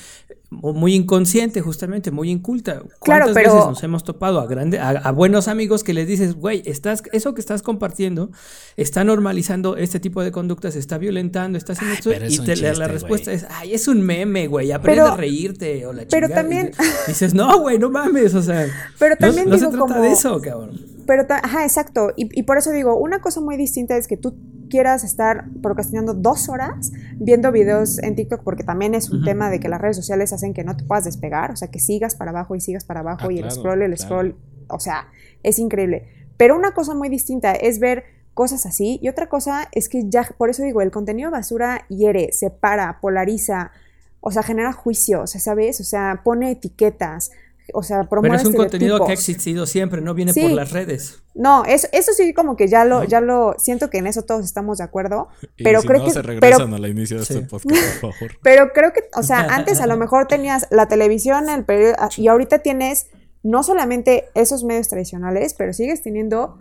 muy 0.50 0.96
inconsciente, 0.96 1.60
justamente, 1.60 2.10
muy 2.10 2.30
inculta. 2.30 2.84
¿Cuántas 3.00 3.34
veces 3.34 3.54
nos 3.54 3.84
hemos 3.84 4.06
topado 4.06 4.40
a, 4.40 4.48
grande, 4.48 4.80
a, 4.80 5.12
buenos 5.12 5.50
amigos 5.50 5.84
que 5.84 5.94
les 5.94 6.08
dices, 6.08 6.36
güey, 6.36 6.62
estás, 6.66 7.04
eso 7.12 7.34
que 7.34 7.42
estás 7.42 7.62
compartiendo 7.64 8.32
está 8.78 9.04
normalizando 9.04 9.76
este 9.76 10.00
tipo 10.00 10.24
de 10.24 10.32
conductas, 10.32 10.78
está 10.78 10.98
violentando, 10.98 11.58
está 11.58 11.74
haciendo 11.74 11.96
esto, 11.96 12.54
y 12.54 12.56
la 12.56 12.88
respuesta 12.88 13.34
es, 13.34 13.46
ay, 13.50 13.74
es 13.74 13.90
un 13.90 14.02
meme, 14.04 14.48
güey, 14.48 14.72
aprende 14.72 15.02
a 15.02 15.18
reírte 15.18 15.86
o 15.86 15.92
la 15.92 16.06
Pero 16.10 16.30
también... 16.30 16.72
dices, 17.08 17.34
no, 17.34 17.60
güey, 17.60 17.78
no 17.78 17.90
mames, 17.90 18.34
o 18.36 18.42
sea, 18.42 18.68
pero 19.00 19.18
también 19.18 19.50
no, 19.50 19.58
se 19.58 19.68
trata 19.68 20.00
de 20.00 20.12
eso, 20.12 20.40
cabrón. 20.42 20.97
Pero, 21.08 21.26
ajá, 21.30 21.64
exacto. 21.64 22.12
Y, 22.16 22.44
por 22.44 22.58
eso 22.58 22.72
digo, 22.72 22.98
una 22.98 23.22
cosa 23.22 23.40
muy 23.40 23.56
distinta 23.56 23.96
es 23.96 24.08
que 24.08 24.18
tú 24.18 24.36
quieras 24.70 25.06
estar 25.06 25.46
procrastinando 25.64 26.14
dos 26.14 26.50
horas 26.50 26.92
viendo 27.16 27.52
videos 27.54 28.04
en 28.04 28.16
TikTok, 28.16 28.44
porque 28.44 28.64
también 28.64 28.94
es 28.94 29.10
un 29.10 29.24
tema 29.24 29.50
de 29.50 29.62
que 29.62 29.70
las 29.70 29.80
redes 29.80 29.96
sociales 29.96 30.34
hacen 30.34 30.54
que 30.54 30.66
no 30.66 30.76
te 30.76 30.84
puedas 30.84 31.06
despegar, 31.06 31.52
o 31.52 31.56
sea, 31.56 31.70
que 31.70 31.80
sigas 31.80 32.16
para 32.16 32.32
abajo 32.32 32.54
y 32.56 32.60
sigas 32.60 32.84
para 32.84 33.00
abajo 33.00 33.28
ah, 33.30 33.34
y 33.34 33.40
el 33.40 33.50
scroll, 33.50 33.82
el 33.82 33.98
scroll, 33.98 34.36
o 34.68 34.80
sea, 34.80 35.08
es 35.44 35.58
increíble. 35.58 36.10
Pero 36.36 36.58
una 36.58 36.74
cosa 36.74 36.94
muy 36.94 37.08
distinta 37.08 37.54
es 37.54 37.80
ver 37.80 38.04
cosas 38.34 38.66
así 38.66 39.00
y 39.02 39.08
otra 39.08 39.30
cosa 39.30 39.70
es 39.72 39.88
que 39.88 40.10
ya, 40.10 40.30
por 40.38 40.50
eso 40.50 40.62
digo, 40.64 40.82
el 40.82 40.92
contenido 40.92 41.32
basura 41.32 41.86
hiere, 41.88 42.34
separa, 42.34 43.00
polariza, 43.00 43.72
o 44.20 44.32
sea, 44.32 44.44
genera 44.44 44.74
juicio, 44.74 45.22
o 45.22 45.28
sea, 45.28 45.40
¿sabes? 45.40 45.80
O 45.80 45.86
sea, 45.86 46.22
pone 46.26 46.52
etiquetas, 46.52 47.32
o 47.74 47.84
sea, 47.84 48.04
promueve 48.06 48.38
Pero 48.38 48.50
es 48.50 48.56
un 48.56 48.62
contenido 48.62 49.06
que 49.06 49.12
ha 49.12 49.14
existido 49.14 49.66
siempre, 49.66 50.02
no 50.02 50.14
viene 50.14 50.34
por 50.34 50.52
las 50.52 50.72
redes. 50.72 51.22
No, 51.36 51.66
eso, 51.66 51.88
eso 51.92 52.14
sí 52.14 52.34
como 52.34 52.56
que 52.56 52.68
ya 52.68 52.86
lo, 52.86 53.04
ya 53.04 53.22
lo, 53.22 53.56
siento 53.58 53.90
que 53.90 53.98
en 53.98 54.08
eso 54.08 54.24
todos 54.24 54.46
estamos 54.46 54.78
de 54.78 54.86
acuerdo. 54.86 55.28
Pero 55.58 55.82
creo 55.82 56.04
que. 56.04 56.12
se 56.12 56.22
regresan 56.22 56.74
a 56.74 56.80
la 56.80 56.88
inicio 56.88 57.18
de 57.18 57.24
este 57.24 57.42
podcast, 57.42 58.02
por 58.02 58.14
favor. 58.14 58.32
Pero 58.44 58.72
creo 58.74 58.94
que, 58.94 59.02
o 59.16 59.24
sea, 59.24 59.40
antes 59.56 59.82
a 59.82 59.88
lo 59.88 59.98
mejor 59.98 60.28
tenías 60.28 60.68
la 60.72 60.88
televisión, 60.88 61.50
el 61.50 61.66
periódico, 61.66 62.08
y 62.18 62.28
ahorita 62.28 62.60
tienes 62.60 63.08
no 63.44 63.64
solamente 63.64 64.26
esos 64.34 64.64
medios 64.64 64.90
tradicionales, 64.90 65.54
pero 65.54 65.72
sigues 65.72 66.02
teniendo, 66.02 66.58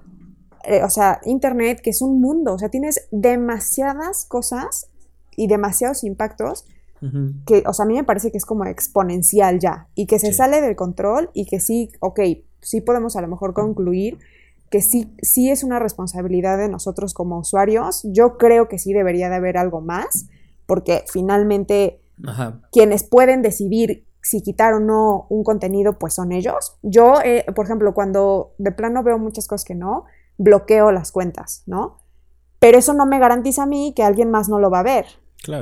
eh, 0.64 0.84
o 0.84 0.90
sea, 0.90 1.20
internet, 1.24 1.80
que 1.80 1.90
es 1.90 2.02
un 2.02 2.20
mundo. 2.20 2.54
O 2.54 2.58
sea, 2.58 2.68
tienes 2.68 3.08
demasiadas 3.10 4.24
cosas 4.24 4.88
y 5.36 5.48
demasiados 5.48 6.04
impactos 6.04 6.64
que, 7.44 7.62
o 7.66 7.72
sea, 7.72 7.84
a 7.84 7.88
mí 7.88 7.94
me 7.94 8.04
parece 8.04 8.30
que 8.30 8.38
es 8.38 8.44
como 8.44 8.64
exponencial 8.64 9.58
ya 9.58 9.88
y 9.94 10.06
que 10.06 10.18
se 10.18 10.32
sale 10.32 10.60
del 10.60 10.76
control 10.76 11.30
y 11.34 11.46
que 11.46 11.60
sí, 11.60 11.90
ok, 12.00 12.20
sí 12.60 12.80
podemos 12.80 13.16
a 13.16 13.20
lo 13.20 13.28
mejor 13.28 13.54
concluir 13.54 14.18
que 14.70 14.82
sí, 14.82 15.12
sí 15.22 15.50
es 15.50 15.62
una 15.62 15.78
responsabilidad 15.78 16.58
de 16.58 16.68
nosotros 16.68 17.14
como 17.14 17.38
usuarios. 17.38 18.02
Yo 18.04 18.36
creo 18.36 18.68
que 18.68 18.78
sí 18.78 18.92
debería 18.92 19.28
de 19.28 19.36
haber 19.36 19.58
algo 19.58 19.80
más, 19.80 20.26
porque 20.66 21.04
finalmente 21.08 22.00
quienes 22.72 23.04
pueden 23.04 23.42
decidir 23.42 24.06
si 24.22 24.42
quitar 24.42 24.74
o 24.74 24.80
no 24.80 25.26
un 25.28 25.44
contenido, 25.44 25.98
pues 25.98 26.14
son 26.14 26.32
ellos. 26.32 26.76
Yo, 26.82 27.20
eh, 27.24 27.44
por 27.54 27.64
ejemplo, 27.64 27.94
cuando 27.94 28.54
de 28.58 28.72
plano 28.72 29.04
veo 29.04 29.18
muchas 29.18 29.46
cosas 29.46 29.64
que 29.64 29.76
no, 29.76 30.04
bloqueo 30.36 30.90
las 30.90 31.12
cuentas, 31.12 31.62
¿no? 31.66 31.98
Pero 32.58 32.78
eso 32.78 32.92
no 32.92 33.06
me 33.06 33.20
garantiza 33.20 33.64
a 33.64 33.66
mí 33.66 33.92
que 33.94 34.02
alguien 34.02 34.30
más 34.30 34.48
no 34.48 34.58
lo 34.58 34.70
va 34.70 34.80
a 34.80 34.84
ver. 34.84 35.06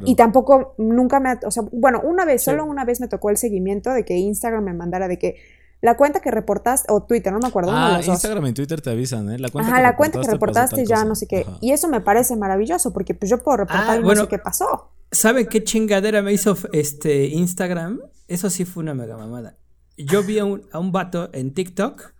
Y 0.04 0.16
tampoco, 0.16 0.74
nunca 0.78 1.20
me, 1.20 1.34
o 1.44 1.50
sea, 1.50 1.62
bueno, 1.72 2.00
una 2.02 2.24
vez, 2.24 2.42
solo 2.42 2.64
una 2.64 2.84
vez 2.84 3.00
me 3.00 3.08
tocó 3.08 3.30
el 3.30 3.36
seguimiento 3.36 3.90
de 3.90 4.04
que 4.04 4.16
Instagram 4.16 4.64
me 4.64 4.72
mandara 4.72 5.08
de 5.08 5.18
que 5.18 5.36
la 5.84 5.98
cuenta 5.98 6.20
que 6.20 6.30
reportaste, 6.30 6.90
o 6.90 7.02
Twitter, 7.02 7.30
no 7.30 7.40
me 7.40 7.48
acuerdo. 7.48 7.70
Ah, 7.70 8.00
Instagram 8.02 8.46
y 8.46 8.52
Twitter 8.54 8.80
te 8.80 8.88
avisan, 8.88 9.30
¿eh? 9.30 9.38
La 9.38 9.50
cuenta 9.50 9.70
Ajá, 9.70 9.76
que 9.76 9.82
la 9.82 9.96
cuenta 9.96 10.20
que 10.20 10.30
reportaste 10.30 10.86
ya 10.86 11.04
no 11.04 11.14
sé 11.14 11.26
qué. 11.26 11.44
Y 11.60 11.72
eso 11.72 11.88
me 11.88 12.00
parece 12.00 12.36
maravilloso, 12.36 12.94
porque 12.94 13.12
pues 13.12 13.30
yo 13.30 13.42
puedo 13.42 13.58
reportar 13.58 13.98
ah, 13.98 14.00
y 14.00 14.02
no 14.02 14.16
sé 14.16 14.26
qué 14.26 14.38
pasó. 14.38 14.92
¿Sabe 15.10 15.46
qué 15.46 15.62
chingadera 15.62 16.22
me 16.22 16.32
hizo 16.32 16.56
este 16.72 17.26
Instagram? 17.26 18.00
Eso 18.28 18.48
sí 18.48 18.64
fue 18.64 18.82
una 18.82 18.94
mega 18.94 19.18
mamada. 19.18 19.58
Yo 19.98 20.22
vi 20.22 20.38
a 20.38 20.46
un, 20.46 20.62
a 20.72 20.78
un 20.78 20.90
vato 20.90 21.28
en 21.34 21.52
TikTok, 21.52 22.14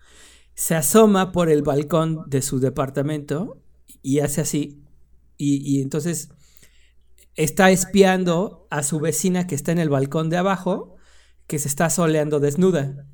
se 0.55 0.75
asoma 0.75 1.33
por 1.33 1.49
el 1.49 1.63
balcón 1.63 2.25
de 2.27 2.43
su 2.43 2.61
departamento 2.61 3.57
y 4.03 4.21
hace 4.21 4.43
así. 4.43 4.85
Y, 5.39 5.63
y 5.65 5.81
entonces 5.81 6.29
está 7.37 7.71
espiando 7.71 8.67
a 8.71 8.83
su 8.83 9.01
vecina 9.01 9.47
que 9.47 9.55
está 9.55 9.73
en 9.73 9.79
el 9.79 9.89
balcón 9.89 10.31
de 10.31 10.37
abajo, 10.37 10.97
que 11.47 11.59
se 11.59 11.69
está 11.69 11.91
soleando 11.91 12.41
desnuda. 12.41 13.07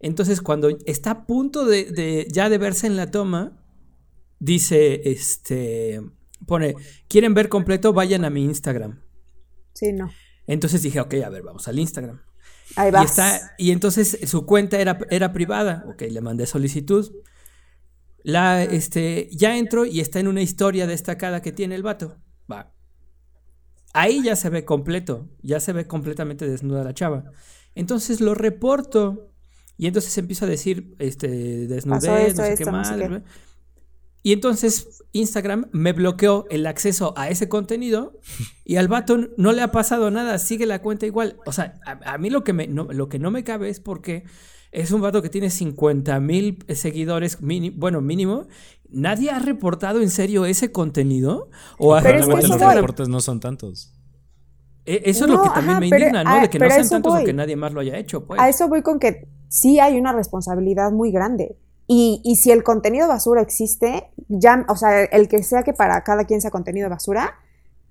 Entonces, 0.00 0.40
cuando 0.40 0.68
está 0.84 1.10
a 1.10 1.26
punto 1.26 1.64
de, 1.64 2.26
ya 2.30 2.48
de 2.48 2.58
verse 2.58 2.86
en 2.86 2.96
la 2.96 3.10
toma, 3.10 3.64
dice, 4.40 5.00
este, 5.08 6.02
pone, 6.46 6.74
¿quieren 7.08 7.34
ver 7.34 7.48
completo? 7.48 7.92
Vayan 7.92 8.24
a 8.24 8.30
mi 8.30 8.44
Instagram. 8.44 9.00
Sí, 9.74 9.92
no. 9.92 10.10
Entonces 10.46 10.82
dije, 10.82 11.00
ok, 11.00 11.14
a 11.24 11.28
ver, 11.28 11.42
vamos 11.42 11.68
al 11.68 11.78
Instagram. 11.78 12.20
Ahí 12.74 12.90
va. 12.90 13.02
Y, 13.02 13.04
está, 13.04 13.54
y 13.58 13.70
entonces 13.70 14.18
su 14.24 14.44
cuenta 14.44 14.80
era, 14.80 14.98
era 15.08 15.32
privada. 15.32 15.84
Ok, 15.88 16.02
le 16.10 16.20
mandé 16.20 16.46
solicitud. 16.46 17.12
La, 18.24 18.62
este, 18.64 19.28
ya 19.32 19.56
entro 19.56 19.84
y 19.84 20.00
está 20.00 20.18
en 20.18 20.28
una 20.28 20.42
historia 20.42 20.88
destacada 20.88 21.42
que 21.42 21.52
tiene 21.52 21.76
el 21.76 21.82
vato. 21.84 22.18
Va. 22.50 22.74
Ahí 23.92 24.22
ya 24.22 24.36
se 24.36 24.48
ve 24.48 24.64
completo, 24.64 25.28
ya 25.42 25.60
se 25.60 25.72
ve 25.72 25.86
completamente 25.86 26.48
desnuda 26.48 26.84
la 26.84 26.94
chava. 26.94 27.24
Entonces 27.74 28.20
lo 28.20 28.34
reporto 28.34 29.32
y 29.76 29.86
entonces 29.86 30.16
empiezo 30.18 30.44
a 30.44 30.48
decir, 30.48 30.94
este, 30.98 31.28
desnudez, 31.66 32.36
no 32.36 32.44
sé 32.44 32.54
qué 32.56 32.64
más. 32.66 32.92
Y 34.22 34.32
entonces 34.32 35.02
Instagram 35.12 35.68
me 35.72 35.92
bloqueó 35.92 36.46
el 36.48 36.66
acceso 36.66 37.12
a 37.16 37.28
ese 37.28 37.48
contenido 37.48 38.20
y 38.64 38.76
al 38.76 38.86
vato 38.86 39.18
no 39.36 39.52
le 39.52 39.62
ha 39.62 39.72
pasado 39.72 40.10
nada, 40.12 40.38
sigue 40.38 40.64
la 40.64 40.80
cuenta 40.80 41.06
igual. 41.06 41.38
O 41.44 41.52
sea, 41.52 41.80
a, 41.84 42.18
mí 42.18 42.30
lo 42.30 42.44
que, 42.44 42.52
me, 42.52 42.68
no, 42.68 42.84
lo 42.84 43.08
que 43.08 43.18
no 43.18 43.32
me 43.32 43.42
cabe 43.42 43.68
es 43.68 43.80
porque 43.80 44.24
es 44.72 44.90
un 44.90 45.02
vato 45.02 45.20
que 45.20 45.28
tiene 45.28 45.50
50 45.50 46.18
mil 46.20 46.64
seguidores, 46.68 47.38
bueno, 47.76 48.00
mínimo. 48.00 48.46
¿Nadie 48.88 49.30
ha 49.30 49.38
reportado 49.38 50.00
en 50.00 50.10
serio 50.10 50.46
ese 50.46 50.72
contenido? 50.72 51.50
¿O 51.78 51.96
Pero 52.02 52.26
los 52.26 52.58
reportes 52.58 53.08
no 53.08 53.20
son 53.20 53.38
tantos. 53.38 53.92
E, 54.84 55.02
eso 55.04 55.26
es 55.26 55.30
lo 55.30 55.42
que 55.42 55.50
también 55.50 55.78
me 55.78 55.86
indigna, 55.86 56.24
¿no? 56.24 56.40
de 56.40 56.50
que 56.50 56.58
no 56.58 56.68
sean 56.68 56.88
tantos 56.88 57.20
o 57.20 57.24
que 57.24 57.34
nadie 57.34 57.54
más 57.54 57.72
lo 57.72 57.80
haya 57.80 57.98
hecho, 57.98 58.26
pues. 58.26 58.40
A 58.40 58.48
eso 58.48 58.66
voy 58.68 58.82
con 58.82 58.98
que 58.98 59.28
sí 59.48 59.78
hay 59.78 59.98
una 59.98 60.12
responsabilidad 60.12 60.90
muy 60.90 61.12
grande. 61.12 61.56
Y, 61.86 62.22
y 62.24 62.36
si 62.36 62.50
el 62.50 62.62
contenido 62.62 63.08
basura 63.08 63.42
existe, 63.42 64.10
ya, 64.28 64.64
o 64.68 64.76
sea, 64.76 65.04
el 65.04 65.28
que 65.28 65.42
sea 65.42 65.62
que 65.62 65.74
para 65.74 66.02
cada 66.02 66.24
quien 66.24 66.40
sea 66.40 66.50
contenido 66.50 66.88
basura, 66.88 67.34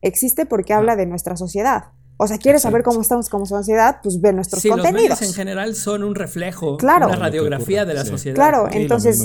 existe 0.02 0.48
porque 0.48 0.74
habla 0.74 0.96
de 0.96 1.06
nuestra 1.06 1.38
sociedad. 1.38 1.92
O 2.24 2.28
sea, 2.28 2.38
quieres 2.38 2.62
saber 2.62 2.84
cómo 2.84 3.02
estamos 3.02 3.30
como 3.30 3.48
sociedad, 3.48 3.98
pues 4.04 4.22
ve 4.22 4.32
nuestros 4.32 4.62
contenidos. 4.62 4.94
Los 4.94 5.02
medios 5.02 5.22
en 5.24 5.34
general 5.34 5.74
son 5.74 6.04
un 6.04 6.14
reflejo, 6.14 6.78
claro. 6.78 7.08
una 7.08 7.16
radiografía 7.16 7.84
de 7.84 7.96
la 7.96 8.06
sociedad. 8.06 8.36
Claro, 8.36 8.68
entonces 8.72 9.20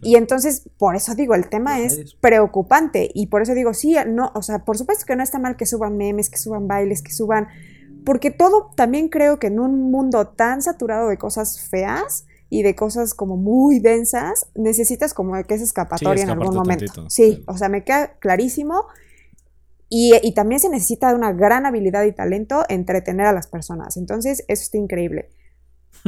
y 0.00 0.16
entonces 0.16 0.62
por 0.78 0.96
eso 0.96 1.14
digo, 1.14 1.34
el 1.34 1.50
tema 1.50 1.80
es 1.80 2.14
preocupante 2.22 3.10
y 3.12 3.26
por 3.26 3.42
eso 3.42 3.52
digo, 3.52 3.74
sí, 3.74 3.96
no, 4.06 4.32
o 4.34 4.40
sea, 4.40 4.64
por 4.64 4.78
supuesto 4.78 5.04
que 5.06 5.14
no 5.14 5.22
está 5.22 5.38
mal 5.38 5.56
que 5.56 5.66
suban 5.66 5.98
memes, 5.98 6.30
que 6.30 6.38
suban 6.38 6.66
bailes, 6.66 7.02
que 7.02 7.12
suban 7.12 7.48
porque 8.06 8.30
todo 8.30 8.70
también 8.74 9.10
creo 9.10 9.38
que 9.38 9.48
en 9.48 9.60
un 9.60 9.90
mundo 9.90 10.28
tan 10.28 10.62
saturado 10.62 11.10
de 11.10 11.18
cosas 11.18 11.60
feas, 11.68 12.24
y 12.50 12.62
de 12.62 12.74
cosas 12.74 13.12
como 13.12 13.36
muy 13.36 13.78
densas, 13.78 14.46
necesitas 14.54 15.12
como 15.12 15.34
que 15.44 15.54
esa 15.54 15.64
escapatoria 15.64 16.24
en 16.24 16.30
algún 16.30 16.54
momento. 16.54 16.86
tantito, 16.86 17.10
sí, 17.10 17.42
claro. 17.44 17.44
o 17.48 17.58
sea, 17.58 17.68
me 17.68 17.84
queda 17.84 18.14
clarísimo. 18.20 18.86
Y, 19.88 20.14
y 20.22 20.32
también 20.34 20.60
se 20.60 20.68
necesita 20.68 21.08
de 21.10 21.14
una 21.14 21.32
gran 21.32 21.66
habilidad 21.66 22.04
y 22.04 22.12
talento 22.12 22.64
entretener 22.68 23.26
a 23.26 23.32
las 23.32 23.46
personas. 23.48 23.96
Entonces, 23.96 24.44
eso 24.48 24.62
está 24.62 24.76
increíble. 24.78 25.30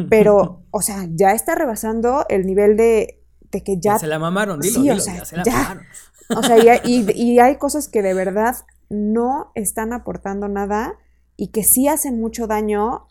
Pero, 0.09 0.62
o 0.70 0.83
sea, 0.83 1.07
ya 1.14 1.33
está 1.33 1.55
rebasando 1.55 2.26
el 2.28 2.47
nivel 2.47 2.76
de, 2.76 3.22
de 3.51 3.62
que 3.62 3.78
Ya 3.83 3.95
ya 3.95 3.99
se 3.99 4.07
la 4.07 4.18
mamaron, 4.18 4.61
dilo, 4.61 4.81
Sí, 4.81 4.91
o 4.91 4.93
dilo, 4.95 5.01
sea, 5.01 5.14
ya 5.16 5.24
se 5.24 5.37
la 5.37 5.43
ya. 5.45 5.53
mamaron. 5.53 5.87
O 6.33 6.43
sea, 6.45 6.59
y, 6.59 6.68
hay- 6.68 6.81
y- 6.85 7.11
y 7.12 7.39
hay 7.41 7.57
cosas 7.57 7.89
que 7.89 8.03
de 8.03 8.14
verdad 8.14 8.57
no 8.89 9.51
están 9.57 9.93
aportando 9.93 10.47
nada 10.49 10.95
y 11.37 11.49
que 11.49 11.64
sí 11.64 11.89
hacen 11.89 12.20
mucho 12.20 12.47
daño 12.47 13.09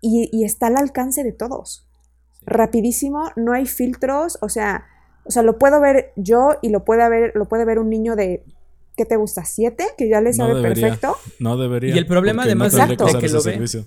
y, 0.00 0.28
y 0.32 0.44
está 0.44 0.68
al 0.68 0.76
alcance 0.76 1.24
de 1.24 1.32
todos. 1.32 1.88
Rapidísimo, 2.42 3.30
no 3.36 3.52
hay 3.52 3.66
filtros, 3.66 4.38
o 4.42 4.48
sea, 4.48 4.86
o 5.24 5.30
sea, 5.32 5.42
lo 5.42 5.58
puedo 5.58 5.80
ver 5.80 6.12
yo 6.16 6.50
y 6.62 6.68
lo 6.68 6.84
puede 6.84 7.08
ver, 7.08 7.32
lo 7.34 7.46
puede 7.48 7.64
ver 7.64 7.80
un 7.80 7.90
niño 7.90 8.14
de 8.14 8.44
¿qué 8.96 9.04
te 9.04 9.16
gusta? 9.16 9.44
¿Siete? 9.44 9.86
Que 9.96 10.08
ya 10.08 10.20
le 10.20 10.30
No 10.30 10.36
sabe 10.36 10.54
debería. 10.54 10.86
perfecto. 10.88 11.16
No 11.38 11.56
debería. 11.56 11.94
Y 11.94 11.98
el 11.98 12.06
problema, 12.06 12.42
además, 12.44 12.72
no 12.72 12.86
de 12.86 12.96
que 12.96 13.28
lo 13.28 13.42
ve. 13.42 13.52
servicio. 13.52 13.84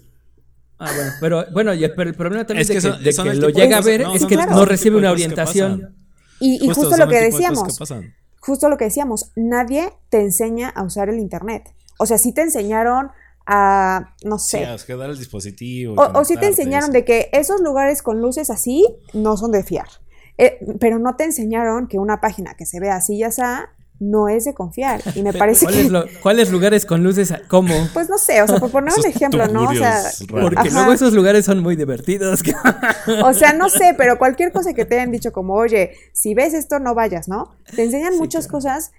Ah, 0.81 0.91
bueno, 0.95 1.11
pero 1.19 1.45
bueno, 1.51 1.73
y 1.73 1.83
el, 1.83 1.93
pero 1.93 2.09
el 2.09 2.15
problema 2.15 2.45
también 2.47 2.61
Es 2.61 2.67
de 2.69 2.73
que 2.75 2.77
que, 2.81 2.87
son- 2.89 3.03
de 3.03 3.11
son 3.11 3.27
que 3.27 3.33
lo 3.35 3.49
llega 3.49 3.77
a 3.77 3.81
ver 3.81 4.01
no, 4.01 4.15
es 4.15 4.25
que 4.25 4.37
no 4.37 4.63
recibe 4.65 4.95
una 4.97 5.07
que 5.09 5.13
orientación. 5.13 5.95
Y, 6.39 6.63
y 6.65 6.69
justo, 6.69 6.95
lo 6.95 7.07
que 7.09 7.19
decíamos, 7.19 7.63
que 7.67 7.73
pasan. 7.77 8.13
justo 8.39 8.69
lo 8.69 8.77
que 8.77 8.85
decíamos, 8.85 9.31
nadie 9.35 9.91
te 10.09 10.21
enseña 10.21 10.69
a 10.69 10.83
usar 10.83 11.09
el 11.09 11.19
Internet. 11.19 11.63
O 11.97 12.05
sea, 12.05 12.17
sí 12.17 12.33
te 12.33 12.41
enseñaron 12.43 13.09
a, 13.45 14.15
no 14.23 14.39
sé, 14.39 14.59
Sí, 14.59 14.63
a 14.63 14.77
quedar 14.85 15.09
el 15.09 15.17
dispositivo. 15.17 15.95
O, 16.01 16.19
o 16.19 16.23
sí 16.23 16.37
te 16.37 16.45
enseñaron 16.47 16.91
de 16.93 17.03
que 17.03 17.29
esos 17.33 17.59
lugares 17.59 18.01
con 18.01 18.21
luces 18.21 18.49
así 18.49 18.85
no 19.13 19.35
son 19.35 19.51
de 19.51 19.63
fiar. 19.65 19.87
Eh, 20.37 20.59
pero 20.79 20.97
no 20.99 21.17
te 21.17 21.25
enseñaron 21.25 21.87
que 21.89 21.99
una 21.99 22.21
página 22.21 22.53
que 22.53 22.65
se 22.65 22.79
ve 22.79 22.89
así 22.89 23.15
y 23.15 23.23
así 23.23 23.41
no 23.99 24.29
es 24.29 24.45
de 24.45 24.53
confiar. 24.53 25.01
Y 25.15 25.23
me 25.23 25.33
parece 25.33 25.65
¿Cuáles, 25.65 25.85
que, 25.85 25.89
lo- 25.91 26.05
¿Cuáles 26.21 26.51
lugares 26.51 26.85
con 26.85 27.03
luces? 27.03 27.33
¿Cómo? 27.47 27.73
pues 27.93 28.09
no 28.09 28.17
sé, 28.17 28.41
o 28.41 28.47
sea, 28.47 28.57
por 28.59 28.71
poner 28.71 28.93
un 28.97 29.05
ejemplo, 29.05 29.47
¿no? 29.47 29.69
O 29.69 29.73
sea. 29.73 30.01
Porque 30.29 30.57
Ajá. 30.59 30.69
luego 30.71 30.93
esos 30.93 31.13
lugares 31.13 31.45
son 31.45 31.61
muy 31.61 31.75
divertidos. 31.75 32.41
o 33.23 33.33
sea, 33.33 33.53
no 33.53 33.69
sé, 33.69 33.93
pero 33.97 34.17
cualquier 34.17 34.51
cosa 34.51 34.73
que 34.73 34.85
te 34.85 34.95
hayan 34.95 35.11
dicho 35.11 35.31
como, 35.31 35.53
oye, 35.55 35.91
si 36.13 36.33
ves 36.33 36.53
esto, 36.53 36.79
no 36.79 36.95
vayas, 36.95 37.27
¿no? 37.27 37.55
Te 37.75 37.83
enseñan 37.83 38.13
Sí, 38.13 38.19
muchas 38.19 38.47
claro. 38.47 38.57
cosas 38.59 38.91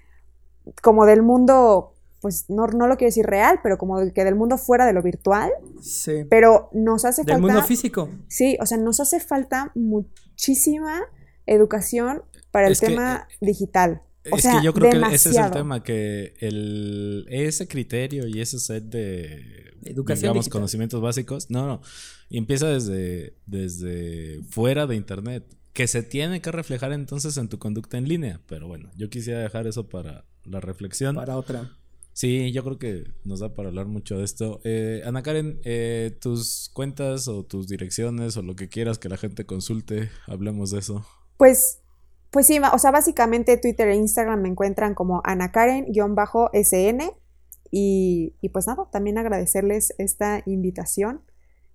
como 0.83 1.05
del 1.07 1.23
mundo, 1.23 1.93
pues 2.21 2.45
no, 2.49 2.67
no 2.67 2.85
lo 2.87 2.97
quiero 2.97 3.09
decir 3.09 3.25
real, 3.25 3.59
pero 3.63 3.79
como 3.79 3.99
de 3.99 4.13
que 4.13 4.23
del 4.23 4.35
mundo 4.35 4.59
fuera 4.59 4.85
de 4.85 4.93
lo 4.93 5.01
virtual, 5.01 5.49
sí. 5.81 6.25
pero 6.29 6.69
nos 6.73 7.03
hace 7.05 7.23
Del 7.23 7.33
falta... 7.37 7.47
mundo 7.53 7.63
físico. 7.67 8.09
Sí, 8.27 8.57
o 8.61 8.65
sea, 8.67 8.77
nos 8.77 8.99
hace 8.99 9.19
falta 9.19 9.71
muchísima 9.73 11.01
educación 11.47 12.21
para 12.51 12.67
el 12.67 12.73
Es 12.73 12.79
que, 12.81 12.87
tema 12.87 13.27
digital. 13.39 14.03
O 14.29 14.35
es 14.35 14.43
sea, 14.43 14.59
que 14.59 14.65
yo 14.65 14.73
creo 14.73 14.91
que 14.91 15.15
ese 15.15 15.29
es 15.29 15.37
el 15.37 15.51
tema, 15.51 15.83
que 15.83 16.35
el, 16.39 17.25
ese 17.29 17.67
criterio 17.67 18.27
y 18.27 18.39
ese 18.39 18.59
set 18.59 18.83
de 18.83 19.73
Educación 19.83 20.29
digamos, 20.29 20.45
digital. 20.45 20.59
conocimientos 20.59 21.01
básicos, 21.01 21.49
no, 21.49 21.65
no, 21.65 21.81
y 22.29 22.37
empieza 22.37 22.67
desde, 22.67 23.35
desde 23.47 24.43
fuera 24.43 24.85
de 24.85 24.95
internet, 24.95 25.43
que 25.73 25.87
se 25.87 26.03
tiene 26.03 26.41
que 26.41 26.51
reflejar 26.51 26.91
entonces 26.91 27.37
en 27.37 27.49
tu 27.49 27.57
conducta 27.57 27.97
en 27.97 28.07
línea, 28.07 28.41
pero 28.45 28.67
bueno, 28.67 28.91
yo 28.95 29.09
quisiera 29.09 29.39
dejar 29.39 29.65
eso 29.65 29.89
para 29.89 30.25
la 30.43 30.59
reflexión. 30.59 31.15
Para 31.15 31.37
otra. 31.37 31.77
Sí, 32.13 32.51
yo 32.51 32.63
creo 32.63 32.77
que 32.77 33.11
nos 33.23 33.39
da 33.39 33.53
para 33.53 33.69
hablar 33.69 33.87
mucho 33.87 34.17
de 34.17 34.25
esto. 34.25 34.59
Eh, 34.63 35.01
Ana 35.05 35.23
Karen, 35.23 35.61
eh, 35.63 36.15
tus 36.19 36.69
cuentas 36.73 37.27
o 37.27 37.43
tus 37.43 37.67
direcciones 37.67 38.35
o 38.37 38.41
lo 38.41 38.55
que 38.55 38.69
quieras 38.69 38.99
que 38.99 39.09
la 39.09 39.17
gente 39.17 39.45
consulte, 39.45 40.09
hablemos 40.27 40.71
de 40.71 40.79
eso. 40.79 41.05
Pues, 41.37 41.80
pues 42.31 42.47
sí, 42.47 42.59
o 42.59 42.79
sea, 42.79 42.91
básicamente 42.91 43.57
Twitter 43.57 43.89
e 43.89 43.95
Instagram 43.95 44.41
me 44.41 44.49
encuentran 44.49 44.95
como 44.95 45.21
anakaren-sn 45.25 47.01
y, 47.69 48.35
y 48.41 48.49
pues 48.49 48.67
nada, 48.67 48.87
también 48.91 49.17
agradecerles 49.17 49.93
esta 49.97 50.41
invitación 50.45 51.23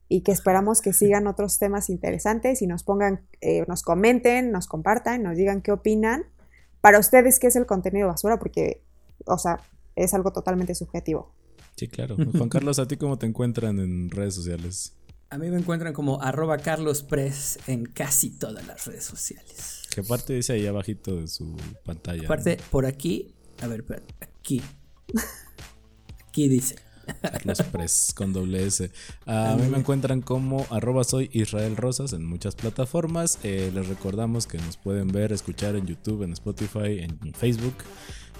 y 0.08 0.22
que 0.22 0.32
esperamos 0.32 0.80
que 0.80 0.92
sigan 0.92 1.26
otros 1.28 1.58
temas 1.58 1.90
interesantes 1.90 2.62
y 2.62 2.66
nos 2.66 2.84
pongan, 2.84 3.26
eh, 3.40 3.64
nos 3.68 3.82
comenten, 3.82 4.50
nos 4.50 4.66
compartan, 4.66 5.22
nos 5.22 5.36
digan 5.36 5.62
qué 5.62 5.72
opinan. 5.72 6.24
Para 6.80 6.98
ustedes, 6.98 7.38
¿qué 7.38 7.48
es 7.48 7.56
el 7.56 7.66
contenido 7.66 8.08
basura? 8.08 8.38
Porque, 8.38 8.82
o 9.26 9.38
sea, 9.38 9.60
es 9.94 10.14
algo 10.14 10.32
totalmente 10.32 10.74
subjetivo. 10.74 11.34
Sí, 11.76 11.88
claro. 11.88 12.16
Juan 12.36 12.48
Carlos, 12.48 12.78
¿a 12.78 12.86
ti 12.86 12.96
cómo 12.96 13.18
te 13.18 13.26
encuentran 13.26 13.78
en 13.78 14.10
redes 14.10 14.34
sociales? 14.34 14.94
A 15.28 15.38
mí 15.38 15.50
me 15.50 15.58
encuentran 15.58 15.92
como 15.92 16.22
arroba 16.22 16.58
carlospress 16.58 17.58
en 17.66 17.84
casi 17.86 18.30
todas 18.30 18.64
las 18.66 18.86
redes 18.86 19.04
sociales. 19.04 19.82
Que 19.96 20.02
aparte 20.02 20.34
dice 20.34 20.52
ahí 20.52 20.66
abajito 20.66 21.16
de 21.16 21.26
su 21.26 21.56
pantalla. 21.82 22.18
¿no? 22.18 22.24
Aparte, 22.26 22.58
por 22.70 22.84
aquí, 22.84 23.32
a 23.62 23.66
ver, 23.66 23.80
espera, 23.80 24.02
aquí. 24.20 24.60
Aquí 26.28 26.48
dice. 26.50 26.76
Carlos 27.22 27.62
Press 27.72 28.12
con 28.14 28.34
doble 28.34 28.66
S. 28.66 28.90
A 29.24 29.56
mí 29.58 29.66
me 29.70 29.78
encuentran 29.78 30.20
como 30.20 30.66
arroba 30.68 31.02
soy 31.02 31.30
Israel 31.32 31.78
Rosas 31.78 32.12
en 32.12 32.26
muchas 32.26 32.56
plataformas. 32.56 33.38
Eh, 33.42 33.70
les 33.72 33.88
recordamos 33.88 34.46
que 34.46 34.58
nos 34.58 34.76
pueden 34.76 35.08
ver, 35.08 35.32
escuchar 35.32 35.76
en 35.76 35.86
YouTube, 35.86 36.24
en 36.24 36.34
Spotify, 36.34 36.98
en 36.98 37.32
Facebook, 37.32 37.76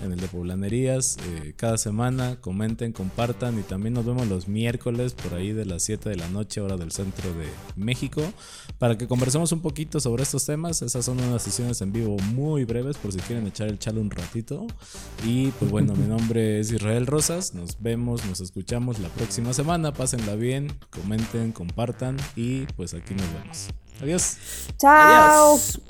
en 0.03 0.13
el 0.13 0.21
de 0.21 0.29
Poblanerías. 0.29 1.17
eh, 1.27 1.55
cada 1.57 1.79
semana 1.79 2.37
comenten, 2.41 2.93
compartan 2.93 3.59
y 3.59 3.63
también 3.63 3.95
nos 3.95 4.05
vemos 4.05 4.27
los 4.29 4.49
miércoles 4.49 5.15
por 5.15 5.35
ahí 5.35 5.53
de 5.53 5.65
las 5.65 5.83
7 5.83 6.09
de 6.09 6.17
la 6.17 6.29
noche, 6.29 6.61
hora 6.61 6.77
del 6.77 6.93
centro 6.93 7.33
de 7.35 7.47
México, 7.77 8.23
para 8.79 8.99
que 8.99 9.07
conversemos 9.07 9.53
un 9.53 9.61
poquito 9.61 10.01
sobre 10.01 10.23
estos 10.23 10.45
temas. 10.45 10.83
Esas 10.83 11.05
son 11.05 11.21
unas 11.21 11.43
sesiones 11.43 11.81
en 11.81 11.93
vivo 11.93 12.17
muy 12.35 12.65
breves 12.65 12.97
por 12.97 13.13
si 13.13 13.19
quieren 13.21 13.47
echar 13.47 13.69
el 13.69 13.79
chalo 13.79 14.01
un 14.01 14.11
ratito. 14.11 14.67
Y 15.25 15.49
pues 15.53 15.71
bueno, 15.71 15.95
mi 15.95 16.07
nombre 16.07 16.61
es 16.61 16.71
Israel 16.73 17.07
Rosas. 17.07 17.55
Nos 17.55 17.81
vemos, 17.81 18.25
nos 18.27 18.41
escuchamos 18.41 18.99
la 18.99 19.09
próxima 19.09 19.53
semana. 19.53 19.93
Pásenla 19.93 20.35
bien, 20.35 20.73
comenten, 20.91 21.53
compartan 21.53 22.17
y 22.35 22.67
pues 22.77 22.95
aquí 22.95 23.15
nos 23.15 23.33
vemos. 23.33 23.69
Adiós. 24.03 24.37
¡Chao! 24.79 25.55
Adiós. 25.55 25.81